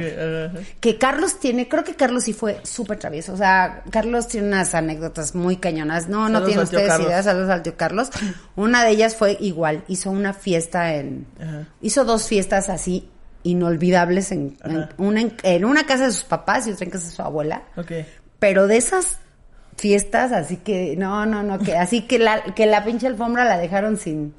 Que 0.81 0.99
Carlos 0.99 1.39
tiene, 1.41 1.69
creo 1.69 1.83
que 1.85 1.95
Carlos 1.95 2.25
sí 2.25 2.33
fue 2.35 2.61
súper 2.65 2.99
travieso. 2.99 3.33
O 3.33 3.37
sea, 3.37 3.83
Carlos 3.91 4.29
tiene 4.29 4.49
unas 4.49 4.75
anécdotas 4.75 5.35
muy 5.35 5.57
cañonas. 5.57 6.09
No, 6.09 6.29
no 6.29 6.43
tienen 6.43 6.65
ustedes 6.65 6.89
Carlos. 6.89 7.09
idea. 7.09 7.23
Saludos 7.23 7.49
al 7.49 7.63
tío 7.63 7.77
Carlos. 7.77 8.11
Una 8.57 8.85
de 8.85 8.91
ellas 8.91 9.17
fue 9.17 9.39
igual. 9.41 9.85
Hizo 9.89 10.11
una 10.11 10.35
fiesta 10.35 10.95
en. 10.95 11.27
Ajá. 11.41 11.69
Hizo 11.81 12.05
dos 12.05 12.27
fiestas 12.29 12.69
así 12.69 13.09
inolvidables 13.43 14.33
en, 14.33 14.57
una, 14.99 15.21
en, 15.21 15.35
en 15.43 15.65
una 15.65 15.85
casa 15.85 16.07
de 16.07 16.13
sus 16.13 16.25
papás 16.25 16.67
y 16.67 16.73
otra 16.73 16.85
en 16.85 16.91
casa 16.91 17.07
de 17.07 17.13
su 17.13 17.23
abuela. 17.23 17.63
Ok. 17.77 17.93
Pero 18.39 18.67
de 18.67 18.77
esas 18.77 19.19
fiestas, 19.77 20.33
así 20.33 20.57
que, 20.59 20.95
no, 20.97 21.25
no, 21.27 21.43
no, 21.43 21.59
que 21.59 21.77
así 21.77 22.03
que 22.03 22.19
la, 22.19 22.43
que 22.55 22.67
la 22.67 22.85
pinche 22.85 23.07
alfombra 23.07 23.45
la 23.45 23.57
dejaron 23.59 23.97
sin, 23.97 24.35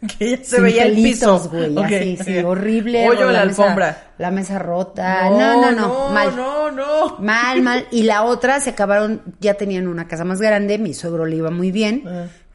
Que 0.18 0.30
ya 0.30 0.36
se 0.38 0.44
sin 0.56 0.62
veía 0.64 0.84
el 0.84 0.94
piso. 0.94 1.48
güey, 1.50 1.76
así, 1.78 2.16
sí, 2.24 2.38
horrible. 2.38 3.06
Hoyo 3.08 3.26
la 3.26 3.26
mesa- 3.26 3.42
alfombra. 3.42 4.04
la 4.18 4.30
mesa 4.30 4.58
rota. 4.58 5.28
No, 5.30 5.60
no, 5.60 5.72
no, 5.72 6.10
mal. 6.10 6.34
No, 6.36 6.70
no. 6.70 7.18
Mal, 7.18 7.60
mal. 7.62 7.86
Y 7.90 8.04
la 8.04 8.22
otra 8.24 8.60
se 8.60 8.70
acabaron, 8.70 9.22
ya 9.40 9.54
tenían 9.54 9.86
una 9.88 10.08
casa 10.08 10.24
más 10.24 10.40
grande, 10.40 10.78
mi 10.78 10.94
suegro 10.94 11.26
le 11.26 11.36
iba 11.36 11.50
muy 11.50 11.70
bien. 11.70 12.02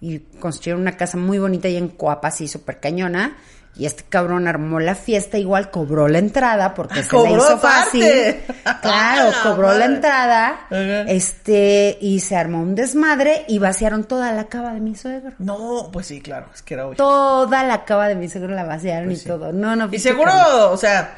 Y 0.01 0.19
construyeron 0.39 0.81
una 0.81 0.97
casa 0.97 1.17
muy 1.17 1.39
bonita 1.39 1.67
ahí 1.67 1.77
en 1.77 1.87
Coapa, 1.89 2.27
así 2.29 2.47
súper 2.47 2.79
cañona. 2.79 3.37
Y 3.77 3.85
este 3.85 4.03
cabrón 4.07 4.47
armó 4.47 4.79
la 4.79 4.95
fiesta, 4.95 5.37
igual 5.37 5.69
cobró 5.69 6.07
la 6.07 6.19
entrada 6.19 6.73
porque 6.73 7.03
se 7.03 7.17
le 7.17 7.31
hizo 7.31 7.57
fácil. 7.59 8.03
Claro, 8.81 9.31
La 9.31 9.43
cobró 9.43 9.73
la 9.73 9.85
entrada. 9.85 10.59
Este, 11.07 11.97
y 12.01 12.19
se 12.19 12.35
armó 12.35 12.61
un 12.61 12.75
desmadre 12.75 13.45
y 13.47 13.59
vaciaron 13.59 14.03
toda 14.05 14.31
la 14.31 14.45
cava 14.45 14.73
de 14.73 14.79
mi 14.79 14.95
suegro. 14.95 15.31
No, 15.39 15.89
pues 15.91 16.07
sí, 16.07 16.21
claro, 16.21 16.47
es 16.53 16.61
que 16.61 16.73
era 16.75 16.87
hoy. 16.87 16.95
Toda 16.95 17.63
la 17.63 17.83
cava 17.85 18.07
de 18.07 18.15
mi 18.15 18.29
suegro 18.29 18.53
la 18.53 18.63
vaciaron 18.63 19.05
Pues 19.07 19.19
y 19.19 19.21
sí. 19.23 19.27
todo. 19.27 19.51
No, 19.53 19.75
no. 19.75 19.89
Y 19.91 19.99
seguro, 19.99 20.31
o 20.71 20.77
sea, 20.77 21.17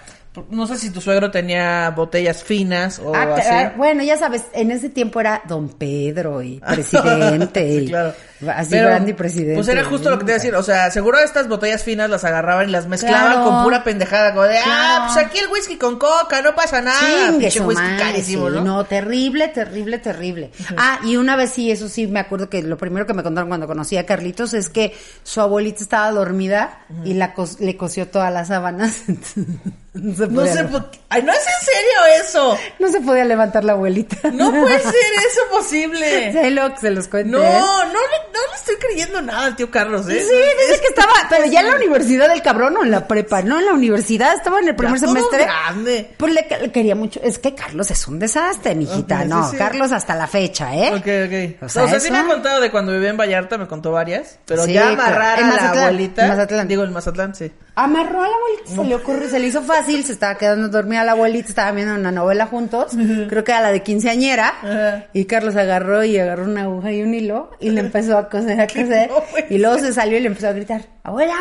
no 0.49 0.67
sé 0.67 0.77
si 0.77 0.89
tu 0.91 1.01
suegro 1.01 1.31
tenía 1.31 1.89
botellas 1.91 2.43
finas 2.43 2.99
o 2.99 3.13
Ah, 3.15 3.35
así. 3.37 3.47
ah, 3.51 3.73
bueno, 3.75 4.03
ya 4.03 4.17
sabes, 4.17 4.43
en 4.53 4.71
ese 4.71 4.89
tiempo 4.89 5.19
era 5.19 5.41
Don 5.47 5.69
Pedro 5.69 6.41
y 6.41 6.59
presidente. 6.67 7.79
Sí, 7.81 7.87
claro. 7.87 8.13
Así 8.55 8.69
Pero, 8.71 8.87
grande 8.89 9.11
y 9.11 9.13
presidente. 9.13 9.55
Pues 9.55 9.67
era 9.67 9.83
justo 9.83 10.09
lo 10.11 10.19
que 10.19 10.25
te 10.25 10.31
iba 10.31 10.35
a 10.35 10.39
decir. 10.39 10.55
O 10.55 10.61
sea, 10.63 10.91
seguro 10.91 11.17
estas 11.19 11.47
botellas 11.47 11.83
finas 11.83 12.09
las 12.09 12.23
agarraban 12.23 12.69
y 12.69 12.71
las 12.71 12.87
mezclaban 12.87 13.33
Claro. 13.33 13.43
con 13.49 13.63
pura 13.63 13.83
pendejada. 13.83 14.31
Como 14.31 14.43
de, 14.43 14.59
ah, 14.65 15.09
pues 15.13 15.25
aquí 15.25 15.39
el 15.39 15.47
whisky 15.47 15.77
con 15.77 15.97
coca, 15.97 16.41
no 16.41 16.53
pasa 16.53 16.81
nada. 16.81 16.99
Chingue 16.99 17.39
Pinche 17.47 17.61
whisky 17.61 17.97
carísimo, 17.97 18.47
sí, 18.49 18.55
¿no? 18.55 18.61
No, 18.63 18.83
terrible, 18.85 19.47
terrible, 19.47 19.97
terrible. 19.99 20.51
Ah, 20.77 20.99
y 21.03 21.17
una 21.17 21.35
vez 21.35 21.51
sí, 21.51 21.71
eso 21.71 21.89
sí, 21.89 22.05
me 22.07 22.19
acuerdo 22.19 22.49
que 22.49 22.61
lo 22.61 22.77
primero 22.77 23.05
que 23.07 23.13
me 23.13 23.23
contaron 23.23 23.47
cuando 23.49 23.65
conocí 23.67 23.97
a 23.97 24.05
Carlitos 24.05 24.53
es 24.53 24.69
que 24.69 24.95
su 25.23 25.41
abuelita 25.41 25.81
estaba 25.81 26.11
dormida 26.11 26.81
y 27.03 27.13
la 27.15 27.33
le 27.59 27.75
cosió 27.77 28.07
todas 28.07 28.31
las 28.31 28.49
sábanas. 28.49 29.01
no, 29.93 30.15
se 30.15 30.27
No 30.27 30.41
podía 30.41 30.67
por 30.69 30.91
qué. 30.91 30.99
Ay, 31.09 31.23
no 31.23 31.31
es 31.31 31.39
en 31.39 31.65
serio 31.65 32.23
eso. 32.23 32.57
no 32.79 32.87
se 32.91 33.01
podía 33.01 33.25
levantar 33.25 33.63
la 33.63 33.73
abuelita. 33.73 34.29
No 34.31 34.51
puede 34.51 34.79
ser 34.79 34.93
eso 34.93 35.41
posible. 35.51 36.51
Luego 36.51 36.73
que 36.75 36.79
se 36.81 36.91
los 36.91 37.07
cuente. 37.07 37.31
No, 37.31 37.39
no 37.39 37.93
le, 37.93 38.26
no 38.33 38.39
le 38.51 38.55
estoy 38.57 38.75
creyendo 38.75 39.21
nada 39.21 39.45
al 39.45 39.55
tío 39.55 39.69
Carlos, 39.71 40.07
¿eh? 40.09 40.19
Sí, 40.21 40.35
dice 40.67 40.81
que 40.81 40.87
estaba, 40.87 41.11
pero 41.29 41.45
ya 41.45 41.61
en 41.61 41.67
la 41.67 41.75
universidad 41.75 42.27
del 42.29 42.41
cabrón 42.41 42.77
o 42.77 42.83
en 42.83 42.91
la 42.91 43.07
prepa, 43.07 43.41
no 43.41 43.59
en 43.59 43.65
la 43.65 43.73
universidad, 43.73 44.33
estaba 44.35 44.59
en 44.59 44.67
el 44.69 44.75
primer 44.75 44.99
todo 44.99 45.13
semestre. 45.13 45.43
grande. 45.45 46.11
Pues 46.17 46.33
le, 46.33 46.47
le 46.61 46.71
quería 46.71 46.95
mucho. 46.95 47.19
Es 47.23 47.39
que 47.39 47.53
Carlos 47.55 47.89
es 47.91 48.07
un 48.07 48.19
desastre, 48.19 48.75
mijita. 48.75 49.23
Sí, 49.23 49.27
no, 49.29 49.49
sí. 49.49 49.57
Carlos 49.57 49.91
hasta 49.91 50.15
la 50.15 50.27
fecha, 50.27 50.75
¿eh? 50.75 50.89
Ok, 50.93 51.57
ok. 51.57 51.63
O 51.63 51.65
O 51.83 51.87
sea, 51.87 51.99
sí 51.99 52.11
me 52.11 52.17
ha 52.19 52.25
contado 52.25 52.59
de 52.61 52.71
cuando 52.71 52.91
vivía 52.93 53.09
en 53.09 53.17
Vallarta, 53.17 53.57
me 53.57 53.67
contó 53.67 53.91
varias. 53.91 54.39
Pero 54.45 54.63
Sí, 54.65 54.73
ya 54.73 54.89
amarrar 54.89 55.39
a 55.43 55.47
la 55.47 55.69
abuelita. 55.81 56.23
en 56.23 56.29
Mazatlán. 56.29 56.67
Digo, 56.67 56.83
en 56.83 56.93
Mazatlán, 56.93 57.35
sí. 57.35 57.51
Amarró 57.75 58.23
a 58.23 58.27
la 58.27 58.33
abuelita, 58.35 58.81
se 58.81 58.83
le 58.89 58.95
ocurrió, 58.95 59.29
se 59.29 59.39
le 59.39 59.47
hizo 59.47 59.61
fácil, 59.61 60.03
se 60.03 60.13
estaba 60.13 60.35
quedando 60.35 60.67
dormida 60.69 61.03
la 61.03 61.11
abuelita, 61.11 61.49
estaban 61.49 61.75
viendo 61.75 61.93
una 61.93 62.11
novela 62.11 62.47
juntos, 62.47 62.93
creo 63.29 63.43
que 63.43 63.51
era 63.51 63.61
la 63.61 63.71
de 63.71 63.83
quinceañera, 63.83 65.07
y 65.13 65.25
Carlos 65.25 65.55
agarró 65.55 66.03
y 66.03 66.17
agarró 66.17 66.45
una 66.45 66.63
aguja 66.63 66.91
y 66.91 67.03
un 67.03 67.13
hilo, 67.13 67.51
y 67.59 67.69
le 67.69 67.81
empezó 67.81 68.16
a 68.17 68.29
coser, 68.29 68.59
a 68.61 68.67
coser, 68.67 69.09
No 69.09 69.21
puede 69.23 69.47
y 69.49 69.57
luego 69.57 69.77
se 69.79 69.93
salió 69.93 70.17
y 70.17 70.21
le 70.21 70.27
empezó 70.27 70.47
a 70.49 70.51
gritar, 70.53 70.81
abuela, 71.03 71.35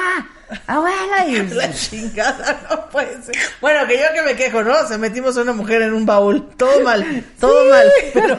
abuela, 0.66 1.26
y 1.28 1.36
La 1.54 1.72
chingada, 1.72 2.60
no 2.70 2.88
puede 2.90 3.22
ser. 3.22 3.34
Bueno, 3.60 3.86
que 3.86 3.94
yo 3.98 4.04
que 4.14 4.22
me 4.22 4.36
quejo, 4.36 4.62
¿no? 4.62 4.86
Se 4.86 4.98
metimos 4.98 5.36
a 5.36 5.42
una 5.42 5.52
mujer 5.52 5.82
en 5.82 5.92
un 5.94 6.06
baúl. 6.06 6.48
Todo 6.56 6.80
mal, 6.80 7.24
todo 7.40 7.64
Sí. 7.64 7.70
mal. 7.70 7.92
Pero 8.14 8.38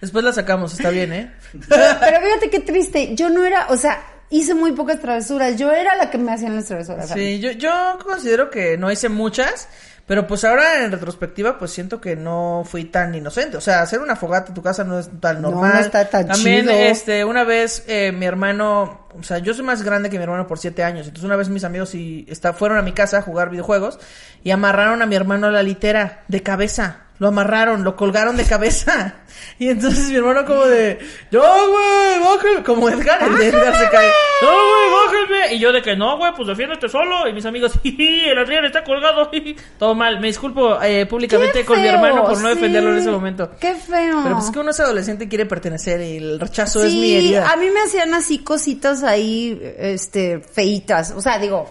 después 0.00 0.24
la 0.24 0.32
sacamos, 0.32 0.72
está 0.72 0.90
bien, 0.90 1.12
¿eh? 1.12 1.32
Pero 1.68 2.20
fíjate 2.20 2.50
qué 2.50 2.60
triste. 2.60 3.14
Yo 3.14 3.28
no 3.30 3.44
era, 3.44 3.66
o 3.68 3.76
sea, 3.76 4.02
hice 4.30 4.54
muy 4.54 4.72
pocas 4.72 5.00
travesuras. 5.00 5.56
Yo 5.56 5.70
era 5.72 5.94
la 5.96 6.10
que 6.10 6.18
me 6.18 6.32
hacían 6.32 6.56
las 6.56 6.64
travesuras. 6.66 7.10
Sí, 7.10 7.38
yo, 7.40 7.52
yo 7.52 7.98
considero 8.04 8.50
que 8.50 8.76
no 8.76 8.90
hice 8.90 9.08
muchas, 9.08 9.68
pero 10.06 10.26
pues 10.26 10.44
ahora 10.44 10.84
en 10.84 10.92
retrospectiva 10.92 11.58
pues 11.58 11.70
siento 11.70 12.00
que 12.00 12.14
no 12.16 12.62
fui 12.66 12.84
tan 12.84 13.14
inocente. 13.14 13.56
O 13.56 13.60
sea, 13.60 13.80
hacer 13.82 14.00
una 14.00 14.16
fogata 14.16 14.48
en 14.48 14.54
tu 14.54 14.62
casa 14.62 14.84
no 14.84 14.98
es 14.98 15.08
tan 15.20 15.40
No, 15.40 15.50
normal. 15.50 15.72
no 15.74 15.80
está 15.80 16.08
tan 16.10 16.26
También, 16.28 16.62
chido. 16.62 16.72
este, 16.72 17.24
una 17.24 17.44
vez 17.44 17.84
eh, 17.86 18.12
mi 18.12 18.26
hermano, 18.26 19.06
o 19.18 19.22
sea, 19.22 19.38
yo 19.38 19.54
soy 19.54 19.64
más 19.64 19.82
grande 19.82 20.10
que 20.10 20.18
mi 20.18 20.24
hermano 20.24 20.46
por 20.46 20.58
siete 20.58 20.84
años. 20.84 21.06
Entonces 21.06 21.24
una 21.24 21.36
vez 21.36 21.48
mis 21.48 21.64
amigos 21.64 21.94
y 21.94 22.26
está, 22.28 22.52
fueron 22.52 22.76
a 22.78 22.82
mi 22.82 22.92
casa 22.92 23.18
a 23.18 23.22
jugar 23.22 23.48
videojuegos 23.50 23.98
y 24.42 24.50
amarraron 24.50 25.00
a 25.00 25.06
mi 25.06 25.14
hermano 25.16 25.46
a 25.46 25.50
la 25.50 25.62
litera 25.62 26.24
de 26.28 26.42
cabeza. 26.42 27.03
Lo 27.18 27.28
amarraron, 27.28 27.84
lo 27.84 27.96
colgaron 27.96 28.36
de 28.36 28.44
cabeza. 28.44 29.14
Y 29.58 29.68
entonces 29.68 30.08
mi 30.08 30.16
hermano 30.16 30.44
como 30.44 30.64
de, 30.66 30.98
yo, 31.30 31.40
güey, 31.40 32.20
bájale. 32.20 32.62
Como 32.64 32.88
Edgar, 32.88 33.22
el 33.22 33.36
de 33.36 33.48
Edgar 33.48 33.76
se 33.76 33.88
cae. 33.88 34.08
No, 34.42 34.48
güey, 34.48 35.26
bájame. 35.26 35.54
Y 35.54 35.58
yo 35.58 35.72
de 35.72 35.82
que 35.82 35.94
no, 35.94 36.16
güey, 36.16 36.32
pues 36.34 36.48
defiéndete 36.48 36.88
solo. 36.88 37.28
Y 37.28 37.32
mis 37.32 37.44
amigos, 37.44 37.72
jiji, 37.82 38.24
el 38.28 38.38
Adrián 38.38 38.64
está 38.64 38.82
colgado. 38.82 39.30
Todo 39.78 39.94
mal. 39.94 40.18
Me 40.20 40.28
disculpo 40.28 40.80
eh, 40.82 41.06
públicamente 41.06 41.64
con 41.64 41.80
mi 41.80 41.86
hermano 41.86 42.24
por 42.24 42.40
no 42.40 42.48
sí. 42.48 42.54
defenderlo 42.54 42.90
en 42.92 42.98
ese 42.98 43.10
momento. 43.10 43.50
Qué 43.60 43.74
feo. 43.74 44.20
Pero 44.22 44.34
pues 44.34 44.46
es 44.46 44.50
que 44.50 44.58
uno 44.58 44.70
es 44.70 44.80
adolescente 44.80 45.24
y 45.24 45.28
quiere 45.28 45.46
pertenecer 45.46 46.00
y 46.00 46.16
el 46.16 46.40
rechazo 46.40 46.82
es 46.84 46.92
mi 46.92 47.14
herida. 47.14 47.50
a 47.50 47.56
mí 47.56 47.70
me 47.70 47.80
hacían 47.80 48.12
así 48.14 48.38
cositas 48.38 49.02
ahí, 49.02 49.60
este, 49.78 50.40
feitas. 50.40 51.12
O 51.12 51.20
sea, 51.20 51.38
digo, 51.38 51.70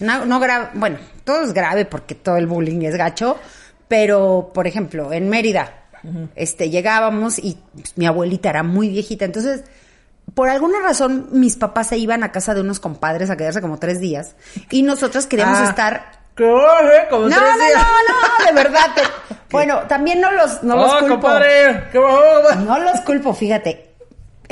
no, 0.00 0.24
no 0.24 0.40
grave, 0.40 0.70
bueno, 0.74 0.98
todo 1.24 1.42
es 1.44 1.52
grave 1.52 1.84
porque 1.84 2.14
todo 2.14 2.36
el 2.36 2.46
bullying 2.46 2.82
es 2.82 2.96
gacho, 2.96 3.38
pero, 3.92 4.52
por 4.54 4.66
ejemplo, 4.66 5.12
en 5.12 5.28
Mérida, 5.28 5.70
este, 6.34 6.70
llegábamos 6.70 7.38
y 7.38 7.58
pues, 7.74 7.92
mi 7.98 8.06
abuelita 8.06 8.48
era 8.48 8.62
muy 8.62 8.88
viejita, 8.88 9.26
entonces, 9.26 9.64
por 10.34 10.48
alguna 10.48 10.80
razón, 10.80 11.28
mis 11.32 11.56
papás 11.56 11.88
se 11.88 11.98
iban 11.98 12.22
a 12.22 12.32
casa 12.32 12.54
de 12.54 12.62
unos 12.62 12.80
compadres 12.80 13.28
a 13.28 13.36
quedarse 13.36 13.60
como 13.60 13.78
tres 13.78 14.00
días 14.00 14.34
y 14.70 14.82
nosotros 14.82 15.26
queríamos 15.26 15.58
Ah, 15.58 15.64
estar 15.68 16.12
¿Qué 16.34 16.44
eh? 16.50 17.06
Como 17.10 17.28
no, 17.28 17.36
tres 17.36 17.50
no, 17.58 17.64
días. 17.66 17.82
no, 17.82 17.84
no, 17.84 18.46
de 18.46 18.52
verdad. 18.62 18.86
te- 18.94 19.34
Bueno, 19.50 19.80
también 19.86 20.22
no 20.22 20.32
los, 20.32 20.62
no 20.62 20.74
los 20.76 20.90
oh, 20.94 20.98
culpo. 21.00 21.14
compadre. 21.16 21.84
¿Qué? 21.92 21.98
No 22.64 22.78
los 22.78 23.00
culpo, 23.02 23.34
fíjate. 23.34 23.91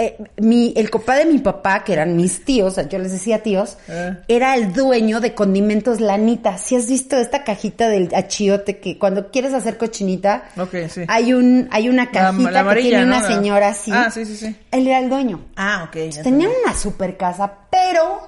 Eh, 0.03 0.17
mi, 0.39 0.73
el 0.77 0.89
papá 0.89 1.17
de 1.17 1.27
mi 1.27 1.39
papá, 1.41 1.85
que 1.85 1.93
eran 1.93 2.17
mis 2.17 2.43
tíos, 2.45 2.77
yo 2.89 2.99
les 2.99 3.13
decía 3.13 3.43
tíos, 3.43 3.77
Eh. 3.87 4.17
era 4.29 4.55
el 4.55 4.73
dueño 4.73 5.21
de 5.21 5.35
condimentos 5.35 6.01
Lanita. 6.01 6.57
Si 6.57 6.75
has 6.75 6.87
visto 6.89 7.19
esta 7.19 7.45
cajita 7.45 7.89
del 7.91 8.09
achiote 8.15 8.79
que 8.79 8.99
cuando 8.99 9.31
quieres 9.31 9.53
hacer 9.53 9.77
cochinita, 9.77 10.45
sí. 10.89 11.03
hay 11.07 11.35
un, 11.35 11.69
hay 11.71 11.91
una 11.91 12.11
cajita 12.11 12.51
la 12.51 12.61
amarilla, 12.61 12.85
que 12.85 12.89
tiene 12.97 13.05
¿no? 13.07 13.17
una 13.19 13.27
señora 13.27 13.69
así. 13.69 13.91
Ah, 13.95 14.11
sí, 14.11 14.25
sí, 14.25 14.37
sí. 14.37 14.57
Él 14.71 14.87
era 14.87 15.01
el 15.01 15.11
dueño. 15.11 15.41
Ah, 15.55 15.85
ok. 15.89 15.97
ya 16.11 16.23
Tenían 16.23 16.51
una 16.65 16.75
super 16.75 17.19
casa, 17.19 17.53
pero 17.71 18.27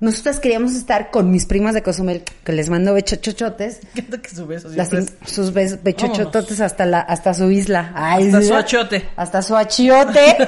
nosotras 0.00 0.38
queríamos 0.40 0.74
estar 0.74 1.10
con 1.10 1.30
mis 1.30 1.44
primas 1.46 1.74
de 1.74 1.82
Cozumel, 1.82 2.22
que 2.44 2.52
les 2.52 2.70
mando 2.70 2.94
bechochochotes. 2.94 3.80
Que 4.22 4.28
su 4.30 4.46
beso 4.46 4.68
Las 4.70 4.90
sus 5.26 5.52
bes- 5.52 5.78
bechochototes 5.82 6.60
hasta 6.60 6.86
la 6.86 7.00
hasta 7.00 7.34
su 7.34 7.50
isla. 7.50 7.92
Ay, 7.94 8.26
Hasta 8.26 8.40
sí, 8.42 8.48
su 8.48 8.54
achiote. 8.54 9.08
Hasta 9.16 9.42
su 9.42 9.56
achiote. 9.56 10.36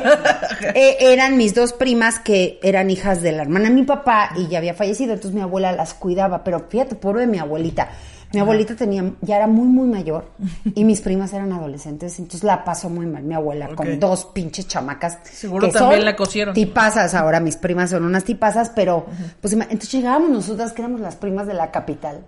Eh, 0.75 0.97
eran 1.01 1.37
mis 1.39 1.55
dos 1.55 1.73
primas 1.73 2.19
que 2.21 2.59
eran 2.63 2.91
hijas 2.91 3.23
de 3.23 3.33
la 3.33 3.43
hermana 3.43 3.69
de 3.71 3.75
mi 3.75 3.83
papá 3.85 4.31
y 4.37 4.47
ya 4.49 4.59
había 4.59 4.75
fallecido, 4.75 5.15
entonces 5.15 5.35
mi 5.35 5.41
abuela 5.41 5.73
las 5.73 5.95
cuidaba, 5.95 6.45
pero 6.45 6.67
fíjate, 6.69 6.95
pobre 6.97 7.23
de 7.23 7.27
mi 7.27 7.39
abuelita. 7.39 7.89
Mi 8.33 8.40
abuelita 8.40 8.77
tenía, 8.77 9.05
ya 9.23 9.37
era 9.37 9.47
muy, 9.49 9.66
muy 9.66 9.88
mayor 9.88 10.31
y 10.75 10.85
mis 10.85 11.01
primas 11.01 11.33
eran 11.33 11.53
adolescentes, 11.53 12.19
entonces 12.19 12.45
la 12.45 12.64
pasó 12.64 12.88
muy 12.88 13.07
mal 13.07 13.25
mi 13.25 13.35
abuela 13.35 13.69
con 13.75 13.99
dos 13.99 14.27
pinches 14.27 14.69
chamacas. 14.69 15.19
Seguro 15.25 15.66
que 15.66 15.73
también 15.73 16.01
son 16.01 16.05
la 16.05 16.16
cosieron. 16.16 16.55
Tipazas, 16.55 17.14
ahora 17.14 17.40
mis 17.40 17.57
primas 17.57 17.90
son 17.90 18.05
unas 18.05 18.23
tipazas, 18.25 18.71
pero 18.71 19.07
pues 19.40 19.53
entonces 19.53 19.90
llegábamos 19.90 20.31
nosotras 20.31 20.73
que 20.73 20.83
éramos 20.83 21.01
las 21.01 21.16
primas 21.16 21.47
de 21.49 21.55
la 21.55 21.73
capital 21.73 22.21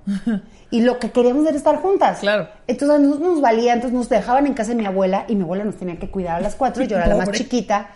y 0.73 0.81
lo 0.81 0.99
que 0.99 1.13
queríamos 1.13 1.47
era 1.47 1.57
estar 1.57 1.77
juntas. 1.77 2.19
Claro. 2.19 2.49
Entonces 2.67 3.01
nosotros 3.01 3.35
nos 3.35 3.41
valía, 3.41 3.75
entonces 3.75 3.97
nos 3.97 4.09
dejaban 4.09 4.47
en 4.47 4.55
casa 4.55 4.71
de 4.71 4.77
mi 4.77 4.87
abuela 4.87 5.25
y 5.29 5.37
mi 5.37 5.43
abuela 5.43 5.63
nos 5.63 5.77
tenía 5.77 5.99
que 5.99 6.11
cuidar 6.11 6.37
a 6.37 6.41
las 6.41 6.57
cuatro, 6.57 6.83
yo 6.83 6.97
era 6.97 7.07
la 7.07 7.17
más 7.17 7.31
chiquita. 7.31 7.91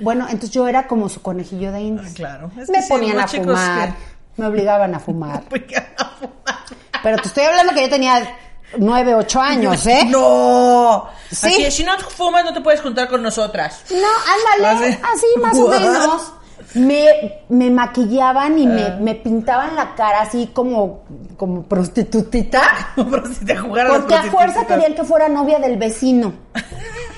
Bueno, 0.00 0.24
entonces 0.24 0.52
yo 0.52 0.66
era 0.68 0.86
como 0.86 1.10
su 1.10 1.20
conejillo 1.20 1.70
de 1.72 1.82
indias. 1.82 2.12
Ah, 2.12 2.14
claro. 2.14 2.50
Es 2.58 2.70
me 2.70 2.76
que 2.76 2.82
sí, 2.82 2.88
ponían 2.88 3.18
a 3.18 3.28
fumar, 3.28 3.94
me 4.38 4.46
obligaban 4.46 4.94
a 4.94 5.00
fumar. 5.00 5.42
Pero 7.02 7.16
te 7.18 7.28
estoy 7.28 7.44
hablando 7.44 7.74
que 7.74 7.82
yo 7.82 7.90
tenía 7.90 8.36
nueve, 8.78 9.14
ocho 9.14 9.40
años, 9.40 9.86
¿eh? 9.86 10.04
No. 10.08 11.08
Sí. 11.30 11.46
Aquí, 11.46 11.70
si 11.70 11.84
no 11.84 11.98
fumas, 11.98 12.44
no 12.44 12.52
te 12.52 12.60
puedes 12.60 12.80
juntar 12.80 13.08
con 13.08 13.22
nosotras. 13.22 13.84
No, 13.90 14.60
ándale, 14.60 14.88
Así. 14.94 14.98
así 15.14 15.26
más 15.40 15.58
o 15.58 15.68
menos. 15.68 16.32
Me, 16.74 17.42
me 17.50 17.70
maquillaban 17.70 18.58
y 18.58 18.66
me, 18.66 18.96
me 18.96 19.14
pintaban 19.14 19.74
la 19.76 19.94
cara 19.94 20.22
así 20.22 20.50
como, 20.54 21.04
como 21.36 21.64
prostitutita. 21.64 22.62
Pero 22.96 23.26
si 23.26 23.44
te 23.44 23.56
jugaran 23.56 23.92
Porque 23.92 24.14
a 24.14 24.22
fuerza 24.24 24.66
querían 24.66 24.94
que 24.94 25.04
fuera 25.04 25.28
novia 25.28 25.58
del 25.58 25.76
vecino. 25.76 26.32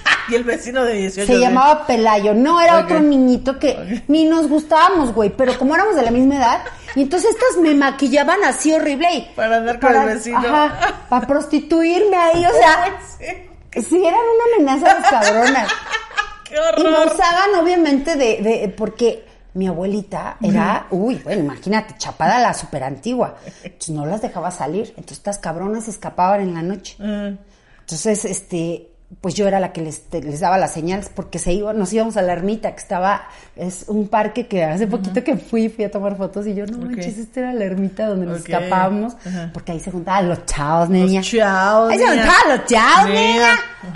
Y 0.29 0.35
el 0.37 0.45
vecino 0.45 0.83
de 0.85 0.95
18 0.95 1.31
Se 1.31 1.39
llamaba 1.39 1.87
Pelayo. 1.87 2.33
No, 2.33 2.59
era 2.61 2.79
otro 2.79 2.99
niñito 3.01 3.59
que 3.59 4.03
ni 4.09 4.25
nos 4.25 4.49
gustábamos, 4.49 5.13
güey. 5.13 5.29
Pero 5.31 5.59
como 5.59 5.75
éramos 5.75 5.97
de 5.97 6.03
la 6.03 6.11
misma 6.11 6.37
edad, 6.37 6.63
y 6.95 7.03
entonces 7.03 7.31
estas 7.31 7.59
me 7.63 7.75
maquillaban 7.75 8.43
así 8.45 8.73
horrible. 8.73 9.07
y- 9.13 9.21
Para 9.37 9.59
andar 9.59 9.79
con 9.79 9.95
el 9.95 10.07
vecino. 10.07 10.39
Ajá, 10.39 11.05
para 11.11 11.27
prostituirme 11.27 12.17
ahí, 12.17 12.45
o 12.47 12.51
sea, 12.53 12.99
Sí. 13.19 13.83
sí 13.83 13.97
eran 14.07 14.19
una 14.21 14.73
amenaza 14.73 14.95
de 14.95 15.03
cabronas. 15.11 15.69
¡Qué 16.49 16.55
Y 16.55 16.83
me 16.83 16.89
horror! 16.89 17.13
usaban, 17.13 17.55
obviamente, 17.63 18.17
de, 18.17 18.41
de 18.43 18.75
porque 18.75 19.27
mi 19.55 19.67
abuelita 19.69 20.37
era, 20.43 20.87
uy, 20.91 21.17
bueno, 21.23 21.43
imagínate, 21.43 21.97
chapada 21.99 22.39
la 22.41 22.55
super 22.55 22.83
antigua. 22.85 23.37
Entonces 23.63 23.91
no 23.91 24.07
las 24.07 24.23
dejaba 24.23 24.51
salir. 24.51 24.89
Entonces 24.97 25.19
estas 25.19 25.39
cabronas 25.39 25.87
escapaban 25.89 26.41
en 26.41 26.55
la 26.55 26.63
noche. 26.63 26.97
Mm. 26.99 27.37
Entonces, 27.81 28.25
este, 28.25 28.89
pues 29.21 29.35
yo 29.35 29.47
era 29.49 29.61
la 29.61 29.73
que 29.73 29.81
les, 29.83 30.03
les 30.13 30.41
daba 30.41 30.59
las 30.59 30.73
señales 30.73 31.11
porque 31.15 31.39
se 31.39 31.53
iba, 31.53 31.73
nos 31.73 31.93
íbamos 31.93 32.17
a 32.17 32.23
la 32.23 32.33
ermita, 32.33 32.73
que 32.73 32.79
estaba, 32.81 33.23
es 33.57 33.85
un 33.89 34.09
parque 34.09 34.47
que 34.47 34.65
hace 34.65 34.87
poquito 34.87 35.23
que 35.25 35.37
fui, 35.37 35.69
fui 35.69 35.85
a 35.85 35.91
tomar 35.91 36.17
fotos 36.17 36.47
y 36.47 36.55
yo, 36.55 36.67
no 36.67 36.79
Ok. 36.79 36.85
manches, 36.85 37.19
esta 37.19 37.41
era 37.41 37.53
la 37.53 37.65
ermita 37.65 38.07
donde 38.07 38.27
nos 38.27 38.41
Ok. 38.41 38.49
escapábamos, 38.49 39.17
porque 39.53 39.73
ahí 39.73 39.81
se 39.81 39.91
juntaban 39.91 40.29
los 40.29 40.45
chavos, 40.47 40.89
niña. 40.91 41.21
chavos, 41.23 41.91
Ahí 41.91 41.99
se 41.99 42.07
juntaban 42.07 42.49
los 42.59 42.67
chavos, 42.67 43.11
niña. 43.11 43.49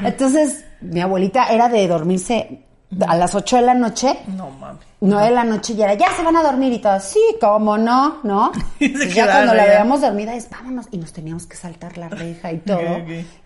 Entonces, 0.04 0.64
mi 0.80 1.00
abuelita 1.00 1.46
era 1.48 1.68
de 1.68 1.86
dormirse 1.88 2.62
a 3.06 3.16
las 3.16 3.34
8 3.34 3.56
de 3.56 3.62
la 3.62 3.74
noche. 3.74 4.18
No 4.28 4.50
mames. 4.50 4.86
9 5.00 5.26
de 5.26 5.30
la 5.30 5.44
noche 5.44 5.76
ya 5.76 5.84
era, 5.84 5.94
ya 5.94 6.12
se 6.16 6.24
van 6.24 6.34
a 6.36 6.42
dormir 6.42 6.72
y 6.72 6.80
todo. 6.80 6.98
Sí, 6.98 7.20
cómo 7.40 7.78
no, 7.78 8.16
¿no? 8.24 8.50
Y 8.80 8.88
se 8.88 9.10
ya 9.10 9.26
cuando 9.26 9.54
la 9.54 9.64
veíamos 9.66 10.00
dormida 10.00 10.34
es, 10.34 10.50
vámonos. 10.50 10.86
Y 10.90 10.98
nos 10.98 11.12
teníamos 11.12 11.46
que 11.46 11.56
saltar 11.56 11.96
la 11.98 12.08
reja 12.08 12.50
y 12.50 12.58
todo. 12.58 12.80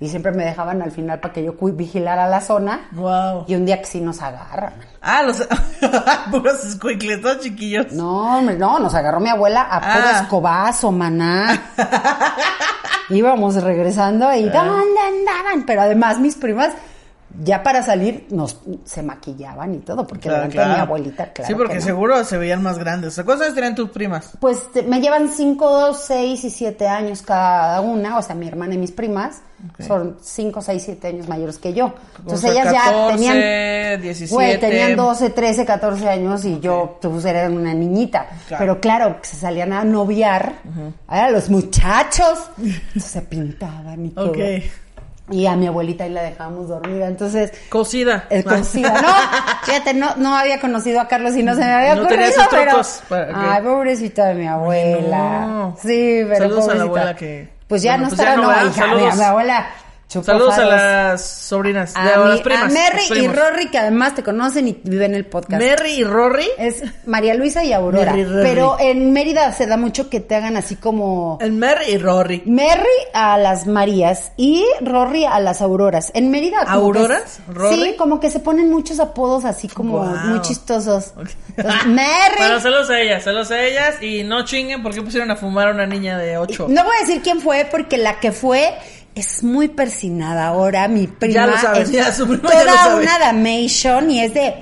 Y 0.00 0.08
siempre 0.08 0.32
me 0.32 0.44
dejaban 0.44 0.80
al 0.80 0.92
final 0.92 1.20
para 1.20 1.34
que 1.34 1.44
yo 1.44 1.52
vigilara 1.60 2.26
la 2.28 2.40
zona. 2.40 2.88
Wow. 2.92 3.44
Y 3.48 3.54
un 3.56 3.66
día 3.66 3.78
que 3.80 3.84
sí 3.86 4.00
nos 4.00 4.22
agarran. 4.22 4.72
Ah, 5.02 5.22
los 5.24 5.46
puros 6.30 6.64
escuincles, 6.64 7.20
todos 7.20 7.40
chiquillos. 7.40 7.92
No, 7.92 8.40
no, 8.40 8.78
nos 8.78 8.94
agarró 8.94 9.20
mi 9.20 9.28
abuela 9.28 9.62
a 9.62 9.80
puro 9.80 10.04
Ah. 10.06 10.20
escobazo, 10.22 10.90
maná. 10.92 11.60
Íbamos 13.10 13.62
regresando 13.62 14.32
y 14.34 14.48
Ah. 14.48 14.52
¿dónde 14.64 15.00
andaban? 15.00 15.66
Pero 15.66 15.82
además 15.82 16.18
mis 16.18 16.36
primas, 16.36 16.72
ya 17.40 17.62
para 17.62 17.82
salir, 17.82 18.26
nos 18.30 18.58
se 18.84 19.02
maquillaban 19.02 19.74
y 19.74 19.78
todo, 19.78 20.06
porque 20.06 20.22
Claro, 20.28 20.36
delante 20.48 20.58
de 20.58 20.64
mi 20.64 20.70
claro. 20.70 20.82
abuelita, 20.82 21.32
claro. 21.32 21.48
Sí, 21.48 21.54
porque 21.54 21.72
que 21.74 21.78
no. 21.80 21.84
seguro 21.84 22.24
se 22.24 22.36
veían 22.38 22.62
más 22.62 22.78
grandes. 22.78 23.14
¿Cuántos 23.14 23.42
años 23.42 23.54
tenían 23.54 23.74
tus 23.74 23.90
primas? 23.90 24.30
Pues 24.40 24.68
me 24.86 25.00
llevan 25.00 25.28
5, 25.28 25.94
6 25.94 26.44
y 26.44 26.50
7 26.50 26.88
años 26.88 27.22
cada 27.22 27.80
una, 27.80 28.18
o 28.18 28.22
sea, 28.22 28.34
mi 28.34 28.48
hermana 28.48 28.74
y 28.74 28.78
mis 28.78 28.92
primas 28.92 29.42
son 29.86 30.16
5, 30.20 30.60
6, 30.60 30.82
7 30.84 31.06
años 31.06 31.28
mayores 31.28 31.56
que 31.58 31.72
yo. 31.72 31.94
Entonces 32.18 32.50
O 32.50 32.52
sea, 32.52 32.62
ellas 32.62 32.74
14, 32.74 32.92
ya 32.92 33.16
tenían, 33.16 34.02
17. 34.02 34.34
güey, 34.34 34.58
tenían 34.60 34.96
12, 34.96 35.30
13, 35.30 35.64
14 35.64 36.08
años 36.08 36.44
y 36.44 36.58
yo 36.58 36.98
pues 37.00 37.24
era 37.24 37.48
una 37.48 37.72
niñita. 37.72 38.26
Claro. 38.48 38.60
Pero 38.60 38.80
claro, 38.80 39.16
se 39.22 39.36
salían 39.36 39.72
a 39.72 39.84
noviar, 39.84 40.54
a 41.06 41.30
los 41.30 41.48
muchachos, 41.48 42.50
entonces 42.58 43.04
se 43.04 43.22
pintaban 43.22 44.06
y 44.06 44.10
todo. 44.10 44.30
Ok. 44.32 44.38
Y 45.32 45.46
a 45.46 45.56
mi 45.56 45.66
abuelita 45.66 46.04
ahí 46.04 46.10
la 46.10 46.22
dejábamos 46.22 46.68
dormida, 46.68 47.06
entonces... 47.08 47.52
Cocida. 47.70 48.26
El 48.30 48.44
cocida, 48.44 48.92
no, 49.02 49.08
fíjate, 49.64 49.94
no, 49.94 50.14
no 50.16 50.36
había 50.36 50.60
conocido 50.60 51.00
a 51.00 51.08
Carlos 51.08 51.34
y 51.36 51.42
no 51.42 51.54
se 51.54 51.60
me 51.60 51.72
había 51.72 51.94
No 51.96 52.02
ocurrido, 52.02 52.24
esos 52.28 52.46
pero... 52.50 52.80
para 53.08 53.26
que- 53.28 53.34
Ay, 53.34 53.62
pobrecita 53.62 54.26
de 54.26 54.34
mi 54.34 54.46
abuela. 54.46 55.46
no. 55.46 55.76
Sí, 55.80 56.20
pero 56.28 56.36
Saludos 56.36 56.64
a 56.64 56.74
la 56.74 56.84
pobrecita. 56.84 56.84
abuela 56.84 57.16
que- 57.16 57.48
Pues 57.66 57.82
ya 57.82 57.92
Bueno, 57.92 58.04
no 58.04 58.08
pues 58.10 58.18
ya 58.20 58.34
estará, 58.34 58.42
no, 58.62 58.68
hija, 58.68 58.86
mi, 59.12 59.16
mi 59.18 59.24
abuela 59.24 59.66
Saludos 60.22 60.58
a 60.58 60.64
las 60.64 61.24
sobrinas. 61.24 61.92
A, 61.96 62.04
de- 62.04 62.16
mi- 62.18 62.28
las 62.30 62.40
primas. 62.40 62.74
a 62.74 62.94
los 62.96 63.10
y. 63.18 63.26
Rory, 63.28 63.70
que 63.70 63.78
además 63.78 64.14
te 64.14 64.22
conocen 64.22 64.68
y 64.68 64.78
viven 64.84 65.12
en 65.12 65.16
el 65.18 65.26
podcast. 65.26 65.62
Mary 65.62 65.92
y 65.92 66.04
Rory. 66.04 66.46
Es 66.58 66.82
María 67.06 67.34
Luisa 67.34 67.64
y 67.64 67.72
Aurora. 67.72 68.12
Rory. 68.12 68.26
Pero 68.42 68.76
en 68.78 69.12
Mérida 69.12 69.52
se 69.52 69.66
da 69.66 69.76
mucho 69.76 70.10
que 70.10 70.20
te 70.20 70.34
hagan 70.34 70.56
así 70.56 70.76
como... 70.76 71.38
El 71.40 71.52
Mary 71.52 71.84
y 71.92 71.98
Rory. 71.98 72.42
Mary 72.46 72.82
a 73.14 73.38
las 73.38 73.66
Marías 73.66 74.32
y 74.36 74.64
Rory 74.80 75.24
a 75.24 75.40
las 75.40 75.62
Auroras. 75.62 76.10
En 76.14 76.30
Mérida. 76.30 76.60
¿Auroras? 76.62 77.40
Sí, 77.70 77.94
como 77.96 78.20
que 78.20 78.30
se 78.30 78.40
ponen 78.40 78.70
muchos 78.70 79.00
apodos 79.00 79.44
así 79.44 79.68
como 79.68 80.00
muy 80.04 80.40
chistosos. 80.42 81.12
Entonces, 81.56 81.86
Mary. 81.86 82.34
Bueno, 82.38 82.60
saludos 82.60 82.90
a 82.90 83.00
ellas, 83.00 83.22
saludos 83.22 83.50
a 83.50 83.62
ellas. 83.62 84.02
Y 84.02 84.22
no 84.24 84.44
chinguen 84.44 84.82
porque 84.82 85.02
pusieron 85.02 85.30
a 85.30 85.36
fumar 85.36 85.68
a 85.68 85.70
una 85.72 85.86
niña 85.86 86.18
de 86.18 86.36
8. 86.38 86.66
No 86.68 86.84
voy 86.84 86.92
a 86.96 87.06
decir 87.06 87.22
quién 87.22 87.40
fue 87.40 87.66
porque 87.70 87.98
la 87.98 88.18
que 88.20 88.32
fue 88.32 88.74
es 89.14 89.42
muy 89.42 89.68
persinada 89.68 90.46
ahora. 90.46 90.88
Mi 90.88 91.06
prima 91.06 91.34
Ya 91.34 91.46
lo 91.46 91.56
sabes, 91.58 91.88
es 91.88 91.92
ya, 91.92 92.12
su 92.12 92.26
prima 92.26 92.42
ya 92.50 92.60
toda 92.60 92.64
lo 92.64 92.72
sabe. 92.72 93.02
una 93.02 93.18
damation 93.18 94.10
y 94.10 94.20
es 94.22 94.34
de... 94.34 94.54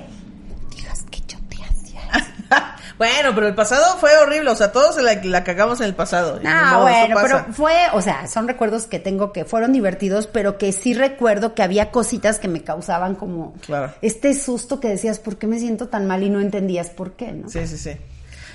Digas 0.75 1.03
que 1.09 1.19
yo 1.27 1.37
te 1.49 1.57
hacía. 1.63 2.01
bueno, 2.97 3.31
pero 3.33 3.47
el 3.47 3.55
pasado 3.55 3.97
fue 3.97 4.09
horrible. 4.17 4.49
O 4.51 4.55
sea, 4.55 4.71
todos 4.71 5.01
la, 5.01 5.15
la 5.23 5.43
cagamos 5.43 5.79
en 5.79 5.87
el 5.87 5.95
pasado. 5.95 6.39
No, 6.43 6.49
eso 6.49 6.81
bueno, 6.81 7.15
pero 7.21 7.45
fue, 7.53 7.75
o 7.93 8.01
sea, 8.01 8.27
son 8.27 8.47
recuerdos 8.47 8.85
que 8.87 8.99
tengo 8.99 9.31
que 9.31 9.45
fueron 9.45 9.71
divertidos, 9.73 10.27
pero 10.27 10.57
que 10.57 10.71
sí 10.73 10.93
recuerdo 10.93 11.55
que 11.55 11.63
había 11.63 11.91
cositas 11.91 12.37
que 12.39 12.47
me 12.47 12.61
causaban 12.63 13.15
como 13.15 13.53
Claro. 13.65 13.93
este 14.01 14.33
susto 14.33 14.79
que 14.79 14.89
decías, 14.89 15.19
¿por 15.19 15.37
qué 15.37 15.47
me 15.47 15.59
siento 15.59 15.87
tan 15.87 16.07
mal? 16.07 16.23
Y 16.23 16.29
no 16.29 16.41
entendías 16.41 16.89
por 16.89 17.13
qué, 17.13 17.31
¿no? 17.31 17.49
Sí, 17.49 17.65
sí, 17.67 17.77
sí. 17.77 17.91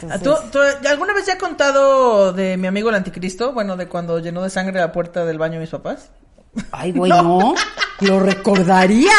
Entonces- 0.03 0.51
¿Tú, 0.51 0.59
tú- 0.59 0.89
alguna 0.89 1.13
vez 1.15 1.27
ya 1.27 1.35
he 1.35 1.39
contado 1.39 2.33
de 2.33 2.57
mi 2.57 2.67
amigo 2.67 2.89
el 2.91 2.95
anticristo? 2.97 3.53
Bueno, 3.53 3.77
de 3.77 3.87
cuando 3.89 4.19
llenó 4.19 4.43
de 4.43 4.51
sangre 4.51 4.79
la 4.81 4.93
puerta 4.93 5.25
del 5.25 5.39
baño 5.39 5.55
de 5.55 5.61
mis 5.61 5.71
papás. 5.71 6.11
Ay, 6.73 6.93
güey, 6.93 7.11
no. 7.11 7.55
Lo 8.01 8.21
recordaría. 8.21 9.13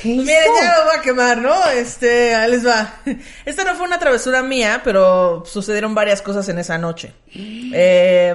¿Qué 0.00 0.08
hizo? 0.08 0.22
Miren, 0.24 0.44
ya 0.62 0.76
me 0.78 0.84
voy 0.84 0.96
a 0.98 1.02
quemar, 1.02 1.38
¿no? 1.38 1.66
Este, 1.70 2.34
ahí 2.34 2.50
les 2.50 2.66
va. 2.66 2.94
Esta 3.44 3.64
no 3.64 3.74
fue 3.74 3.86
una 3.86 3.98
travesura 3.98 4.42
mía, 4.42 4.80
pero 4.82 5.44
sucedieron 5.44 5.94
varias 5.94 6.22
cosas 6.22 6.48
en 6.48 6.58
esa 6.58 6.78
noche. 6.78 7.12
Eh, 7.74 8.34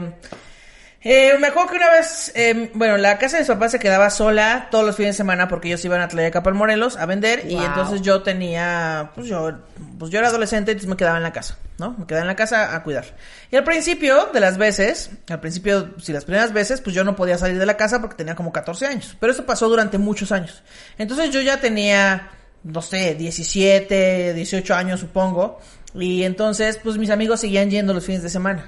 eh, 1.08 1.38
me 1.39 1.45
acuerdo 1.45 1.70
que 1.70 1.76
una 1.78 1.91
vez, 1.91 2.32
eh, 2.34 2.72
bueno, 2.74 2.97
la 2.97 3.20
casa 3.20 3.38
de 3.38 3.41
mis 3.41 3.47
papás 3.47 3.72
se 3.72 3.78
quedaba 3.78 4.10
sola 4.10 4.70
todos 4.72 4.84
los 4.84 4.95
fines 4.95 5.14
de 5.14 5.18
semana 5.18 5.47
porque 5.47 5.68
ellos 5.68 5.86
iban 5.86 6.01
a 6.01 6.08
Tlayacapan, 6.08 6.58
Morelos, 6.58 6.97
a 6.97 7.06
vender. 7.06 7.45
Y 7.47 7.56
entonces 7.58 8.01
yo 8.01 8.24
tenía, 8.24 9.12
pues 9.14 9.28
yo, 9.28 9.51
pues 9.99 10.10
yo 10.10 10.18
era 10.18 10.30
adolescente, 10.30 10.72
entonces 10.72 10.89
me 10.89 10.97
quedaba 10.97 11.18
en 11.18 11.22
la 11.22 11.32
casa, 11.32 11.60
¿no? 11.78 11.95
Me 11.95 12.08
quedaba 12.08 12.24
en 12.24 12.28
la 12.28 12.36
casa 12.36 12.76
a 12.76 12.82
cuidar. 12.82 13.06
Y 13.51 13.56
al 13.56 13.64
principio 13.64 14.32
de 14.34 14.39
las 14.39 14.58
veces, 14.58 15.12
al 15.30 15.39
principio, 15.41 15.93
si 16.01 16.12
las 16.12 16.26
primeras 16.26 16.53
veces, 16.53 16.82
pues 16.82 16.95
yo 16.95 17.03
no 17.03 17.16
podía 17.16 17.38
salir 17.38 17.60
de 17.60 17.68
la 17.68 17.78
casa 17.78 18.01
porque 18.01 18.16
tenía 18.16 18.34
como 18.34 18.51
14 18.51 18.88
años. 18.88 19.16
Pero 19.20 19.32
eso 19.32 19.45
pasó 19.45 19.70
durante 19.70 19.99
muchos 19.99 20.32
años. 20.32 20.64
Entonces 20.97 21.30
yo 21.30 21.39
ya 21.39 21.62
tenía, 21.62 22.32
no 22.64 22.82
sé, 22.82 23.14
17, 23.14 24.34
18 24.34 24.74
años 24.74 25.01
supongo. 25.01 25.60
Y 25.93 26.24
entonces, 26.24 26.80
pues 26.84 26.97
mis 26.97 27.12
amigos 27.12 27.41
seguían 27.41 27.70
yendo 27.70 27.93
los 27.93 28.03
fines 28.03 28.24
de 28.24 28.30
semana. 28.30 28.68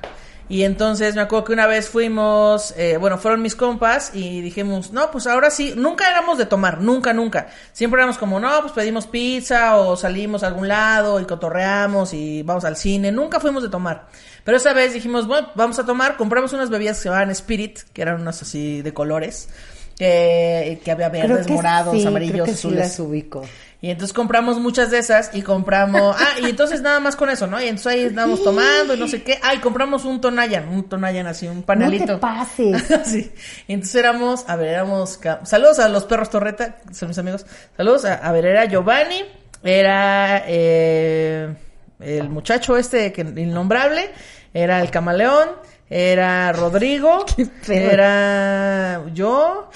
Y 0.50 0.64
entonces 0.64 1.14
me 1.16 1.22
acuerdo 1.22 1.45
que 1.45 1.54
una 1.54 1.68
vez 1.68 1.89
fuimos, 1.89 2.74
eh, 2.78 2.95
bueno, 2.98 3.18
fueron 3.18 3.41
mis 3.41 3.56
compas 3.56 4.12
y 4.14 4.39
dijimos, 4.41 4.93
no, 4.93 5.12
pues 5.12 5.28
ahora 5.28 5.50
sí, 5.50 5.74
nunca 5.76 6.10
éramos 6.10 6.38
de 6.38 6.45
tomar, 6.45 6.80
nunca, 6.80 7.12
nunca. 7.12 7.48
Siempre 7.74 8.00
éramos 8.00 8.18
como, 8.18 8.39
no, 8.39 8.62
pues 8.62 8.72
pedimos 8.72 9.08
pizza 9.08 9.76
o 9.76 9.98
salimos 9.98 10.43
a 10.43 10.48
algún 10.48 10.70
lado 10.70 11.20
y 11.20 11.26
cotorreamos 11.26 12.14
y 12.14 12.43
vamos 12.43 12.64
al 12.64 12.78
cine. 12.78 13.12
Nunca 13.12 13.41
fuimos 13.41 13.62
de 13.62 13.70
tomar. 13.70 14.08
Pero 14.45 14.56
esa 14.56 14.72
vez 14.72 14.93
dijimos, 14.93 15.28
bueno, 15.28 15.50
vamos 15.56 15.80
a 15.80 15.86
tomar, 15.86 16.16
compramos 16.16 16.54
unas 16.54 16.70
bebidas 16.70 16.98
que 16.98 17.04
se 17.04 17.10
llamaban 17.10 17.32
Spirit, 17.32 17.80
que 17.91 18.02
eran 18.02 18.22
unas 18.22 18.41
así 18.41 18.82
de 18.82 18.93
colores, 18.93 19.50
que, 19.98 20.80
que 20.82 20.91
había 20.91 21.10
verdes, 21.10 21.50
morados, 21.50 21.98
sí, 21.98 22.08
amarillos, 22.08 22.34
creo 22.34 22.45
que 22.45 22.52
sí 22.52 22.68
azules. 22.68 22.80
las 22.80 23.00
ubico. 23.00 23.43
Y 23.80 23.91
entonces 23.91 24.11
compramos 24.11 24.59
muchas 24.59 24.89
de 24.89 24.97
esas 24.97 25.32
y 25.34 25.41
compramos... 25.43 26.15
Ah, 26.19 26.39
y 26.41 26.45
entonces 26.45 26.82
nada 26.82 26.99
más 26.99 27.15
con 27.15 27.30
eso, 27.30 27.45
¿no? 27.47 27.61
Y 27.61 27.65
entonces 27.65 27.93
ahí 27.93 28.01
estábamos 28.01 28.43
tomando 28.43 28.95
y 28.95 28.99
no 28.99 29.07
sé 29.07 29.21
qué. 29.21 29.39
Ah, 29.43 29.53
y 29.53 29.59
compramos 29.59 30.03
un 30.03 30.19
Tonayan, 30.19 30.67
un 30.67 30.89
Tonayan 30.89 31.28
así, 31.28 31.47
un 31.47 31.63
panelito. 31.63 32.05
No 32.05 32.13
te 32.15 32.19
pases. 32.19 32.84
sí. 33.05 33.32
Y 33.67 33.73
entonces 33.73 33.95
éramos, 33.95 34.45
a 34.47 34.55
ver, 34.55 34.69
éramos... 34.69 35.19
Saludos 35.43 35.80
a 35.80 35.89
los 35.89 36.05
perros 36.05 36.30
Torreta, 36.30 36.78
que 36.88 36.93
son 36.93 37.09
mis 37.09 37.17
amigos. 37.17 37.45
Saludos, 37.75 38.05
a, 38.05 38.15
a 38.15 38.32
ver, 38.32 38.45
era 38.47 38.65
Giovanni, 38.65 39.23
era 39.63 40.43
eh, 40.47 41.53
el 41.99 42.30
muchacho 42.30 42.78
este, 42.78 43.11
que 43.11 43.21
innombrable, 43.21 44.09
era 44.53 44.82
el 44.82 44.89
camaleón, 44.89 45.49
era 45.90 46.52
Rodrigo, 46.52 47.26
era 47.68 49.04
yo, 49.14 49.70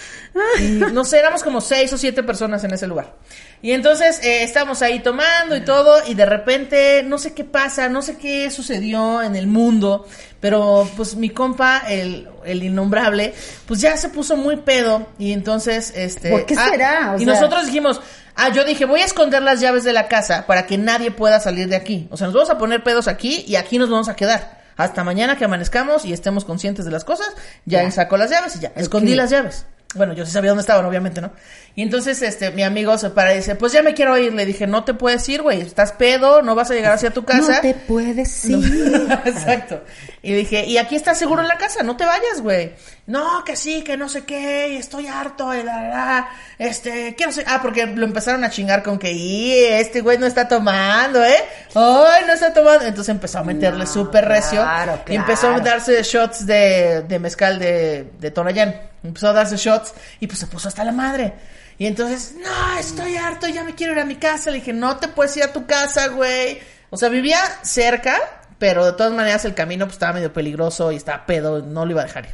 Y 0.60 0.80
no 0.92 1.06
sé, 1.06 1.20
éramos 1.20 1.44
como 1.44 1.62
seis 1.62 1.92
o 1.94 1.98
siete 1.98 2.24
personas 2.24 2.64
en 2.64 2.74
ese 2.74 2.88
lugar. 2.88 3.14
Y 3.62 3.72
entonces 3.72 4.24
eh, 4.24 4.44
estábamos 4.44 4.82
ahí 4.82 5.00
tomando 5.00 5.56
y 5.56 5.62
todo, 5.62 6.02
y 6.08 6.16
de 6.16 6.26
repente, 6.26 7.04
no 7.04 7.18
sé 7.18 7.34
qué 7.34 7.44
pasa, 7.44 7.90
no 7.90 8.02
sé 8.02 8.18
qué 8.18 8.50
sucedió 8.50 9.22
en 9.22 9.36
el 9.36 9.48
mundo, 9.48 10.08
pero 10.40 10.90
pues 10.98 11.16
mi 11.16 11.30
compa, 11.30 11.84
el, 11.88 12.28
el 12.44 12.64
innombrable, 12.64 13.34
pues 13.68 13.80
ya 13.80 13.96
se 13.98 14.10
puso 14.10 14.36
muy 14.36 14.58
pedo, 14.58 15.08
y 15.20 15.32
entonces, 15.32 15.94
este... 15.96 16.32
¿Por 16.32 16.46
qué 16.46 16.56
ah, 16.58 16.70
será? 16.70 17.16
Y 17.20 17.24
sea- 17.24 17.34
nosotros 17.34 17.68
dijimos, 17.68 18.02
ah, 18.36 18.50
yo 18.50 18.64
dije, 18.66 18.86
voy 18.86 19.02
a 19.02 19.06
esconder 19.06 19.44
las 19.44 19.62
llaves 19.62 19.84
de 19.84 19.94
la 19.94 20.08
casa 20.08 20.46
para 20.48 20.66
que 20.66 20.78
nadie 20.78 21.12
pueda 21.12 21.40
salir 21.40 21.70
de 21.70 21.76
aquí. 21.76 22.08
O 22.10 22.18
sea, 22.18 22.28
nos 22.28 22.34
vamos 22.34 22.50
a 22.50 22.58
poner 22.58 22.84
pedos 22.84 23.08
aquí 23.08 23.46
y 23.48 23.56
aquí 23.56 23.78
nos 23.78 23.90
vamos 23.90 24.10
a 24.10 24.16
quedar. 24.16 24.61
Hasta 24.82 25.04
mañana 25.04 25.38
que 25.38 25.46
amanezcamos 25.46 26.06
y 26.06 26.14
estemos 26.14 26.44
conscientes 26.44 26.86
de 26.86 26.92
las 26.92 27.04
cosas, 27.04 27.28
ya, 27.66 27.90
saco 27.92 28.18
las 28.18 28.32
llaves 28.32 28.56
y 28.56 28.60
ya. 28.60 28.72
Escondí 28.76 29.14
las 29.16 29.30
llaves. 29.30 29.66
Bueno, 29.94 30.14
yo 30.14 30.26
sí 30.26 30.32
sabía 30.32 30.52
dónde 30.52 30.62
estaban, 30.62 30.86
obviamente, 30.86 31.22
¿no? 31.22 31.32
Y 31.74 31.84
entonces, 31.84 32.22
este, 32.22 32.52
mi 32.52 32.64
amigo 32.64 32.98
se 32.98 33.10
para 33.12 33.34
y 33.34 33.38
dice, 33.38 33.56
pues 33.56 33.72
ya 33.72 33.82
me 33.82 33.94
quiero 33.94 34.18
ir. 34.18 34.34
Le 34.34 34.46
dije, 34.46 34.68
no 34.68 34.84
te 34.84 34.94
puedes 34.94 35.28
ir, 35.30 35.42
güey. 35.42 35.62
Estás 35.62 35.94
pedo, 35.94 36.42
no 36.42 36.54
vas 36.54 36.70
a 36.70 36.74
llegar 36.74 36.92
hacia 36.92 37.12
tu 37.12 37.24
casa. 37.24 37.56
No 37.56 37.62
te 37.62 37.74
puedes 37.74 38.44
ir. 38.46 39.08
Exacto. 39.26 39.82
Y 40.22 40.34
dije, 40.34 40.66
y 40.66 40.78
aquí 40.78 40.96
estás 40.98 41.18
seguro 41.18 41.42
en 41.42 41.48
la 41.48 41.58
casa, 41.58 41.82
no 41.84 41.96
te 41.96 42.06
vayas, 42.06 42.42
güey. 42.42 42.74
No, 43.08 43.44
que 43.46 43.56
sí, 43.56 43.84
que 43.84 43.98
no 43.98 44.10
sé 44.10 44.26
qué, 44.26 44.70
y 44.74 44.78
estoy 44.78 45.08
harto, 45.08 45.54
y 45.56 45.64
la, 45.64 45.82
la, 45.82 45.90
la, 45.90 46.30
este, 46.60 47.16
quiero 47.16 47.32
ser, 47.32 47.46
ah, 47.48 47.60
porque 47.62 47.86
lo 47.88 48.06
empezaron 48.06 48.44
a 48.44 48.50
chingar 48.50 48.84
con 48.84 49.00
que, 49.00 49.12
y 49.12 49.52
este 49.54 50.02
güey 50.02 50.18
no 50.18 50.28
está 50.28 50.48
tomando, 50.48 51.24
¿eh? 51.26 51.44
Ay, 51.74 52.24
no 52.28 52.34
está 52.34 52.54
tomando. 52.54 52.86
Entonces 52.86 53.10
empezó 53.10 53.40
a 53.40 53.44
meterle 53.44 53.86
No, 53.86 53.92
súper 53.92 54.26
recio. 54.28 54.62
claro, 54.62 55.02
Y 55.08 55.16
empezó 55.16 55.48
a 55.48 55.56
claro. 55.56 55.66
darse 55.66 56.04
shots 56.04 56.46
de, 56.46 57.02
de 57.08 57.20
mezcal 57.20 57.58
de, 57.60 58.12
de 58.20 58.32
Tonayán. 58.32 58.76
Empezó 59.04 59.30
a 59.30 59.34
darse 59.34 59.56
shots, 59.58 59.94
y 60.20 60.28
pues 60.28 60.38
se 60.40 60.48
puso 60.48 60.68
hasta 60.68 60.84
la 60.84 60.92
madre. 60.92 61.34
Y 61.82 61.88
entonces, 61.88 62.36
no, 62.36 62.78
estoy 62.78 63.16
harto, 63.18 63.48
ya 63.48 63.64
me 63.64 63.74
quiero 63.74 63.94
ir 63.94 64.00
a 64.02 64.06
mi 64.06 64.18
casa. 64.18 64.52
Le 64.52 64.58
dije, 64.60 64.72
no 64.72 64.98
te 64.98 65.08
puedes 65.08 65.36
ir 65.38 65.42
a 65.42 65.52
tu 65.52 65.66
casa, 65.66 66.10
güey. 66.10 66.60
O 66.92 66.98
sea, 66.98 67.10
vivía 67.10 67.40
cerca, 67.64 68.20
pero 68.60 68.86
de 68.86 68.94
todas 68.94 69.12
maneras 69.14 69.46
el 69.46 69.56
camino 69.56 69.86
pues 69.86 69.94
estaba 69.96 70.14
medio 70.14 70.32
peligroso 70.32 70.92
y 70.92 70.98
estaba 70.98 71.26
pedo, 71.26 71.64
no 71.64 71.84
lo 71.86 71.92
iba 71.94 72.02
a 72.02 72.06
dejar 72.06 72.26
ir. 72.26 72.32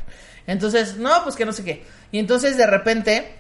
Entonces, 0.48 0.98
no, 0.98 1.24
pues 1.24 1.38
que 1.38 1.46
no 1.46 1.54
sé 1.54 1.64
qué. 1.64 1.86
Y 2.12 2.20
entonces 2.20 2.58
de 2.58 2.68
repente 2.68 3.36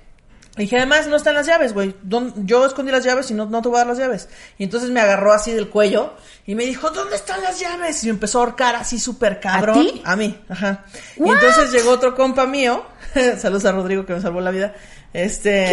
dije, 0.55 0.77
además 0.77 1.07
no 1.07 1.17
están 1.17 1.33
las 1.33 1.45
llaves, 1.45 1.73
güey. 1.73 1.93
¿Dón- 2.03 2.33
Yo 2.45 2.65
escondí 2.65 2.89
las 2.93 3.03
llaves 3.03 3.29
y 3.29 3.33
no, 3.33 3.45
no 3.47 3.61
te 3.61 3.67
voy 3.67 3.75
a 3.75 3.79
dar 3.79 3.87
las 3.87 3.97
llaves. 3.97 4.29
Y 4.57 4.63
entonces 4.63 4.89
me 4.91 5.01
agarró 5.01 5.33
así 5.33 5.51
del 5.51 5.67
cuello 5.67 6.13
y 6.45 6.55
me 6.55 6.65
dijo, 6.65 6.89
¿dónde 6.89 7.17
están 7.17 7.41
las 7.41 7.59
llaves? 7.59 8.01
Y 8.03 8.07
me 8.07 8.11
empezó 8.13 8.39
a 8.39 8.43
ahorcar 8.43 8.77
así 8.77 8.97
súper 8.97 9.41
cabrón. 9.41 9.79
ti? 9.85 10.01
A 10.05 10.15
mí, 10.15 10.39
ajá. 10.47 10.85
Y 11.17 11.29
entonces 11.29 11.69
llegó 11.73 11.91
otro 11.91 12.15
compa 12.15 12.45
mío. 12.45 12.85
Saludos 13.37 13.65
a 13.65 13.73
Rodrigo 13.73 14.05
que 14.05 14.13
me 14.13 14.21
salvó 14.21 14.39
la 14.39 14.51
vida. 14.51 14.73
Este. 15.13 15.65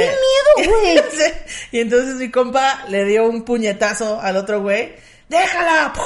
¡Qué 0.56 0.64
miedo, 0.64 0.78
güey! 0.80 0.98
Sí. 1.10 1.32
Y 1.72 1.80
entonces 1.80 2.14
mi 2.16 2.30
compa 2.30 2.84
le 2.88 3.04
dio 3.04 3.28
un 3.28 3.42
puñetazo 3.44 4.20
al 4.20 4.36
otro 4.36 4.62
güey. 4.62 4.94
¡Déjala! 5.28 5.92
¡Puf! 5.94 6.04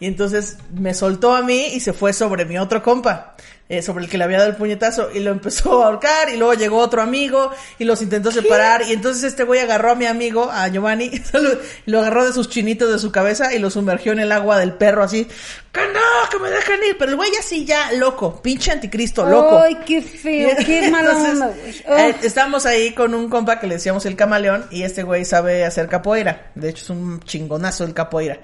Y 0.00 0.06
entonces 0.06 0.58
me 0.72 0.94
soltó 0.94 1.34
a 1.34 1.42
mí 1.42 1.66
y 1.74 1.80
se 1.80 1.92
fue 1.92 2.12
sobre 2.12 2.44
mi 2.44 2.58
otro 2.58 2.82
compa. 2.82 3.34
Eh, 3.68 3.82
sobre 3.82 4.04
el 4.04 4.10
que 4.10 4.16
le 4.16 4.24
había 4.24 4.38
dado 4.38 4.50
el 4.50 4.56
puñetazo 4.56 5.10
y 5.12 5.20
lo 5.20 5.30
empezó 5.30 5.82
a 5.82 5.86
ahorcar 5.86 6.30
y 6.30 6.36
luego 6.36 6.54
llegó 6.54 6.78
otro 6.78 7.02
amigo 7.02 7.50
y 7.78 7.84
los 7.84 8.00
intentó 8.00 8.30
separar 8.32 8.82
y 8.88 8.92
entonces 8.92 9.24
este 9.24 9.44
güey 9.44 9.60
agarró 9.60 9.90
a 9.90 9.94
mi 9.94 10.06
amigo, 10.06 10.50
a 10.50 10.68
Giovanni, 10.68 11.04
y 11.86 11.90
lo 11.90 11.98
agarró 12.00 12.24
de 12.24 12.32
sus 12.32 12.48
chinitos 12.48 12.90
de 12.90 12.98
su 12.98 13.12
cabeza 13.12 13.52
y 13.54 13.58
lo 13.58 13.70
sumergió 13.70 14.12
en 14.12 14.20
el 14.20 14.32
agua 14.32 14.58
del 14.58 14.72
perro 14.72 15.02
así, 15.02 15.26
que 15.70 15.80
no, 15.92 16.30
que 16.30 16.38
me 16.38 16.50
dejen 16.50 16.80
ir, 16.88 16.96
pero 16.98 17.10
el 17.10 17.16
güey 17.16 17.30
así 17.38 17.64
ya 17.66 17.92
loco, 17.92 18.40
pinche 18.42 18.72
anticristo, 18.72 19.26
loco. 19.26 19.58
Ay, 19.58 19.78
qué 19.86 20.00
feo, 20.00 20.50
qué 20.64 20.90
güey. 20.90 21.82
eh. 21.86 22.14
Estamos 22.22 22.64
ahí 22.64 22.92
con 22.94 23.14
un 23.14 23.28
compa 23.28 23.60
que 23.60 23.66
le 23.66 23.74
decíamos 23.74 24.06
el 24.06 24.16
camaleón 24.16 24.66
y 24.70 24.82
este 24.84 25.02
güey 25.02 25.24
sabe 25.24 25.64
hacer 25.64 25.88
capoeira. 25.88 26.50
De 26.54 26.70
hecho 26.70 26.84
es 26.84 26.90
un 26.90 27.20
chingonazo 27.20 27.84
el 27.84 27.92
capoeira. 27.94 28.38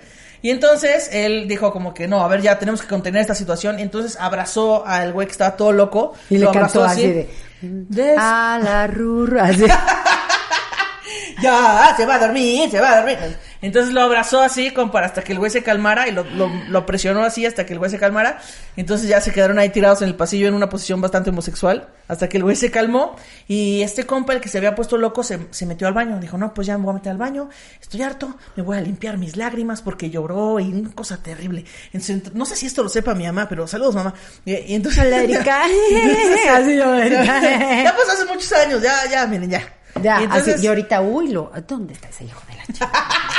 Y 0.44 0.50
entonces 0.50 1.08
él 1.10 1.48
dijo 1.48 1.72
como 1.72 1.94
que 1.94 2.06
no, 2.06 2.20
a 2.22 2.28
ver 2.28 2.42
ya 2.42 2.58
tenemos 2.58 2.82
que 2.82 2.86
contener 2.86 3.22
esta 3.22 3.34
situación. 3.34 3.78
Y 3.78 3.82
entonces 3.82 4.18
abrazó 4.20 4.86
al 4.86 5.14
güey 5.14 5.26
que 5.26 5.30
estaba 5.32 5.56
todo 5.56 5.72
loco. 5.72 6.12
Y 6.28 6.34
le 6.36 6.44
lo 6.44 6.52
cantó 6.52 6.80
abrazó 6.82 6.84
así 6.84 7.06
de... 7.06 7.30
Des- 7.62 8.18
A 8.18 8.60
la 8.62 8.86
rurra. 8.86 9.44
así. 9.44 9.64
ya, 11.42 11.94
se 11.96 12.04
va 12.04 12.16
a 12.16 12.18
dormir, 12.18 12.70
se 12.70 12.78
va 12.78 12.92
a 12.92 12.96
dormir. 12.96 13.18
Entonces 13.64 13.94
lo 13.94 14.02
abrazó 14.02 14.42
así 14.42 14.70
como 14.72 14.92
para 14.92 15.06
hasta 15.06 15.22
que 15.22 15.32
el 15.32 15.38
güey 15.38 15.50
se 15.50 15.62
calmara 15.62 16.06
y 16.06 16.12
lo, 16.12 16.22
lo, 16.24 16.50
lo 16.68 16.84
presionó 16.86 17.22
así 17.24 17.46
hasta 17.46 17.64
que 17.64 17.72
el 17.72 17.78
güey 17.78 17.90
se 17.90 17.98
calmara. 17.98 18.38
Entonces 18.76 19.08
ya 19.08 19.20
se 19.20 19.32
quedaron 19.32 19.58
ahí 19.58 19.70
tirados 19.70 20.02
en 20.02 20.08
el 20.08 20.14
pasillo 20.16 20.48
en 20.48 20.54
una 20.54 20.68
posición 20.68 21.00
bastante 21.00 21.30
homosexual 21.30 21.88
hasta 22.06 22.28
que 22.28 22.36
el 22.36 22.42
güey 22.42 22.56
se 22.56 22.70
calmó 22.70 23.16
y 23.48 23.80
este 23.80 24.04
compa, 24.04 24.34
el 24.34 24.40
que 24.42 24.50
se 24.50 24.58
había 24.58 24.74
puesto 24.74 24.98
loco, 24.98 25.22
se, 25.22 25.46
se 25.50 25.64
metió 25.64 25.86
al 25.88 25.94
baño. 25.94 26.18
Dijo, 26.20 26.36
no, 26.36 26.52
pues 26.52 26.66
ya 26.66 26.76
me 26.76 26.84
voy 26.84 26.90
a 26.92 26.94
meter 26.96 27.12
al 27.12 27.16
baño, 27.18 27.48
estoy 27.80 28.02
harto, 28.02 28.36
me 28.56 28.62
voy 28.62 28.76
a 28.76 28.80
limpiar 28.82 29.16
mis 29.16 29.36
lágrimas 29.36 29.80
porque 29.80 30.10
lloró 30.10 30.60
y 30.60 30.70
una 30.72 30.92
cosa 30.92 31.16
terrible. 31.22 31.64
Entonces, 31.86 32.34
no 32.34 32.44
sé 32.44 32.56
si 32.56 32.66
esto 32.66 32.82
lo 32.82 32.90
sepa 32.90 33.14
mi 33.14 33.24
mamá, 33.24 33.48
pero 33.48 33.66
saludos 33.66 33.94
mamá. 33.94 34.12
Y, 34.44 34.74
entonces... 34.74 35.04
Hola, 35.06 35.22
Erika. 35.22 35.62
Así 36.54 36.76
yo, 36.76 36.98
ya 37.04 37.94
pasó 37.96 38.12
hace 38.12 38.24
muchos 38.26 38.52
años, 38.52 38.82
ya, 38.82 38.92
ya, 39.10 39.26
miren, 39.26 39.50
ya. 39.50 39.62
Ya, 40.02 40.20
Y 40.20 40.24
entonces- 40.24 40.56
así, 40.56 40.64
y 40.64 40.66
ahorita, 40.66 41.00
uy, 41.02 41.28
lo, 41.28 41.52
¿dónde 41.68 41.94
está 41.94 42.08
ese 42.08 42.24
hijo 42.24 42.42
de 42.48 42.56
la 42.56 42.64
chica? 42.66 42.90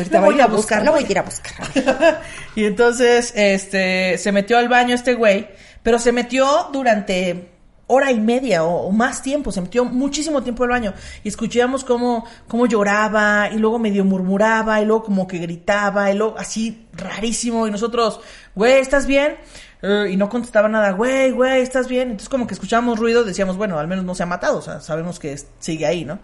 Así, 0.00 0.08
ahorita 0.08 0.20
voy 0.20 0.34
voy 0.34 0.40
a 0.40 0.44
a 0.44 0.46
buscar, 0.48 0.78
buscar, 0.80 0.84
lo 0.84 0.92
voy 0.92 1.04
a 1.04 1.10
ir 1.10 1.18
a 1.18 1.22
buscar. 1.22 2.20
y 2.54 2.64
entonces, 2.64 3.32
este, 3.36 4.18
se 4.18 4.32
metió 4.32 4.58
al 4.58 4.68
baño 4.68 4.94
este 4.94 5.14
güey, 5.14 5.48
pero 5.82 5.98
se 5.98 6.12
metió 6.12 6.68
durante 6.72 7.54
hora 7.86 8.10
y 8.10 8.20
media 8.20 8.64
o, 8.64 8.86
o 8.86 8.92
más 8.92 9.22
tiempo, 9.22 9.52
se 9.52 9.60
metió 9.60 9.84
muchísimo 9.84 10.42
tiempo 10.42 10.64
al 10.64 10.70
baño 10.70 10.94
y 11.22 11.28
escuchábamos 11.28 11.84
cómo, 11.84 12.24
cómo 12.48 12.66
lloraba 12.66 13.50
y 13.52 13.58
luego 13.58 13.78
medio 13.78 14.04
murmuraba 14.04 14.80
y 14.80 14.86
luego 14.86 15.04
como 15.04 15.26
que 15.26 15.38
gritaba 15.38 16.10
y 16.10 16.16
luego 16.16 16.36
así 16.38 16.86
rarísimo 16.92 17.66
y 17.66 17.70
nosotros, 17.70 18.20
güey, 18.54 18.80
¿estás 18.80 19.06
bien? 19.06 19.36
Eh, 19.82 20.12
y 20.12 20.16
no 20.16 20.30
contestaba 20.30 20.68
nada, 20.68 20.92
güey, 20.92 21.30
güey, 21.30 21.60
¿estás 21.60 21.88
bien? 21.88 22.04
Entonces 22.04 22.30
como 22.30 22.46
que 22.46 22.54
escuchábamos 22.54 22.98
ruido, 22.98 23.22
decíamos, 23.22 23.58
bueno, 23.58 23.78
al 23.78 23.86
menos 23.86 24.04
no 24.04 24.14
se 24.14 24.22
ha 24.22 24.26
matado, 24.26 24.58
o 24.58 24.62
sea, 24.62 24.80
sabemos 24.80 25.18
que 25.18 25.38
sigue 25.58 25.84
ahí, 25.84 26.06
¿no? 26.06 26.20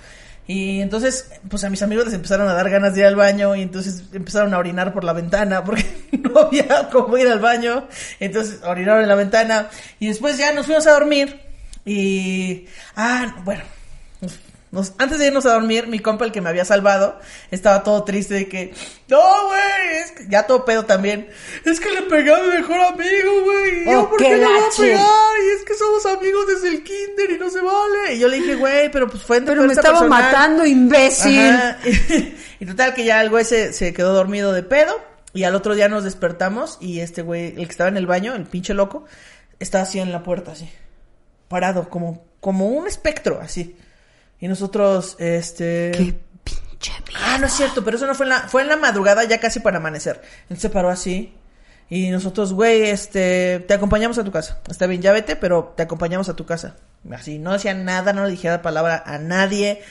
Y 0.52 0.80
entonces, 0.80 1.30
pues 1.48 1.62
a 1.62 1.70
mis 1.70 1.80
amigos 1.80 2.06
les 2.06 2.14
empezaron 2.14 2.48
a 2.48 2.54
dar 2.54 2.68
ganas 2.68 2.92
de 2.92 3.02
ir 3.02 3.06
al 3.06 3.14
baño 3.14 3.54
y 3.54 3.62
entonces 3.62 4.02
empezaron 4.12 4.52
a 4.52 4.58
orinar 4.58 4.92
por 4.92 5.04
la 5.04 5.12
ventana 5.12 5.62
porque 5.64 5.84
no 6.10 6.40
había 6.40 6.88
cómo 6.90 7.16
ir 7.16 7.28
al 7.28 7.38
baño. 7.38 7.86
Entonces 8.18 8.58
orinaron 8.64 9.04
en 9.04 9.08
la 9.08 9.14
ventana 9.14 9.70
y 10.00 10.08
después 10.08 10.38
ya 10.38 10.52
nos 10.52 10.66
fuimos 10.66 10.88
a 10.88 10.94
dormir 10.94 11.40
y... 11.84 12.66
Ah, 12.96 13.36
bueno. 13.44 13.62
Nos- 14.72 14.92
antes 14.98 15.18
de 15.18 15.26
irnos 15.26 15.46
a 15.46 15.52
dormir, 15.54 15.86
mi 15.88 15.98
compa, 15.98 16.24
el 16.24 16.32
que 16.32 16.40
me 16.40 16.48
había 16.48 16.64
salvado, 16.64 17.18
estaba 17.50 17.82
todo 17.82 18.04
triste 18.04 18.34
de 18.34 18.48
que, 18.48 18.72
no, 19.08 19.18
güey, 19.48 19.96
es 20.04 20.12
que- 20.12 20.26
ya 20.28 20.46
todo 20.46 20.64
pedo 20.64 20.84
también. 20.84 21.28
Es 21.64 21.80
que 21.80 21.90
le 21.90 22.02
pegué 22.02 22.32
a 22.34 22.38
mi 22.42 22.48
mejor 22.48 22.80
amigo, 22.80 23.42
güey. 23.44 23.82
¿Y 23.82 23.84
yo 23.86 24.00
Oh, 24.02 24.08
por 24.10 24.18
qué 24.18 24.36
le 24.36 24.44
voy 24.44 24.54
a 24.58 24.76
pegar? 24.78 25.00
Y 25.44 25.56
es 25.58 25.64
que 25.64 25.74
somos 25.74 26.06
amigos 26.06 26.46
desde 26.46 26.68
el 26.68 26.84
kinder 26.84 27.30
y 27.32 27.38
no 27.38 27.50
se 27.50 27.60
vale. 27.60 28.14
Y 28.14 28.18
yo 28.20 28.28
le 28.28 28.36
dije, 28.36 28.54
güey, 28.54 28.90
pero 28.90 29.08
pues 29.08 29.22
fue 29.22 29.38
en 29.38 29.44
Pero 29.44 29.64
me 29.64 29.72
estaba 29.72 29.98
personal. 30.00 30.22
matando, 30.24 30.64
imbécil. 30.66 31.50
Ajá. 31.50 31.78
y 32.60 32.66
total 32.66 32.94
que 32.94 33.04
ya 33.04 33.20
el 33.22 33.30
güey 33.30 33.44
se, 33.44 33.72
se 33.72 33.92
quedó 33.92 34.12
dormido 34.12 34.52
de 34.52 34.62
pedo. 34.62 35.00
Y 35.32 35.44
al 35.44 35.54
otro 35.54 35.74
día 35.76 35.88
nos 35.88 36.02
despertamos 36.04 36.76
y 36.80 37.00
este 37.00 37.22
güey, 37.22 37.48
el 37.56 37.66
que 37.66 37.70
estaba 37.70 37.88
en 37.88 37.96
el 37.96 38.06
baño, 38.06 38.34
el 38.34 38.44
pinche 38.46 38.74
loco, 38.74 39.04
estaba 39.60 39.82
así 39.84 40.00
en 40.00 40.10
la 40.10 40.22
puerta, 40.24 40.52
así. 40.52 40.68
Parado, 41.48 41.88
como, 41.88 42.24
como 42.40 42.66
un 42.68 42.86
espectro, 42.88 43.40
así. 43.40 43.76
Y 44.40 44.48
nosotros, 44.48 45.16
este... 45.18 45.92
Qué 45.92 46.18
pinche 46.42 46.92
mierda. 47.06 47.34
Ah, 47.34 47.38
no 47.38 47.46
es 47.46 47.52
cierto, 47.52 47.84
pero 47.84 47.96
eso 47.96 48.06
no 48.06 48.14
fue 48.14 48.26
en 48.26 48.30
la, 48.30 48.40
fue 48.48 48.62
en 48.62 48.68
la 48.68 48.76
madrugada 48.76 49.24
ya 49.24 49.38
casi 49.38 49.60
para 49.60 49.76
amanecer. 49.76 50.22
Él 50.48 50.58
se 50.58 50.70
paró 50.70 50.88
así. 50.88 51.34
Y 51.90 52.08
nosotros, 52.10 52.52
güey, 52.52 52.82
este, 52.82 53.60
te 53.66 53.74
acompañamos 53.74 54.16
a 54.18 54.24
tu 54.24 54.30
casa. 54.30 54.60
Está 54.68 54.86
bien, 54.86 55.02
ya 55.02 55.12
vete, 55.12 55.36
pero 55.36 55.74
te 55.76 55.82
acompañamos 55.82 56.28
a 56.28 56.36
tu 56.36 56.46
casa. 56.46 56.76
Así, 57.10 57.38
no 57.38 57.52
decía 57.52 57.74
nada, 57.74 58.12
no 58.12 58.24
le 58.24 58.30
dije 58.30 58.48
la 58.48 58.62
palabra 58.62 59.02
a 59.04 59.18
nadie. 59.18 59.82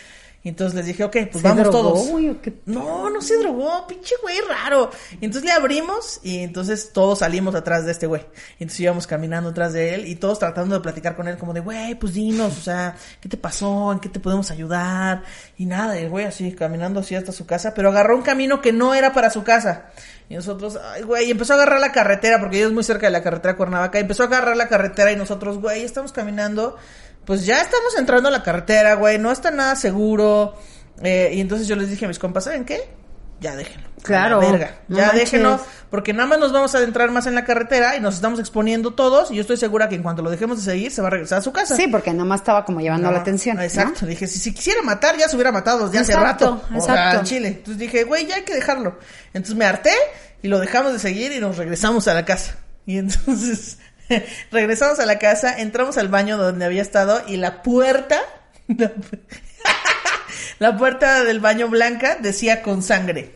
Y 0.41 0.49
entonces 0.49 0.73
les 0.73 0.85
dije, 0.85 1.03
ok, 1.03 1.17
pues 1.31 1.41
¿Se 1.41 1.47
vamos 1.47 1.63
drogó, 1.63 1.77
todos. 1.77 2.07
güey, 2.07 2.29
o 2.29 2.41
qué? 2.41 2.61
No, 2.65 3.09
no 3.09 3.21
se 3.21 3.35
drogó, 3.37 3.85
pinche 3.87 4.15
güey 4.21 4.37
raro. 4.47 4.89
Y 5.19 5.25
entonces 5.25 5.43
le 5.43 5.51
abrimos 5.51 6.21
y 6.23 6.39
entonces 6.39 6.91
todos 6.93 7.19
salimos 7.19 7.55
atrás 7.55 7.85
de 7.85 7.91
este 7.91 8.07
güey. 8.07 8.21
Y 8.57 8.63
entonces 8.63 8.79
íbamos 8.79 9.05
caminando 9.05 9.49
atrás 9.49 9.73
de 9.73 9.95
él 9.95 10.07
y 10.07 10.15
todos 10.15 10.39
tratando 10.39 10.75
de 10.75 10.81
platicar 10.81 11.17
con 11.17 11.27
él 11.27 11.37
como 11.37 11.53
de, 11.53 11.59
güey, 11.59 11.95
pues 11.95 12.13
dinos, 12.13 12.57
o 12.57 12.61
sea, 12.61 12.95
¿qué 13.19 13.27
te 13.27 13.35
pasó? 13.35 13.91
¿En 13.91 13.99
qué 13.99 14.07
te 14.07 14.21
podemos 14.21 14.49
ayudar? 14.49 15.23
Y 15.57 15.65
nada, 15.65 15.99
y 15.99 16.03
el 16.03 16.09
güey 16.09 16.23
así, 16.23 16.53
caminando 16.53 17.01
así 17.01 17.15
hasta 17.15 17.33
su 17.33 17.45
casa, 17.45 17.73
pero 17.73 17.89
agarró 17.89 18.15
un 18.15 18.23
camino 18.23 18.61
que 18.61 18.71
no 18.71 18.93
era 18.93 19.11
para 19.11 19.29
su 19.29 19.43
casa. 19.43 19.87
Y 20.29 20.35
nosotros, 20.35 20.79
ay, 20.93 21.01
güey, 21.01 21.27
y 21.27 21.31
empezó 21.31 21.53
a 21.53 21.55
agarrar 21.57 21.81
la 21.81 21.91
carretera, 21.91 22.39
porque 22.39 22.57
ellos 22.57 22.69
es 22.69 22.73
muy 22.73 22.83
cerca 22.83 23.07
de 23.07 23.11
la 23.11 23.23
carretera 23.23 23.57
Cuernavaca, 23.57 23.97
y 23.97 24.01
empezó 24.01 24.23
a 24.23 24.27
agarrar 24.27 24.55
la 24.55 24.69
carretera 24.69 25.11
y 25.11 25.15
nosotros, 25.15 25.59
güey, 25.59 25.83
estamos 25.83 26.13
caminando, 26.13 26.77
pues 27.25 27.45
ya 27.45 27.61
estamos 27.61 27.97
entrando 27.97 28.29
a 28.29 28.31
la 28.31 28.43
carretera, 28.43 28.95
güey, 28.95 29.17
no 29.19 29.31
está 29.31 29.51
nada 29.51 29.75
seguro. 29.75 30.55
Eh, 31.01 31.31
y 31.33 31.41
entonces 31.41 31.67
yo 31.67 31.75
les 31.75 31.89
dije 31.89 32.05
a 32.05 32.07
mis 32.07 32.19
compas, 32.19 32.43
¿saben 32.45 32.65
qué? 32.65 32.97
ya 33.41 33.55
déjenlo. 33.55 33.87
Claro, 34.01 34.39
verga. 34.41 34.79
no 34.89 34.97
Ya 34.97 35.07
manches. 35.07 35.31
déjenlo, 35.31 35.61
porque 35.89 36.11
nada 36.11 36.27
más 36.27 36.39
nos 36.39 36.51
vamos 36.51 36.75
a 36.75 36.79
adentrar 36.79 37.09
más 37.11 37.25
en 37.25 37.35
la 37.35 37.45
carretera 37.45 37.95
y 37.95 38.01
nos 38.01 38.15
estamos 38.15 38.37
exponiendo 38.37 38.91
todos. 38.95 39.31
Y 39.31 39.35
yo 39.35 39.41
estoy 39.41 39.55
segura 39.55 39.87
que 39.87 39.95
en 39.95 40.03
cuanto 40.03 40.21
lo 40.21 40.29
dejemos 40.29 40.57
de 40.57 40.69
seguir, 40.69 40.91
se 40.91 41.01
va 41.01 41.07
a 41.07 41.11
regresar 41.11 41.37
a 41.37 41.41
su 41.41 41.53
casa. 41.53 41.77
Sí, 41.77 41.87
porque 41.87 42.11
nada 42.11 42.25
más 42.25 42.41
estaba 42.41 42.65
como 42.65 42.81
llevando 42.81 43.07
No, 43.07 43.13
la 43.13 43.19
atención. 43.19 43.55
¿no? 43.55 43.63
Exacto. 43.63 44.05
Dije, 44.05 44.27
si, 44.27 44.39
si 44.39 44.53
quisiera 44.53 44.81
matar, 44.81 45.15
ya 45.17 45.29
se 45.29 45.37
hubiera 45.37 45.53
matado 45.53 45.85
desde 45.85 45.99
hace 45.99 46.15
rato. 46.19 46.61
O 46.69 46.75
exacto. 46.75 47.19
al 47.19 47.23
Chile. 47.23 47.47
Entonces 47.47 47.77
dije, 47.77 48.03
güey, 48.03 48.25
ya 48.25 48.35
hay 48.35 48.41
que 48.43 48.53
dejarlo. 48.55 48.99
Entonces 49.33 49.55
me 49.55 49.63
harté 49.65 49.93
y 50.41 50.49
lo 50.49 50.59
dejamos 50.59 50.91
de 50.91 50.99
seguir 50.99 51.31
y 51.31 51.39
nos 51.39 51.55
regresamos 51.55 52.09
a 52.09 52.13
la 52.13 52.25
casa. 52.25 52.57
Y 52.85 52.97
entonces 52.97 53.77
regresamos 54.51 54.99
a 54.99 55.05
la 55.05 55.19
casa, 55.19 55.59
entramos 55.59 55.97
al 55.97 56.07
baño 56.07 56.37
donde 56.37 56.65
había 56.65 56.81
estado 56.81 57.21
y 57.27 57.37
la 57.37 57.61
puerta, 57.63 58.21
la 60.59 60.77
puerta 60.77 61.23
del 61.23 61.39
baño 61.39 61.67
blanca 61.69 62.17
decía 62.19 62.61
con 62.61 62.83
sangre. 62.83 63.35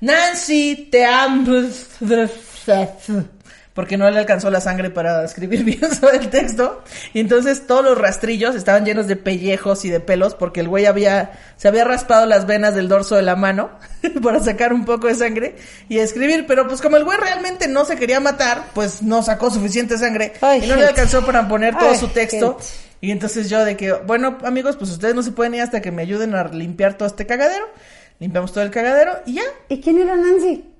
Nancy, 0.00 0.88
te 0.90 1.04
amo. 1.04 1.68
Porque 3.74 3.96
no 3.96 4.10
le 4.10 4.18
alcanzó 4.18 4.50
la 4.50 4.60
sangre 4.60 4.90
para 4.90 5.24
escribir 5.24 5.64
bien 5.64 5.94
sobre 5.94 6.18
el 6.18 6.30
texto. 6.30 6.82
Y 7.14 7.20
entonces 7.20 7.66
todos 7.66 7.84
los 7.84 7.98
rastrillos 7.98 8.54
estaban 8.54 8.84
llenos 8.84 9.06
de 9.06 9.16
pellejos 9.16 9.84
y 9.84 9.90
de 9.90 10.00
pelos 10.00 10.34
porque 10.34 10.60
el 10.60 10.68
güey 10.68 10.86
había, 10.86 11.32
se 11.56 11.68
había 11.68 11.84
raspado 11.84 12.26
las 12.26 12.46
venas 12.46 12.74
del 12.74 12.88
dorso 12.88 13.16
de 13.16 13.22
la 13.22 13.36
mano 13.36 13.70
para 14.22 14.40
sacar 14.40 14.72
un 14.72 14.84
poco 14.84 15.06
de 15.06 15.14
sangre 15.14 15.56
y 15.88 15.98
escribir. 15.98 16.46
Pero 16.46 16.68
pues 16.68 16.80
como 16.80 16.96
el 16.96 17.04
güey 17.04 17.18
realmente 17.18 17.68
no 17.68 17.84
se 17.84 17.96
quería 17.96 18.20
matar, 18.20 18.66
pues 18.74 19.02
no 19.02 19.22
sacó 19.22 19.50
suficiente 19.50 19.96
sangre 19.98 20.34
Ay, 20.40 20.62
y 20.64 20.66
no 20.66 20.76
le 20.76 20.86
alcanzó 20.86 21.24
para 21.24 21.48
poner 21.48 21.76
todo 21.76 21.90
Ay, 21.90 21.96
su 21.96 22.08
texto. 22.08 22.58
gente. 22.58 22.92
Y 23.00 23.10
entonces 23.10 23.50
yo 23.50 23.64
de 23.64 23.76
que, 23.76 23.92
bueno, 23.92 24.38
amigos, 24.44 24.76
pues 24.76 24.90
ustedes 24.90 25.14
no 25.14 25.24
se 25.24 25.32
pueden 25.32 25.54
ir 25.54 25.62
hasta 25.62 25.82
que 25.82 25.90
me 25.90 26.02
ayuden 26.02 26.36
a 26.36 26.44
limpiar 26.44 26.96
todo 26.96 27.08
este 27.08 27.26
cagadero. 27.26 27.66
Limpiamos 28.20 28.52
todo 28.52 28.62
el 28.62 28.70
cagadero 28.70 29.18
y 29.26 29.34
ya. 29.34 29.42
¿Y 29.68 29.80
quién 29.80 29.98
era 29.98 30.14
Nancy? 30.14 30.71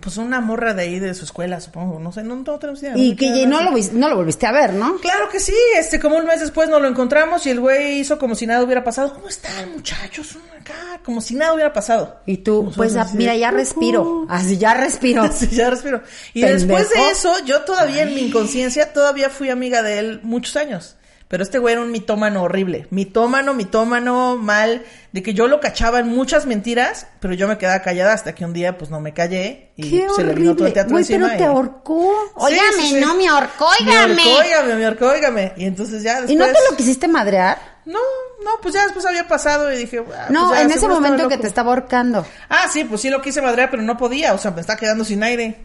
Pues 0.00 0.16
una 0.16 0.40
morra 0.40 0.72
de 0.72 0.82
ahí 0.82 0.98
de 0.98 1.12
su 1.12 1.24
escuela, 1.26 1.60
supongo. 1.60 2.00
No 2.00 2.10
sé, 2.10 2.22
no, 2.22 2.34
no 2.34 2.58
tenemos 2.58 2.82
idea. 2.82 2.96
Y 2.96 3.14
que 3.14 3.46
no 3.46 3.62
lo, 3.62 3.72
no 3.92 4.08
lo 4.08 4.16
volviste 4.16 4.46
a 4.46 4.52
ver, 4.52 4.72
¿no? 4.72 4.96
Claro 4.96 5.28
que 5.28 5.38
sí, 5.38 5.54
este, 5.78 6.00
como 6.00 6.16
un 6.16 6.24
mes 6.24 6.40
después 6.40 6.70
nos 6.70 6.80
lo 6.80 6.88
encontramos 6.88 7.46
y 7.46 7.50
el 7.50 7.60
güey 7.60 7.98
hizo 8.00 8.18
como 8.18 8.34
si 8.34 8.46
nada 8.46 8.64
hubiera 8.64 8.82
pasado. 8.82 9.12
¿Cómo 9.12 9.28
están, 9.28 9.72
muchachos? 9.72 10.38
Acá, 10.58 11.00
como 11.04 11.20
si 11.20 11.34
nada 11.34 11.52
hubiera 11.52 11.72
pasado. 11.74 12.20
Y 12.24 12.38
tú, 12.38 12.64
Nosotros 12.64 12.76
pues 12.76 12.96
así 12.96 13.16
mira, 13.18 13.36
ya 13.36 13.50
respiro. 13.50 14.26
Así, 14.30 14.56
ya 14.56 14.74
respiro. 14.74 15.30
Sí, 15.32 15.48
ya 15.50 15.68
respiro. 15.68 16.02
Y 16.32 16.40
Pendejo. 16.40 16.54
después 16.74 16.88
de 16.88 17.10
eso, 17.10 17.44
yo 17.44 17.60
todavía 17.62 18.04
en 18.04 18.14
mi 18.14 18.22
inconsciencia, 18.22 18.94
todavía 18.94 19.28
fui 19.28 19.50
amiga 19.50 19.82
de 19.82 19.98
él 19.98 20.20
muchos 20.22 20.56
años. 20.56 20.96
Pero 21.28 21.42
este 21.42 21.58
güey 21.58 21.72
era 21.72 21.82
un 21.82 21.90
mitómano 21.90 22.42
horrible. 22.44 22.86
Mitómano, 22.90 23.52
mitómano, 23.52 24.36
mal. 24.36 24.84
De 25.10 25.22
que 25.24 25.34
yo 25.34 25.48
lo 25.48 25.58
cachaba 25.58 25.98
en 25.98 26.06
muchas 26.08 26.46
mentiras, 26.46 27.08
pero 27.18 27.34
yo 27.34 27.48
me 27.48 27.58
quedaba 27.58 27.82
callada 27.82 28.12
hasta 28.12 28.32
que 28.34 28.44
un 28.44 28.52
día, 28.52 28.78
pues 28.78 28.90
no 28.92 29.00
me 29.00 29.12
callé. 29.12 29.70
Y 29.76 29.90
Qué 29.90 30.06
se 30.14 30.22
le 30.22 30.34
vino 30.34 30.54
todo 30.54 30.68
el 30.68 30.72
teatro 30.72 30.92
Güey, 30.92 31.02
encima. 31.02 31.26
pero 31.26 31.36
te 31.38 31.42
y- 31.42 31.46
ahorcó. 31.46 32.12
Sí, 32.28 32.32
Óigame, 32.36 32.72
sí, 32.82 32.88
sí. 32.94 33.00
no 33.00 33.14
me 33.16 33.26
ahorcó, 33.26 33.68
Me 33.84 33.90
óigame. 33.90 34.22
ahorcó, 34.22 34.38
óigame, 34.40 34.74
me 34.76 34.84
ahorcó, 34.86 35.06
óigame. 35.08 35.52
Y 35.56 35.64
entonces 35.64 36.02
ya 36.04 36.14
después... 36.20 36.30
¿Y 36.30 36.36
no 36.36 36.46
te 36.46 36.52
lo 36.70 36.76
quisiste 36.76 37.08
madrear? 37.08 37.58
No, 37.86 37.98
no, 38.44 38.50
pues 38.62 38.74
ya 38.74 38.84
después 38.84 39.04
había 39.06 39.26
pasado 39.26 39.72
y 39.72 39.78
dije... 39.78 40.04
ah, 40.16 40.26
No, 40.30 40.48
pues 40.48 40.58
ya, 40.60 40.64
en 40.64 40.70
ese 40.70 40.86
momento 40.86 41.28
que 41.28 41.38
te 41.38 41.46
estaba 41.48 41.70
ahorcando. 41.70 42.24
Ah, 42.48 42.66
sí, 42.72 42.84
pues 42.84 43.00
sí 43.00 43.10
lo 43.10 43.20
quise 43.20 43.42
madrear, 43.42 43.68
pero 43.70 43.82
no 43.82 43.96
podía, 43.96 44.32
o 44.32 44.38
sea, 44.38 44.52
me 44.52 44.60
está 44.60 44.76
quedando 44.76 45.04
sin 45.04 45.22
aire. 45.24 45.56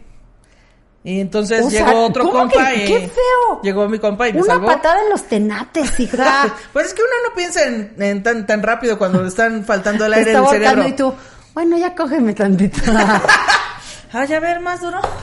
Y 1.04 1.20
entonces 1.20 1.64
O 1.66 1.70
sea, 1.70 1.84
llegó 1.86 2.06
otro 2.06 2.24
¿cómo 2.24 2.38
compa 2.40 2.70
que- 2.70 2.84
y... 2.84 2.86
qué 2.86 2.98
feo? 3.08 3.60
Llegó 3.62 3.88
mi 3.88 3.98
compa 3.98 4.28
y 4.28 4.34
me 4.34 4.40
Una 4.42 4.54
salvó. 4.54 4.66
patada 4.68 5.00
en 5.02 5.10
los 5.10 5.24
tenates, 5.24 5.98
hija. 5.98 6.54
pues 6.72 6.86
es 6.86 6.94
que 6.94 7.02
uno 7.02 7.10
no 7.28 7.34
piensa 7.34 7.64
en, 7.64 7.94
en 7.98 8.22
tan, 8.22 8.46
tan 8.46 8.62
rápido 8.62 8.96
cuando 8.98 9.20
le 9.20 9.28
están 9.28 9.64
faltando 9.64 10.06
el 10.06 10.12
aire 10.12 10.26
del 10.26 10.36
ahorcando 10.36 10.64
cerebro. 10.68 10.88
y 10.88 10.92
tú, 10.92 11.12
bueno, 11.54 11.76
ya 11.76 11.94
cógeme 11.94 12.34
tantito. 12.34 12.80
Ay, 14.12 14.32
a 14.32 14.40
ver, 14.40 14.60
más 14.60 14.80
duro. 14.80 15.00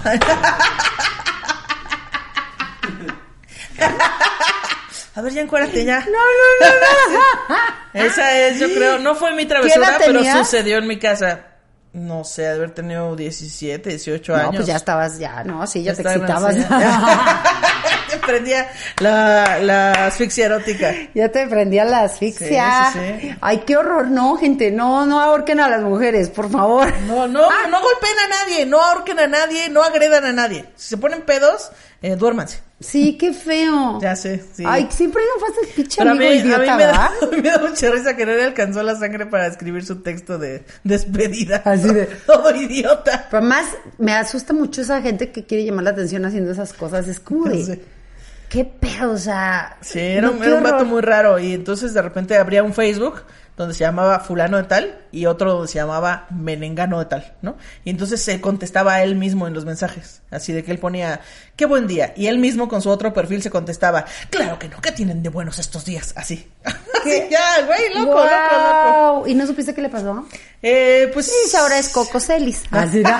a 5.15 5.21
ver, 5.21 5.33
ya 5.33 5.41
encuérdate 5.41 5.85
ya. 5.85 5.99
no, 5.99 6.05
no, 6.05 6.67
no, 6.67 7.17
no. 7.17 7.59
Esa 7.93 8.37
es, 8.37 8.59
yo 8.59 8.67
creo, 8.67 8.99
no 8.99 9.15
fue 9.15 9.33
mi 9.33 9.45
travesura, 9.45 9.97
pero 9.99 10.21
sucedió 10.23 10.77
en 10.77 10.87
mi 10.87 10.97
casa. 10.99 11.45
No 11.91 12.23
sé, 12.23 12.43
de 12.43 12.49
haber 12.49 12.71
tenido 12.71 13.15
17, 13.15 13.89
18 13.89 14.35
años. 14.35 14.45
No, 14.45 14.51
pues 14.57 14.67
ya 14.67 14.75
estabas, 14.75 15.17
ya, 15.17 15.43
no, 15.43 15.65
sí, 15.65 15.81
ya, 15.81 15.95
te 15.95 16.03
excitabas. 16.03 16.55
Te 16.55 18.17
prendía 18.27 18.69
la, 18.99 19.57
la 19.59 20.05
asfixia 20.05 20.45
erótica. 20.45 20.93
Ya 21.15 21.29
te 21.29 21.47
prendía 21.47 21.85
la 21.85 22.01
asfixia. 22.01 22.91
Sí, 22.93 22.99
sí, 22.99 23.21
sí. 23.21 23.35
Ay, 23.41 23.63
qué 23.65 23.75
horror, 23.75 24.07
no, 24.07 24.37
gente, 24.37 24.69
no, 24.69 25.07
no 25.07 25.19
ahorquen 25.19 25.59
a 25.59 25.67
las 25.67 25.81
mujeres, 25.81 26.29
por 26.29 26.51
favor. 26.51 26.93
No, 27.07 27.27
no, 27.27 27.49
no 27.49 27.81
golpeen 27.81 28.19
a 28.19 28.45
nadie, 28.45 28.65
no 28.67 28.79
ahorquen 28.79 29.19
a 29.19 29.27
nadie, 29.27 29.69
no 29.69 29.81
agredan 29.81 30.25
a 30.25 30.31
nadie. 30.31 30.65
Si 30.75 30.89
se 30.89 30.97
ponen 30.97 31.23
pedos, 31.23 31.71
eh, 32.03 32.15
duérmanse. 32.15 32.68
Sí, 32.81 33.17
qué 33.17 33.33
feo. 33.33 33.99
Ya 34.01 34.15
sé, 34.15 34.41
sí. 34.53 34.63
Ay, 34.65 34.87
siempre 34.89 35.21
no 35.21 35.45
fue 35.45 35.49
ese 35.63 35.73
pinche 35.73 36.01
mí, 36.03 36.09
amigo 36.09 36.29
a 36.29 36.33
mí 36.33 36.39
idiota, 36.39 36.59
me, 36.59 36.65
da, 36.67 36.75
¿verdad? 36.77 37.09
a 37.21 37.25
mí 37.35 37.41
me 37.41 37.49
da 37.49 37.57
mucha 37.59 37.91
risa 37.91 38.15
que 38.15 38.25
no 38.25 38.31
le 38.31 38.43
alcanzó 38.45 38.83
la 38.83 38.95
sangre 38.95 39.25
para 39.25 39.47
escribir 39.47 39.83
su 39.85 39.97
texto 40.01 40.37
de 40.37 40.63
despedida. 40.85 41.61
Así 41.65 41.93
de- 41.93 42.05
Todo 42.25 42.55
idiota. 42.55 43.27
Pero 43.29 43.39
además, 43.39 43.65
me 43.97 44.13
asusta 44.13 44.53
mucho 44.53 44.81
esa 44.81 45.01
gente 45.01 45.31
que 45.31 45.45
quiere 45.45 45.65
llamar 45.65 45.83
la 45.83 45.89
atención 45.89 46.23
haciendo 46.25 46.51
esas 46.51 46.71
cosas. 46.71 47.07
Es 47.09 47.19
como 47.19 47.45
de, 47.49 47.81
qué 48.49 48.63
pedo, 48.63 49.11
o 49.11 49.17
sea. 49.17 49.77
Sí, 49.81 49.99
era, 49.99 50.29
no, 50.31 50.41
era 50.41 50.55
un 50.55 50.63
vato 50.63 50.85
muy 50.85 51.01
raro. 51.01 51.37
Y 51.37 51.53
entonces 51.53 51.93
de 51.93 52.01
repente 52.01 52.37
abría 52.37 52.63
un 52.63 52.73
Facebook 52.73 53.23
donde 53.59 53.75
se 53.75 53.83
llamaba 53.83 54.21
fulano 54.21 54.55
de 54.55 54.63
tal 54.63 55.01
y 55.11 55.25
otro 55.25 55.51
donde 55.51 55.67
se 55.67 55.79
llamaba 55.79 56.27
menengano 56.29 56.97
de 56.97 57.05
tal, 57.05 57.33
¿no? 57.41 57.57
Y 57.83 57.89
entonces 57.89 58.21
se 58.21 58.39
contestaba 58.39 58.93
a 58.93 59.03
él 59.03 59.15
mismo 59.15 59.47
en 59.47 59.53
los 59.53 59.65
mensajes. 59.65 60.21
Así 60.31 60.53
de 60.53 60.63
que 60.63 60.71
él 60.71 60.79
ponía, 60.79 61.19
qué 61.57 61.65
buen 61.65 61.85
día. 61.85 62.13
Y 62.15 62.27
él 62.27 62.37
mismo 62.37 62.69
con 62.69 62.81
su 62.81 62.89
otro 62.89 63.11
perfil 63.11 63.41
se 63.41 63.49
contestaba, 63.49 64.05
claro 64.29 64.57
que 64.57 64.69
no, 64.69 64.79
¿qué 64.79 64.93
tienen 64.93 65.21
de 65.21 65.27
buenos 65.27 65.59
estos 65.59 65.83
días? 65.83 66.13
Así. 66.15 66.49
Así, 66.63 67.23
ya, 67.29 67.65
güey, 67.65 67.93
loco, 67.93 68.13
loco, 68.13 68.23
loco. 68.23 68.89
Guau. 68.91 69.27
¿Y 69.27 69.35
no 69.35 69.45
supiste 69.45 69.75
qué 69.75 69.81
le 69.81 69.89
pasó? 69.89 70.25
Eh, 70.61 71.11
pues... 71.13 71.25
Sí, 71.25 71.57
ahora 71.57 71.79
es 71.79 71.89
Coco 71.89 72.21
Celis. 72.21 72.63
Así 72.71 73.01
da. 73.01 73.19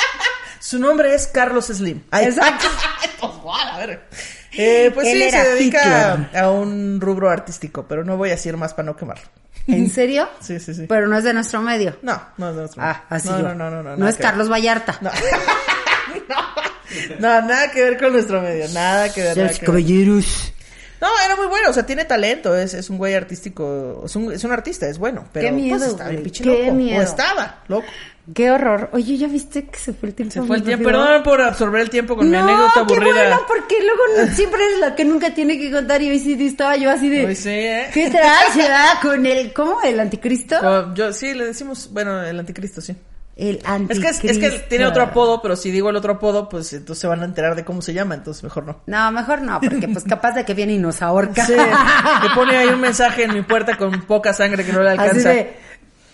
Su 0.58 0.78
nombre 0.78 1.14
es 1.14 1.26
Carlos 1.26 1.66
Slim. 1.66 2.02
Exacto. 2.12 2.66
Pues, 3.18 3.32
a 3.62 3.78
ver. 3.78 4.08
Eh, 4.52 4.90
pues 4.92 5.06
Él 5.08 5.22
sí, 5.22 5.30
se 5.30 5.48
dedica 5.50 6.16
Hitler. 6.18 6.42
a 6.42 6.50
un 6.50 7.00
rubro 7.00 7.30
artístico, 7.30 7.86
pero 7.88 8.04
no 8.04 8.16
voy 8.16 8.30
a 8.30 8.32
decir 8.32 8.56
más 8.56 8.74
para 8.74 8.86
no 8.86 8.96
quemarlo. 8.96 9.24
¿En 9.66 9.90
serio? 9.90 10.28
Sí, 10.40 10.60
sí, 10.60 10.74
sí. 10.74 10.86
Pero 10.88 11.08
no 11.08 11.18
es 11.18 11.24
de 11.24 11.34
nuestro 11.34 11.60
medio. 11.60 11.96
No, 12.02 12.20
no 12.36 12.50
es 12.50 12.54
de 12.54 12.60
nuestro. 12.62 12.82
Ah, 12.82 13.04
así 13.08 13.28
no, 13.28 13.38
yo. 13.38 13.42
no, 13.48 13.54
no, 13.54 13.70
no, 13.70 13.82
no. 13.82 13.96
No 13.96 14.08
es 14.08 14.16
ver. 14.16 14.26
Carlos 14.26 14.50
Vallarta. 14.50 14.98
No. 15.00 15.10
no, 17.18 17.42
nada 17.42 17.70
que 17.70 17.82
ver 17.82 17.98
con 17.98 18.12
nuestro 18.12 18.40
medio, 18.40 18.66
nada 18.72 19.12
que 19.12 19.22
ver. 19.22 19.36
nada 19.36 19.48
Los 19.48 19.58
que 19.58 19.62
ver. 19.62 19.66
caballeros. 19.66 20.52
No, 21.00 21.08
era 21.24 21.36
muy 21.36 21.46
bueno, 21.46 21.70
o 21.70 21.72
sea, 21.72 21.84
tiene 21.84 22.04
talento, 22.04 22.56
es, 22.56 22.72
es 22.74 22.88
un 22.88 22.96
güey 22.98 23.14
artístico, 23.14 24.02
es 24.06 24.16
un, 24.16 24.32
es 24.32 24.42
un 24.44 24.52
artista, 24.52 24.86
es 24.88 24.98
bueno, 24.98 25.26
pero 25.32 25.48
Qué 25.48 25.52
miedo, 25.52 25.76
pues, 25.78 25.90
está 25.90 26.08
bien 26.08 26.22
pinche 26.22 26.42
qué 26.44 26.62
loco. 26.64 26.74
miedo. 26.74 27.00
O 27.00 27.02
estaba, 27.02 27.62
loco. 27.68 27.86
Qué 28.34 28.50
horror. 28.50 28.90
Oye, 28.92 29.16
¿ya 29.18 29.28
viste 29.28 29.66
que 29.66 29.78
se 29.78 29.92
fue 29.92 30.08
el 30.08 30.14
tiempo? 30.16 30.32
Se 30.32 30.42
fue 30.42 30.56
el 30.56 30.64
tiempo, 30.64 30.86
perdón 30.86 31.22
por 31.22 31.40
absorber 31.40 31.82
el 31.82 31.90
tiempo 31.90 32.16
con 32.16 32.26
mi 32.28 32.32
no, 32.36 32.42
anécdota 32.42 32.72
qué 32.74 32.80
aburrida. 32.80 33.12
bueno, 33.12 33.40
porque 33.46 33.76
luego 33.80 34.02
no- 34.26 34.34
siempre 34.34 34.64
eres 34.64 34.78
la 34.80 34.94
que 34.96 35.04
nunca 35.04 35.32
tiene 35.32 35.58
que 35.58 35.70
contar 35.70 36.02
y 36.02 36.10
hoy 36.10 36.18
sí 36.18 36.36
estaba 36.44 36.76
yo 36.76 36.90
así 36.90 37.08
de... 37.08 37.24
Hoy 37.24 37.36
sí, 37.36 37.50
¿eh? 37.50 37.86
¿Qué 37.94 38.10
traes, 38.10 38.56
verdad? 38.56 38.94
Con 39.00 39.24
el... 39.26 39.52
¿Cómo? 39.52 39.80
¿El 39.82 40.00
anticristo? 40.00 40.92
Yo, 40.94 41.12
sí, 41.12 41.34
le 41.34 41.46
decimos, 41.46 41.88
bueno, 41.92 42.20
el 42.24 42.40
anticristo, 42.40 42.80
sí. 42.80 42.96
El 43.36 43.60
Es 43.90 44.00
que, 44.00 44.08
es, 44.08 44.24
es 44.24 44.38
que 44.38 44.50
tiene 44.60 44.86
otro 44.86 45.02
apodo, 45.02 45.42
pero 45.42 45.56
si 45.56 45.70
digo 45.70 45.90
el 45.90 45.96
otro 45.96 46.14
apodo, 46.14 46.48
pues 46.48 46.72
entonces 46.72 47.02
se 47.02 47.06
van 47.06 47.20
a 47.20 47.26
enterar 47.26 47.54
de 47.54 47.66
cómo 47.66 47.82
se 47.82 47.92
llama, 47.92 48.14
entonces 48.14 48.42
mejor 48.42 48.64
no. 48.64 48.80
No, 48.86 49.12
mejor 49.12 49.42
no, 49.42 49.60
porque 49.60 49.88
pues 49.88 50.04
capaz 50.04 50.32
de 50.32 50.46
que 50.46 50.54
viene 50.54 50.72
y 50.72 50.78
nos 50.78 51.02
ahorca. 51.02 51.44
Sí, 51.44 51.52
que 51.52 52.28
pone 52.34 52.56
ahí 52.56 52.68
un 52.68 52.80
mensaje 52.80 53.24
en 53.24 53.34
mi 53.34 53.42
puerta 53.42 53.76
con 53.76 54.00
poca 54.02 54.32
sangre 54.32 54.64
que 54.64 54.72
no 54.72 54.82
le 54.82 54.90
Así 54.92 55.00
alcanza. 55.00 55.28
de... 55.28 55.54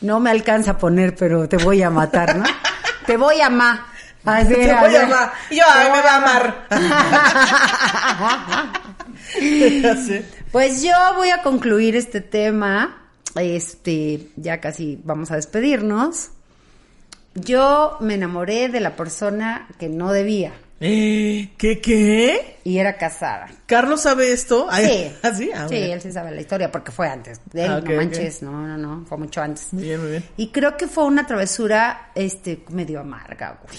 No 0.00 0.18
me 0.18 0.30
alcanza 0.30 0.72
a 0.72 0.78
poner, 0.78 1.14
pero 1.14 1.48
te 1.48 1.58
voy 1.58 1.80
a 1.82 1.90
matar, 1.90 2.36
¿no? 2.36 2.44
te 3.06 3.16
voy 3.16 3.40
a 3.40 3.46
amar. 3.46 3.78
Así, 4.24 4.54
Te 4.54 4.74
voy 4.74 4.96
a 4.96 5.02
amar. 5.04 5.32
Y 5.48 5.56
yo, 5.56 5.64
ay, 5.72 5.90
me 5.92 6.02
va 6.02 6.10
a 6.10 6.16
amar. 6.16 6.66
Pues 10.52 10.82
yo 10.82 10.92
voy 11.16 11.30
a 11.30 11.42
concluir 11.42 11.96
este 11.96 12.20
tema. 12.20 13.08
Este, 13.36 14.28
ya 14.36 14.60
casi 14.60 15.00
vamos 15.02 15.30
a 15.30 15.36
despedirnos. 15.36 16.32
Yo 17.34 17.96
me 18.00 18.14
enamoré 18.14 18.68
de 18.68 18.80
la 18.80 18.94
persona 18.96 19.68
que 19.78 19.88
no 19.88 20.12
debía 20.12 20.52
Eh, 20.80 21.50
¿Qué, 21.56 21.80
qué? 21.80 22.58
y 22.64 22.78
era 22.78 22.96
casada. 22.98 23.48
¿Carlos 23.66 24.02
sabe 24.02 24.32
esto? 24.32 24.66
Ay, 24.68 24.86
Sí, 24.86 25.16
¿Ah, 25.22 25.32
sí? 25.34 25.50
Ah, 25.54 25.66
sí, 25.68 25.74
muy 25.74 25.82
bien. 25.84 25.92
él 25.92 26.02
sí 26.02 26.12
sabe 26.12 26.30
la 26.32 26.40
historia 26.40 26.70
porque 26.70 26.92
fue 26.92 27.08
antes 27.08 27.40
de 27.52 27.64
él, 27.64 27.70
Ah, 27.70 27.80
no 27.80 27.92
manches, 27.96 28.42
no, 28.42 28.50
no, 28.66 28.76
no, 28.76 29.06
fue 29.06 29.16
mucho 29.16 29.40
antes. 29.40 29.72
Muy 29.72 29.82
bien, 29.84 30.00
muy 30.00 30.10
bien. 30.10 30.24
Y 30.36 30.48
creo 30.48 30.76
que 30.76 30.86
fue 30.88 31.04
una 31.04 31.26
travesura, 31.26 32.10
este, 32.14 32.64
medio 32.68 33.00
amarga, 33.00 33.58
güey. 33.62 33.78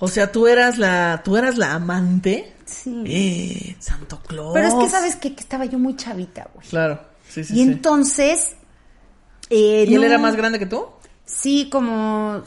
O 0.00 0.06
sea, 0.06 0.30
tú 0.30 0.46
eras 0.46 0.78
la, 0.78 1.22
tú 1.24 1.36
eras 1.36 1.58
la 1.58 1.72
amante. 1.74 2.52
Sí. 2.66 3.02
Eh, 3.06 3.76
Santo 3.80 4.20
Claus. 4.24 4.52
Pero 4.54 4.68
es 4.68 4.74
que, 4.74 4.88
¿sabes 4.90 5.16
qué? 5.16 5.34
Que 5.34 5.40
estaba 5.40 5.64
yo 5.64 5.78
muy 5.80 5.96
chavita, 5.96 6.48
güey. 6.54 6.66
Claro, 6.68 7.00
sí, 7.28 7.42
sí, 7.42 7.54
y 7.54 7.56
sí. 7.56 7.62
entonces... 7.62 8.52
eh, 9.50 9.86
¿Y 9.88 9.94
él 9.94 10.00
no- 10.02 10.06
era 10.06 10.18
más 10.18 10.36
grande 10.36 10.58
que 10.60 10.66
tú? 10.66 10.86
Sí, 11.28 11.68
como... 11.70 12.42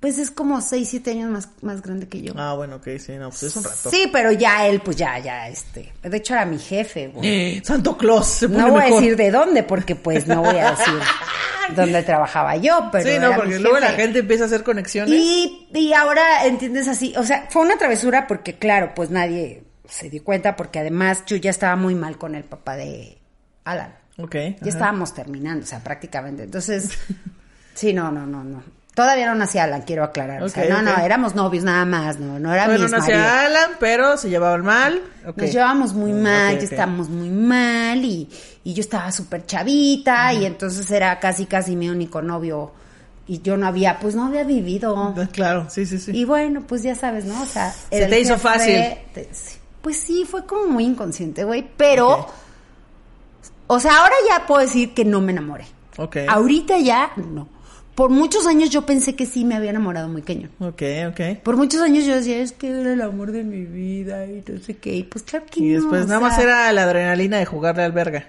pues 0.00 0.18
es 0.18 0.32
como 0.32 0.60
6, 0.60 0.88
7 0.88 1.10
años 1.12 1.30
más, 1.30 1.48
más 1.62 1.80
grande 1.80 2.08
que 2.08 2.20
yo. 2.20 2.34
Ah, 2.36 2.54
bueno, 2.54 2.76
ok, 2.76 2.88
sí, 2.98 3.12
no, 3.12 3.28
pues 3.28 3.44
es 3.44 3.56
un 3.56 3.62
rato. 3.62 3.88
Sí, 3.88 4.10
pero 4.12 4.32
ya 4.32 4.66
él, 4.66 4.80
pues 4.80 4.96
ya, 4.96 5.18
ya, 5.20 5.48
este. 5.48 5.92
De 6.02 6.16
hecho, 6.16 6.34
era 6.34 6.44
mi 6.44 6.58
jefe, 6.58 7.08
güey. 7.08 7.28
Eh, 7.56 7.62
Santo 7.64 7.96
Claus, 7.96 8.26
se 8.26 8.48
pone 8.48 8.60
No 8.60 8.72
voy 8.72 8.82
a 8.82 8.86
decir 8.86 9.16
de 9.16 9.30
dónde, 9.30 9.62
porque 9.62 9.94
pues 9.94 10.26
no 10.26 10.42
voy 10.42 10.56
a 10.56 10.72
decir 10.72 10.94
dónde 11.76 12.02
trabajaba 12.02 12.56
yo, 12.56 12.88
pero. 12.90 13.08
sí, 13.08 13.16
no, 13.20 13.28
era 13.28 13.36
porque 13.36 13.54
mi 13.54 13.62
luego 13.62 13.78
la 13.78 13.92
gente 13.92 14.18
empieza 14.18 14.42
a 14.42 14.46
hacer 14.48 14.64
conexiones. 14.64 15.14
Y, 15.14 15.68
y 15.72 15.92
ahora 15.92 16.46
entiendes 16.46 16.88
así, 16.88 17.14
o 17.16 17.22
sea, 17.22 17.46
fue 17.48 17.62
una 17.62 17.76
travesura 17.76 18.26
porque, 18.26 18.58
claro, 18.58 18.92
pues 18.96 19.10
nadie 19.10 19.62
se 19.88 20.10
dio 20.10 20.24
cuenta, 20.24 20.56
porque 20.56 20.80
además 20.80 21.22
yo 21.26 21.36
ya 21.36 21.50
estaba 21.50 21.76
muy 21.76 21.94
mal 21.94 22.18
con 22.18 22.34
el 22.34 22.42
papá 22.42 22.76
de 22.76 23.18
Alan. 23.62 23.94
Ok. 24.18 24.34
Ya 24.34 24.48
ajá. 24.48 24.68
estábamos 24.68 25.14
terminando, 25.14 25.62
o 25.64 25.66
sea, 25.66 25.78
prácticamente. 25.78 26.42
Entonces, 26.42 26.98
sí, 27.74 27.92
no, 27.92 28.10
no, 28.12 28.26
no, 28.26 28.42
no. 28.44 28.62
Todavía 28.94 29.24
no 29.26 29.34
nacía 29.34 29.64
Alan, 29.64 29.82
quiero 29.82 30.04
aclarar. 30.04 30.42
o 30.42 30.48
sea, 30.50 30.66
no, 30.68 30.82
no, 30.82 30.98
éramos 30.98 31.34
novios 31.34 31.64
nada 31.64 31.86
más, 31.86 32.18
no, 32.18 32.38
no 32.38 32.52
era 32.52 32.66
Bueno, 32.66 32.84
mi 32.84 32.90
no 32.90 32.98
hacía 32.98 33.46
Alan, 33.46 33.70
pero 33.80 34.18
se 34.18 34.28
llevaban 34.28 34.62
mal. 34.64 35.00
Ok. 35.26 35.38
Nos 35.38 35.52
llevábamos 35.52 35.94
muy 35.94 36.12
mal, 36.12 36.58
estábamos 36.58 37.08
muy 37.08 37.30
mal 37.30 38.04
y, 38.04 38.28
y 38.64 38.74
yo 38.74 38.80
estaba 38.82 39.10
súper 39.10 39.46
chavita 39.46 40.34
y 40.34 40.44
entonces 40.44 40.90
era 40.90 41.18
casi, 41.20 41.46
casi 41.46 41.74
mi 41.74 41.88
único 41.88 42.20
novio 42.20 42.72
y 43.26 43.40
yo 43.40 43.56
no 43.56 43.66
había, 43.66 43.98
pues 43.98 44.14
no 44.14 44.26
había 44.26 44.44
vivido. 44.44 45.14
Claro, 45.32 45.70
sí, 45.70 45.86
sí, 45.86 45.98
sí. 45.98 46.10
Y 46.14 46.26
bueno, 46.26 46.60
pues 46.66 46.82
ya 46.82 46.94
sabes, 46.94 47.24
¿no? 47.24 47.40
O 47.40 47.46
sea, 47.46 47.72
Se 47.72 48.04
te 48.06 48.20
hizo 48.20 48.36
fácil. 48.38 48.74
te- 49.14 49.30
pues 49.80 49.96
sí, 49.96 50.26
fue 50.30 50.44
como 50.44 50.66
muy 50.66 50.84
inconsciente, 50.84 51.44
güey, 51.44 51.66
pero, 51.78 52.26
o 53.68 53.80
sea, 53.80 54.00
ahora 54.02 54.14
ya 54.28 54.46
puedo 54.46 54.60
decir 54.60 54.92
que 54.92 55.04
no 55.06 55.22
me 55.22 55.32
enamoré. 55.32 55.64
Ok. 55.96 56.18
Ahorita 56.28 56.76
ya, 56.78 57.12
no. 57.16 57.48
Por 57.94 58.10
muchos 58.10 58.46
años 58.46 58.70
yo 58.70 58.86
pensé 58.86 59.14
que 59.14 59.26
sí 59.26 59.44
me 59.44 59.54
había 59.54 59.70
enamorado 59.70 60.08
muy 60.08 60.22
cañón. 60.22 60.50
Ok, 60.60 60.82
ok. 61.08 61.42
Por 61.42 61.56
muchos 61.56 61.80
años 61.82 62.04
yo 62.06 62.14
decía, 62.14 62.38
es 62.38 62.52
que 62.52 62.68
era 62.68 62.92
el 62.94 63.02
amor 63.02 63.32
de 63.32 63.44
mi 63.44 63.64
vida 63.66 64.24
y 64.26 64.42
no 64.50 64.58
sé 64.62 64.76
qué. 64.78 64.94
Y 64.94 65.02
pues 65.04 65.24
claro 65.24 65.44
que 65.50 65.60
Y 65.60 65.68
no. 65.68 65.74
después 65.80 66.04
o 66.04 66.06
nada 66.08 66.20
más 66.20 66.38
era 66.38 66.72
la 66.72 66.84
adrenalina 66.84 67.38
de 67.38 67.44
jugarle 67.46 67.82
al 67.82 67.92
verga. 67.92 68.26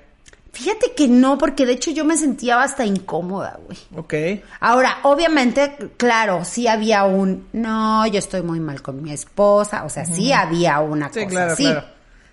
Fíjate 0.52 0.92
que 0.96 1.08
no, 1.08 1.40
porque 1.40 1.66
de 1.66 1.72
hecho 1.74 1.90
yo 1.90 2.06
me 2.06 2.16
sentía 2.16 2.62
hasta 2.62 2.86
incómoda, 2.86 3.60
güey. 3.66 3.78
Ok. 3.96 4.44
Ahora, 4.60 4.98
obviamente, 5.04 5.76
claro, 5.98 6.46
sí 6.46 6.68
había 6.68 7.06
un, 7.06 7.48
no, 7.54 8.06
yo 8.06 8.20
estoy 8.20 8.44
muy 8.44 8.60
mal 8.60 8.82
con 8.84 9.02
mi 9.02 9.12
esposa, 9.12 9.84
o 9.84 9.90
sea, 9.90 10.06
sí 10.06 10.32
había 10.32 10.80
una 10.82 11.08
Sí, 11.12 11.22
cosa 11.22 11.30
claro, 11.30 11.54
así. 11.54 11.64
claro. 11.64 11.84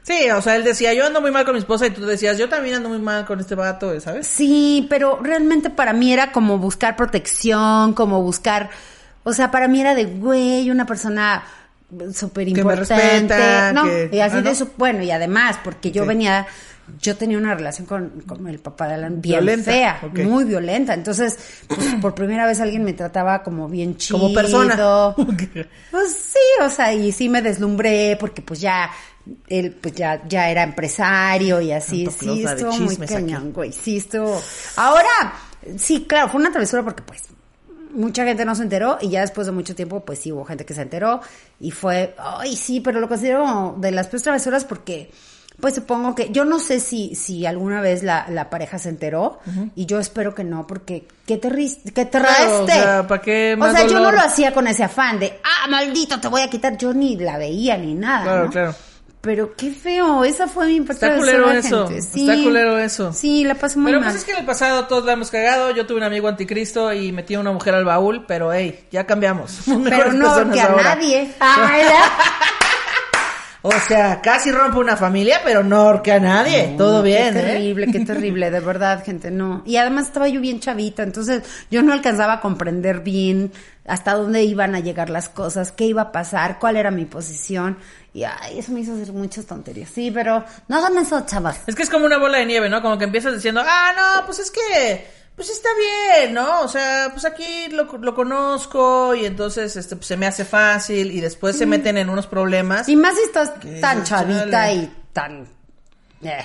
Sí, 0.02 0.30
o 0.30 0.40
sea, 0.42 0.56
él 0.56 0.64
decía, 0.64 0.94
yo 0.94 1.06
ando 1.06 1.20
muy 1.20 1.30
mal 1.30 1.44
con 1.44 1.54
mi 1.54 1.58
esposa 1.60 1.86
y 1.86 1.90
tú 1.90 2.04
decías, 2.06 2.38
yo 2.38 2.48
también 2.48 2.76
ando 2.76 2.88
muy 2.88 2.98
mal 2.98 3.24
con 3.26 3.38
este 3.38 3.54
vato, 3.54 3.98
¿sabes? 4.00 4.26
Sí, 4.26 4.86
pero 4.88 5.18
realmente 5.22 5.70
para 5.70 5.92
mí 5.92 6.12
era 6.12 6.32
como 6.32 6.58
buscar 6.58 6.96
protección, 6.96 7.92
como 7.92 8.22
buscar, 8.22 8.70
o 9.24 9.32
sea, 9.32 9.50
para 9.50 9.68
mí 9.68 9.80
era 9.80 9.94
de, 9.94 10.06
güey, 10.06 10.70
una 10.70 10.86
persona 10.86 11.44
súper 12.14 12.48
importante. 12.48 13.72
no, 13.74 13.84
que- 13.84 14.10
y 14.12 14.20
así 14.20 14.38
ah, 14.38 14.42
de 14.42 14.50
eso, 14.50 14.70
bueno, 14.76 15.02
y 15.02 15.10
además, 15.10 15.58
porque 15.62 15.90
yo 15.92 16.02
Sí. 16.04 16.08
venía, 16.08 16.46
yo 17.00 17.16
tenía 17.16 17.36
una 17.38 17.54
relación 17.54 17.86
con, 17.86 18.08
con 18.26 18.48
el 18.48 18.58
papá 18.58 18.88
de 18.88 18.94
Alan 18.94 19.20
bien 19.20 19.44
Violenta, 19.44 19.70
fea, 19.70 20.00
muy 20.24 20.44
violenta. 20.44 20.94
Entonces, 20.94 21.38
pues, 21.68 21.94
por 22.00 22.14
primera 22.16 22.46
vez 22.46 22.60
alguien 22.60 22.82
me 22.84 22.94
trataba 22.94 23.42
como 23.44 23.68
bien 23.68 23.96
chido. 23.96 24.18
Como 24.18 24.34
persona. 24.34 24.74
Pues 25.90 26.12
sí, 26.12 26.64
o 26.64 26.68
sea, 26.70 26.92
y 26.92 27.12
sí 27.12 27.28
me 27.28 27.42
deslumbré 27.42 28.16
porque 28.18 28.42
pues 28.42 28.60
ya 28.60 28.90
él 29.48 29.72
pues 29.80 29.94
ya 29.94 30.22
ya 30.26 30.50
era 30.50 30.62
empresario 30.62 31.60
y 31.60 31.72
así, 31.72 32.06
Santo 32.06 32.34
sí, 32.34 32.44
estuvo 32.44 32.72
muy 32.78 32.96
cañón, 32.96 33.52
güey, 33.52 33.72
sí 33.72 33.98
estuvo. 33.98 34.40
Ahora, 34.76 35.34
sí, 35.78 36.06
claro, 36.08 36.28
fue 36.28 36.40
una 36.40 36.50
travesura 36.50 36.82
porque 36.82 37.02
pues 37.02 37.24
mucha 37.92 38.24
gente 38.24 38.44
no 38.44 38.54
se 38.54 38.62
enteró 38.62 38.98
y 39.00 39.10
ya 39.10 39.20
después 39.20 39.46
de 39.46 39.52
mucho 39.52 39.74
tiempo 39.74 40.00
pues 40.04 40.20
sí 40.20 40.32
hubo 40.32 40.44
gente 40.44 40.64
que 40.64 40.74
se 40.74 40.82
enteró 40.82 41.20
y 41.58 41.70
fue, 41.70 42.14
ay, 42.18 42.56
sí, 42.56 42.80
pero 42.80 43.00
lo 43.00 43.08
considero 43.08 43.74
de 43.78 43.90
las 43.90 44.06
peores 44.06 44.22
travesuras 44.22 44.64
porque 44.64 45.10
pues 45.60 45.74
supongo 45.74 46.14
que 46.14 46.30
yo 46.30 46.44
no 46.44 46.58
sé 46.58 46.80
si 46.80 47.14
si 47.14 47.44
alguna 47.44 47.82
vez 47.82 48.02
la, 48.02 48.26
la 48.30 48.48
pareja 48.48 48.78
se 48.78 48.88
enteró 48.88 49.40
y 49.74 49.84
yo 49.84 50.00
espero 50.00 50.34
que 50.34 50.42
no 50.42 50.66
porque 50.66 51.06
qué 51.26 51.36
te 51.36 51.50
qué 51.94 52.06
te 52.06 52.18
Claro, 52.18 52.64
o 52.64 52.66
sea, 52.66 53.06
¿pa' 53.06 53.20
qué 53.20 53.54
O 53.54 53.58
más 53.58 53.76
sea, 53.76 53.86
yo 53.86 54.00
no 54.00 54.10
lo 54.10 54.20
hacía 54.20 54.52
con 54.54 54.66
ese 54.66 54.84
afán 54.84 55.18
de, 55.18 55.38
ah, 55.44 55.68
maldito, 55.68 56.18
te 56.18 56.28
voy 56.28 56.40
a 56.40 56.48
quitar. 56.48 56.78
Yo 56.78 56.94
ni 56.94 57.16
la 57.16 57.36
veía 57.36 57.76
ni 57.76 57.94
nada. 57.94 58.22
Claro, 58.22 58.44
¿no? 58.44 58.50
claro. 58.50 58.74
Pero 59.22 59.54
qué 59.54 59.70
feo, 59.70 60.24
esa 60.24 60.48
fue 60.48 60.66
mi 60.68 60.78
Está 60.78 60.92
impresión. 61.08 61.18
culero 61.18 61.50
eso, 61.50 61.90
está 61.90 62.42
culero 62.42 62.78
eso. 62.78 63.12
Sí, 63.12 63.44
la 63.44 63.54
pasé 63.54 63.78
muy 63.78 63.92
Pero 63.92 64.00
mal. 64.00 64.08
pues 64.10 64.20
es 64.20 64.24
que 64.24 64.32
en 64.32 64.38
el 64.38 64.46
pasado 64.46 64.86
todos 64.86 65.04
la 65.04 65.12
hemos 65.12 65.30
cagado. 65.30 65.70
Yo 65.72 65.84
tuve 65.86 65.98
un 65.98 66.04
amigo 66.04 66.26
anticristo 66.26 66.90
y 66.94 67.12
metí 67.12 67.34
a 67.34 67.40
una 67.40 67.52
mujer 67.52 67.74
al 67.74 67.84
baúl, 67.84 68.24
pero 68.26 68.50
hey, 68.52 68.86
ya 68.90 69.04
cambiamos. 69.06 69.58
Pero 69.84 70.12
no 70.14 70.50
que 70.50 70.60
a 70.60 70.66
ahora. 70.66 70.94
nadie. 70.94 71.30
Ay, 71.38 71.82
¿verdad? 71.82 72.00
O 73.62 73.72
sea, 73.72 74.22
casi 74.22 74.50
rompo 74.50 74.80
una 74.80 74.96
familia, 74.96 75.42
pero 75.44 75.62
no 75.62 76.02
que 76.02 76.12
a 76.12 76.18
nadie. 76.18 76.76
Todo 76.78 77.02
bien, 77.02 77.34
Qué 77.34 77.40
¿eh? 77.40 77.42
terrible, 77.42 77.86
qué 77.92 78.00
terrible, 78.06 78.50
de 78.50 78.60
verdad, 78.60 79.04
gente, 79.04 79.30
no. 79.30 79.62
Y 79.66 79.76
además 79.76 80.06
estaba 80.06 80.28
yo 80.28 80.40
bien 80.40 80.60
chavita, 80.60 81.02
entonces 81.02 81.42
yo 81.70 81.82
no 81.82 81.92
alcanzaba 81.92 82.32
a 82.34 82.40
comprender 82.40 83.00
bien 83.00 83.52
hasta 83.86 84.14
dónde 84.14 84.44
iban 84.44 84.74
a 84.74 84.80
llegar 84.80 85.10
las 85.10 85.28
cosas, 85.28 85.72
qué 85.72 85.84
iba 85.84 86.00
a 86.00 86.10
pasar, 86.12 86.58
cuál 86.58 86.76
era 86.78 86.90
mi 86.90 87.04
posición. 87.04 87.76
Y 88.12 88.24
ay, 88.24 88.58
eso 88.58 88.72
me 88.72 88.80
hizo 88.80 88.92
hacer 88.94 89.12
muchas 89.12 89.46
tonterías. 89.46 89.88
Sí, 89.94 90.10
pero 90.10 90.44
no 90.68 90.76
hagan 90.78 90.98
eso, 90.98 91.24
chavas. 91.26 91.60
Es 91.66 91.74
que 91.76 91.82
es 91.84 91.90
como 91.90 92.06
una 92.06 92.18
bola 92.18 92.38
de 92.38 92.46
nieve, 92.46 92.68
¿no? 92.68 92.82
Como 92.82 92.98
que 92.98 93.04
empiezas 93.04 93.34
diciendo, 93.34 93.62
ah, 93.64 93.92
no, 93.96 94.26
pues 94.26 94.40
es 94.40 94.50
que, 94.50 95.06
pues 95.36 95.48
está 95.48 95.68
bien, 96.18 96.34
¿no? 96.34 96.62
O 96.62 96.68
sea, 96.68 97.08
pues 97.12 97.24
aquí 97.24 97.68
lo, 97.70 97.84
lo 97.84 98.14
conozco 98.14 99.14
y 99.14 99.26
entonces, 99.26 99.76
este, 99.76 99.94
pues 99.94 100.08
se 100.08 100.16
me 100.16 100.26
hace 100.26 100.44
fácil 100.44 101.12
y 101.12 101.20
después 101.20 101.56
se 101.56 101.66
meten 101.66 101.98
en 101.98 102.10
unos 102.10 102.26
problemas. 102.26 102.88
Y 102.88 102.96
más 102.96 103.14
si 103.14 103.22
estás 103.22 103.50
¿Qué 103.60 103.80
tan 103.80 104.02
chavita 104.02 104.50
chale? 104.50 104.74
y 104.74 104.92
tan... 105.12 105.46
eh, 106.22 106.44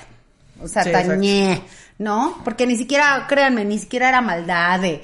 o 0.62 0.68
sea, 0.68 0.84
Sí, 0.84 0.92
tan 0.92 1.20
ñe, 1.20 1.64
¿no? 1.98 2.42
Porque 2.44 2.68
ni 2.68 2.78
siquiera, 2.78 3.26
créanme, 3.28 3.66
ni 3.66 3.80
siquiera 3.80 4.10
era 4.10 4.22
maldad 4.22 4.80
de... 4.82 5.04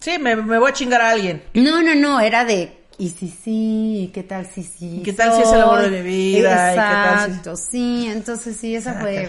Sí, 0.00 0.18
me, 0.18 0.36
me 0.36 0.58
voy 0.58 0.70
a 0.70 0.74
chingar 0.74 1.00
a 1.00 1.10
alguien. 1.10 1.42
No, 1.54 1.82
no, 1.82 1.94
no, 1.94 2.20
era 2.20 2.44
de... 2.44 2.81
Y 3.02 3.08
si 3.10 3.28
sí, 3.28 4.04
¿y 4.04 4.08
qué 4.14 4.22
tal 4.22 4.46
si 4.46 4.62
sí? 4.62 4.98
¿Y 4.98 5.02
qué 5.02 5.12
tal 5.12 5.32
si 5.32 5.42
es 5.42 5.52
el 5.52 5.60
amor 5.60 5.80
de 5.80 5.88
soy? 5.90 5.90
mi 5.90 6.02
vida? 6.02 6.76
¿Y 6.76 6.76
qué 6.76 6.96
tal 6.96 7.18
si- 7.18 7.30
Exacto, 7.30 7.56
sí, 7.56 8.06
entonces 8.06 8.56
sí, 8.56 8.76
esa 8.76 8.94
fue... 8.94 9.28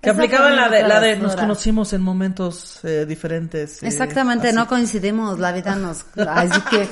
Que 0.00 0.10
aplicaban 0.10 0.54
la 0.54 0.68
de, 0.68 0.82
la 0.86 1.00
de 1.00 1.16
nos 1.16 1.34
conocimos 1.34 1.92
en 1.92 2.02
momentos 2.02 2.78
eh, 2.84 3.04
diferentes. 3.04 3.82
eh, 3.82 3.88
Exactamente, 3.88 4.46
así. 4.48 4.56
no 4.56 4.68
coincidimos, 4.68 5.40
la 5.40 5.50
vida 5.50 5.74
nos... 5.74 6.04
Así 6.16 6.60
que... 6.70 6.88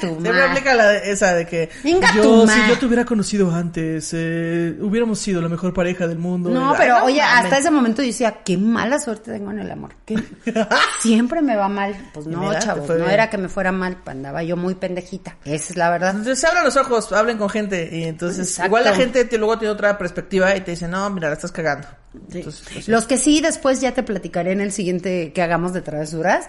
Siempre 0.00 0.42
aplica 0.42 0.74
la 0.74 0.88
de- 0.88 1.10
esa 1.12 1.34
de 1.34 1.46
que 1.46 1.68
yo, 1.84 2.46
si 2.48 2.68
yo 2.68 2.78
te 2.78 2.86
hubiera 2.86 3.04
conocido 3.04 3.54
antes, 3.54 4.10
eh, 4.14 4.76
hubiéramos 4.80 5.18
sido 5.18 5.42
la 5.42 5.50
mejor 5.50 5.74
pareja 5.74 6.06
del 6.08 6.16
mundo. 6.18 6.48
No, 6.48 6.72
Y, 6.72 6.76
pero 6.78 6.94
ay, 6.94 7.00
no 7.00 7.06
oye, 7.06 7.20
hasta 7.20 7.58
ese 7.58 7.70
momento 7.70 8.00
yo 8.00 8.06
decía, 8.08 8.38
qué 8.42 8.56
mala 8.56 8.98
suerte 8.98 9.30
tengo 9.30 9.50
en 9.50 9.58
el 9.58 9.70
amor. 9.70 9.90
que 10.06 10.16
siempre 11.02 11.42
me 11.42 11.54
va 11.54 11.68
mal. 11.68 11.94
Pues 12.14 12.26
no, 12.26 12.40
mira, 12.40 12.58
chavos, 12.60 12.88
no 12.88 12.94
bien. 12.96 13.10
era 13.10 13.28
que 13.28 13.36
me 13.38 13.50
fuera 13.50 13.72
mal, 13.72 13.98
andaba 14.06 14.42
yo 14.42 14.56
muy 14.56 14.74
pendejita. 14.74 15.36
Esa 15.44 15.72
es 15.72 15.76
la 15.76 15.90
verdad. 15.90 16.10
Entonces 16.16 16.42
abran 16.44 16.64
los 16.64 16.76
ojos, 16.78 17.12
hablen 17.12 17.36
con 17.36 17.50
gente 17.50 17.88
y 17.92 18.04
entonces 18.04 18.48
Exacto. 18.48 18.68
igual 18.68 18.84
la 18.84 18.94
gente 18.94 19.24
te, 19.26 19.36
luego 19.36 19.58
tiene 19.58 19.72
otra 19.72 19.98
perspectiva 19.98 20.56
y 20.56 20.62
te 20.62 20.70
dice, 20.70 20.88
no, 20.88 21.10
mira, 21.10 21.28
la 21.28 21.34
estás 21.34 21.52
cagando. 21.52 21.86
Entonces, 22.14 22.62
pues, 22.72 22.88
Los 22.88 23.06
que 23.06 23.18
sí, 23.18 23.40
después 23.40 23.80
ya 23.80 23.92
te 23.92 24.02
platicaré 24.02 24.52
en 24.52 24.60
el 24.60 24.72
siguiente 24.72 25.32
que 25.32 25.42
hagamos 25.42 25.72
de 25.72 25.82
travesuras. 25.82 26.46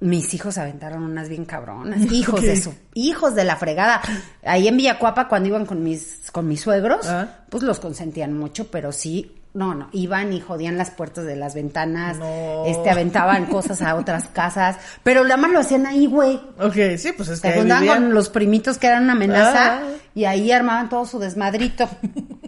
Mis 0.00 0.32
hijos 0.32 0.56
aventaron 0.56 1.02
unas 1.02 1.28
bien 1.28 1.44
cabronas. 1.44 2.00
Hijos 2.10 2.40
de 2.40 2.56
su, 2.56 2.72
hijos 2.94 3.34
de 3.34 3.44
la 3.44 3.56
fregada. 3.56 4.00
Ahí 4.44 4.66
en 4.66 4.78
Villacuapa, 4.78 5.28
cuando 5.28 5.48
iban 5.50 5.66
con 5.66 5.82
mis, 5.84 6.30
con 6.32 6.48
mis 6.48 6.62
suegros, 6.62 7.06
pues 7.50 7.62
los 7.62 7.80
consentían 7.80 8.32
mucho, 8.32 8.70
pero 8.70 8.92
sí, 8.92 9.36
no, 9.52 9.74
no, 9.74 9.90
iban 9.92 10.32
y 10.32 10.40
jodían 10.40 10.78
las 10.78 10.90
puertas 10.90 11.24
de 11.26 11.36
las 11.36 11.54
ventanas, 11.54 12.16
No. 12.18 12.64
este, 12.64 12.88
aventaban 12.88 13.44
cosas 13.46 13.82
a 13.82 13.94
otras 13.96 14.28
casas, 14.28 14.76
pero 15.02 15.22
nada 15.24 15.36
más 15.36 15.50
lo 15.50 15.58
hacían 15.60 15.84
ahí, 15.86 16.06
güey. 16.06 16.40
Ok, 16.58 16.96
sí, 16.96 17.12
pues 17.14 17.28
es 17.28 17.40
que 17.42 17.50
Se 17.52 17.58
juntaban 17.58 17.86
con 17.86 18.14
los 18.14 18.30
primitos 18.30 18.78
que 18.78 18.86
eran 18.86 19.02
una 19.04 19.12
amenaza 19.12 19.80
Ah. 19.80 19.82
y 20.14 20.24
ahí 20.24 20.50
armaban 20.50 20.88
todo 20.88 21.04
su 21.04 21.18
desmadrito. 21.18 21.86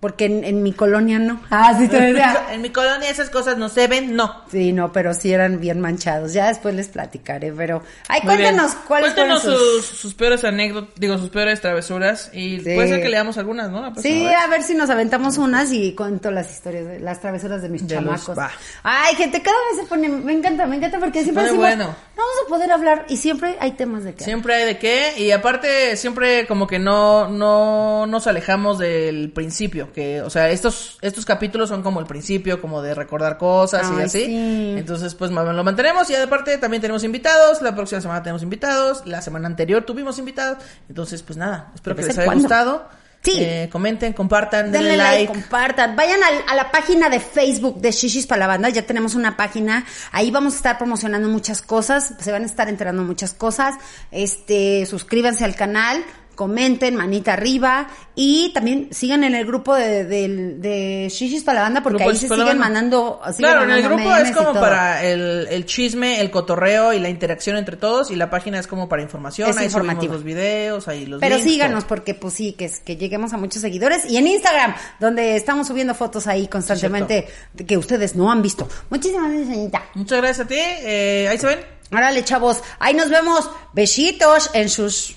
Porque 0.00 0.26
en, 0.26 0.44
en 0.44 0.62
mi 0.62 0.72
colonia 0.72 1.18
no. 1.18 1.40
Ah, 1.50 1.74
sí, 1.78 1.88
te 1.88 1.98
decía. 2.00 2.48
En 2.52 2.60
mi 2.60 2.70
colonia 2.70 3.08
esas 3.10 3.30
cosas 3.30 3.56
no 3.56 3.68
se 3.70 3.86
ven, 3.88 4.14
no. 4.14 4.42
Sí, 4.50 4.72
no, 4.72 4.92
pero 4.92 5.14
sí 5.14 5.32
eran 5.32 5.58
bien 5.58 5.80
manchados. 5.80 6.32
Ya 6.34 6.48
después 6.48 6.74
les 6.74 6.88
platicaré, 6.88 7.50
pero... 7.52 7.82
Ay, 8.08 8.20
Muy 8.22 8.36
bien. 8.36 8.50
cuéntenos 8.50 8.74
cuáles 8.86 9.12
Cuéntenos 9.14 9.42
fueron 9.42 9.58
sus... 9.60 9.86
sus, 9.86 9.98
sus 9.98 10.14
peores 10.14 10.44
anécdotas, 10.44 10.90
digo, 10.96 11.16
sus 11.18 11.30
peores 11.30 11.60
travesuras 11.60 12.30
y 12.34 12.58
Sí. 12.60 12.74
puede 12.74 12.88
ser 12.88 13.02
que 13.02 13.08
leamos 13.08 13.38
algunas, 13.38 13.70
¿no? 13.70 13.94
Sí, 13.96 14.26
a 14.26 14.46
ver 14.48 14.62
si 14.62 14.74
nos 14.74 14.90
aventamos 14.90 15.38
unas 15.38 15.72
y 15.72 15.94
cuento 15.94 16.30
las 16.30 16.50
historias, 16.52 16.86
de, 16.86 17.00
las 17.00 17.20
travesuras 17.20 17.62
de 17.62 17.68
mis 17.70 17.86
De 17.88 17.94
los- 18.00 18.04
chamacos. 18.04 18.38
va. 18.38 18.50
Ay, 18.82 19.14
gente, 19.16 19.40
cada 19.42 19.56
vez 19.70 19.80
se 19.82 19.86
pone... 19.88 20.08
Me 20.10 20.32
encanta, 20.34 20.66
me 20.66 20.76
encanta 20.76 20.98
porque 20.98 21.22
siempre 21.22 21.44
decimos, 21.44 21.64
bueno. 21.66 21.84
no 21.86 21.94
vamos 22.16 22.36
a 22.44 22.48
poder 22.48 22.70
hablar 22.72 23.06
y 23.08 23.16
siempre 23.16 23.56
hay 23.60 23.72
temas 23.72 24.04
de 24.04 24.14
qué. 24.14 24.24
Siempre 24.24 24.54
hay 24.54 24.66
de 24.66 24.78
qué 24.78 25.14
y 25.18 25.30
aparte 25.30 25.96
siempre 25.96 26.46
como 26.46 26.66
que 26.66 26.78
no 26.78 27.28
no 27.28 28.06
nos 28.06 28.26
alejamos 28.26 28.78
del 28.78 29.30
principio. 29.32 29.85
Principio, 29.86 29.92
que, 29.92 30.22
o 30.22 30.30
sea, 30.30 30.50
estos, 30.50 30.98
estos 31.00 31.24
capítulos 31.24 31.68
son 31.68 31.82
como 31.82 32.00
el 32.00 32.06
principio, 32.06 32.60
como 32.60 32.82
de 32.82 32.94
recordar 32.94 33.38
cosas 33.38 33.86
y 33.96 34.02
así. 34.02 34.24
sí. 34.26 34.74
Entonces, 34.78 35.14
pues 35.14 35.30
lo 35.30 35.64
mantenemos 35.64 36.08
y 36.10 36.14
aparte 36.14 36.58
también 36.58 36.80
tenemos 36.80 37.04
invitados, 37.04 37.62
la 37.62 37.74
próxima 37.74 38.00
semana 38.00 38.22
tenemos 38.22 38.42
invitados, 38.42 39.02
la 39.06 39.22
semana 39.22 39.46
anterior 39.46 39.84
tuvimos 39.84 40.18
invitados, 40.18 40.58
entonces, 40.88 41.22
pues 41.22 41.36
nada, 41.36 41.72
espero 41.74 41.96
que 41.96 42.02
les 42.02 42.16
haya 42.18 42.24
cuando. 42.26 42.42
gustado. 42.42 42.88
Sí. 43.22 43.32
Eh, 43.40 43.68
comenten, 43.72 44.12
compartan, 44.12 44.70
denle, 44.70 44.90
Denle 44.90 45.02
like, 45.02 45.24
like. 45.26 45.32
compartan. 45.32 45.96
Vayan 45.96 46.22
al- 46.22 46.44
a, 46.46 46.54
la 46.54 46.70
página 46.70 47.08
de 47.08 47.18
Facebook 47.18 47.80
de 47.80 47.90
Shishis 47.90 48.24
para 48.24 48.38
la 48.40 48.46
banda. 48.46 48.68
Ya 48.68 48.82
tenemos 48.86 49.16
una 49.16 49.36
página. 49.36 49.84
Ahí 50.12 50.30
vamos 50.30 50.52
a 50.52 50.56
estar 50.58 50.78
promocionando 50.78 51.28
muchas 51.28 51.60
cosas. 51.60 52.14
Se 52.20 52.30
van 52.30 52.44
a 52.44 52.46
estar 52.46 52.68
enterando 52.68 53.02
muchas 53.02 53.32
cosas. 53.32 53.74
Este, 54.12 54.86
suscríbanse 54.86 55.44
al 55.44 55.56
canal. 55.56 56.04
Comenten, 56.36 56.94
manita 56.94 57.32
arriba. 57.32 57.88
Y 58.14 58.52
también 58.54 58.88
sigan 58.92 59.24
en 59.24 59.34
el 59.34 59.44
grupo 59.44 59.74
de, 59.74 60.04
de, 60.04 60.28
de 60.58 61.08
Shishis 61.10 61.42
para 61.42 61.56
la 61.56 61.62
banda 61.62 61.82
porque 61.82 62.04
Grupo 62.04 62.10
ahí 62.10 62.16
se 62.16 62.28
siguen 62.28 62.58
mandando. 62.58 63.20
siguen 63.32 63.36
Claro, 63.38 63.64
en 63.64 63.70
el 63.70 63.82
grupo 63.82 64.14
es 64.14 64.30
como 64.30 64.52
para 64.52 65.02
el, 65.04 65.48
el 65.50 65.66
chisme, 65.66 66.20
el 66.20 66.30
cotorreo 66.30 66.92
y 66.92 67.00
la 67.00 67.08
interacción 67.08 67.56
entre 67.56 67.76
todos 67.76 68.10
y 68.10 68.16
la 68.16 68.30
página 68.30 68.58
es 68.60 68.66
como 68.66 68.88
para 68.88 69.02
información, 69.02 69.50
Es 69.50 69.56
ahí 69.56 69.68
subimos 69.68 70.04
los 70.06 70.22
videos, 70.22 70.86
ahí 70.88 71.06
los 71.06 71.20
Pero 71.20 71.36
links, 71.36 71.50
síganos 71.50 71.80
todo. 71.80 71.88
porque 71.88 72.14
pues 72.14 72.34
sí, 72.34 72.52
que, 72.52 72.70
que 72.84 72.96
lleguemos 72.96 73.32
a 73.32 73.38
muchos 73.38 73.62
seguidores. 73.62 74.04
Y 74.08 74.16
en 74.18 74.28
Instagram, 74.28 74.74
donde 75.00 75.36
estamos 75.36 75.66
subiendo 75.66 75.94
fotos 75.94 76.26
ahí 76.26 76.46
constantemente 76.46 77.26
que 77.66 77.76
ustedes 77.76 78.14
no 78.14 78.30
han 78.30 78.42
visto. 78.42 78.68
Muchísimas 78.90 79.30
gracias, 79.30 79.48
señorita. 79.48 79.82
Muchas 79.94 80.18
gracias 80.18 80.46
a 80.46 80.48
ti, 80.48 80.58
eh, 80.58 81.28
ahí 81.30 81.38
se 81.38 81.46
ven. 81.46 81.58
Órale, 81.92 82.24
chavos. 82.24 82.62
Ahí 82.78 82.94
nos 82.94 83.08
vemos. 83.08 83.48
Besitos 83.72 84.50
en 84.54 84.68
sus... 84.68 85.14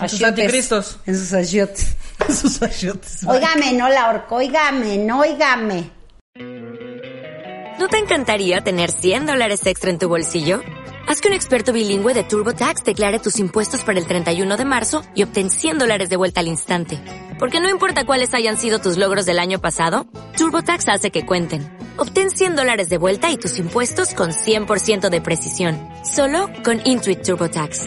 En 0.00 0.08
sus 0.08 0.22
anticristos. 0.22 0.98
En 1.06 1.18
sus 1.18 1.32
achiotes. 1.32 1.96
Sus 2.28 2.62
achiotes. 2.62 3.24
Óigame, 3.26 3.72
no 3.72 3.88
la 3.88 4.10
orco. 4.10 4.36
Óigame, 4.36 4.96
no 4.96 5.20
óigame. 5.20 5.90
¿No 7.78 7.88
te 7.88 7.98
encantaría 7.98 8.60
tener 8.60 8.92
100 8.92 9.26
dólares 9.26 9.66
extra 9.66 9.90
en 9.90 9.98
tu 9.98 10.08
bolsillo? 10.08 10.60
Haz 11.08 11.20
que 11.20 11.26
un 11.28 11.34
experto 11.34 11.72
bilingüe 11.72 12.14
de 12.14 12.22
TurboTax 12.22 12.84
declare 12.84 13.18
tus 13.18 13.40
impuestos 13.40 13.82
para 13.82 13.98
el 13.98 14.06
31 14.06 14.56
de 14.56 14.64
marzo 14.64 15.02
y 15.16 15.24
obtén 15.24 15.50
100 15.50 15.78
dólares 15.78 16.08
de 16.08 16.16
vuelta 16.16 16.40
al 16.40 16.46
instante. 16.46 17.00
Porque 17.40 17.60
no 17.60 17.68
importa 17.68 18.04
cuáles 18.04 18.34
hayan 18.34 18.56
sido 18.56 18.78
tus 18.78 18.98
logros 18.98 19.26
del 19.26 19.40
año 19.40 19.60
pasado, 19.60 20.06
TurboTax 20.36 20.88
hace 20.90 21.10
que 21.10 21.26
cuenten. 21.26 21.76
Obtén 21.96 22.30
100 22.30 22.54
dólares 22.54 22.88
de 22.88 22.98
vuelta 22.98 23.32
y 23.32 23.36
tus 23.36 23.58
impuestos 23.58 24.14
con 24.14 24.30
100% 24.30 25.10
de 25.10 25.20
precisión. 25.20 25.76
Solo 26.04 26.50
con 26.64 26.80
Intuit 26.84 27.22
TurboTax. 27.22 27.86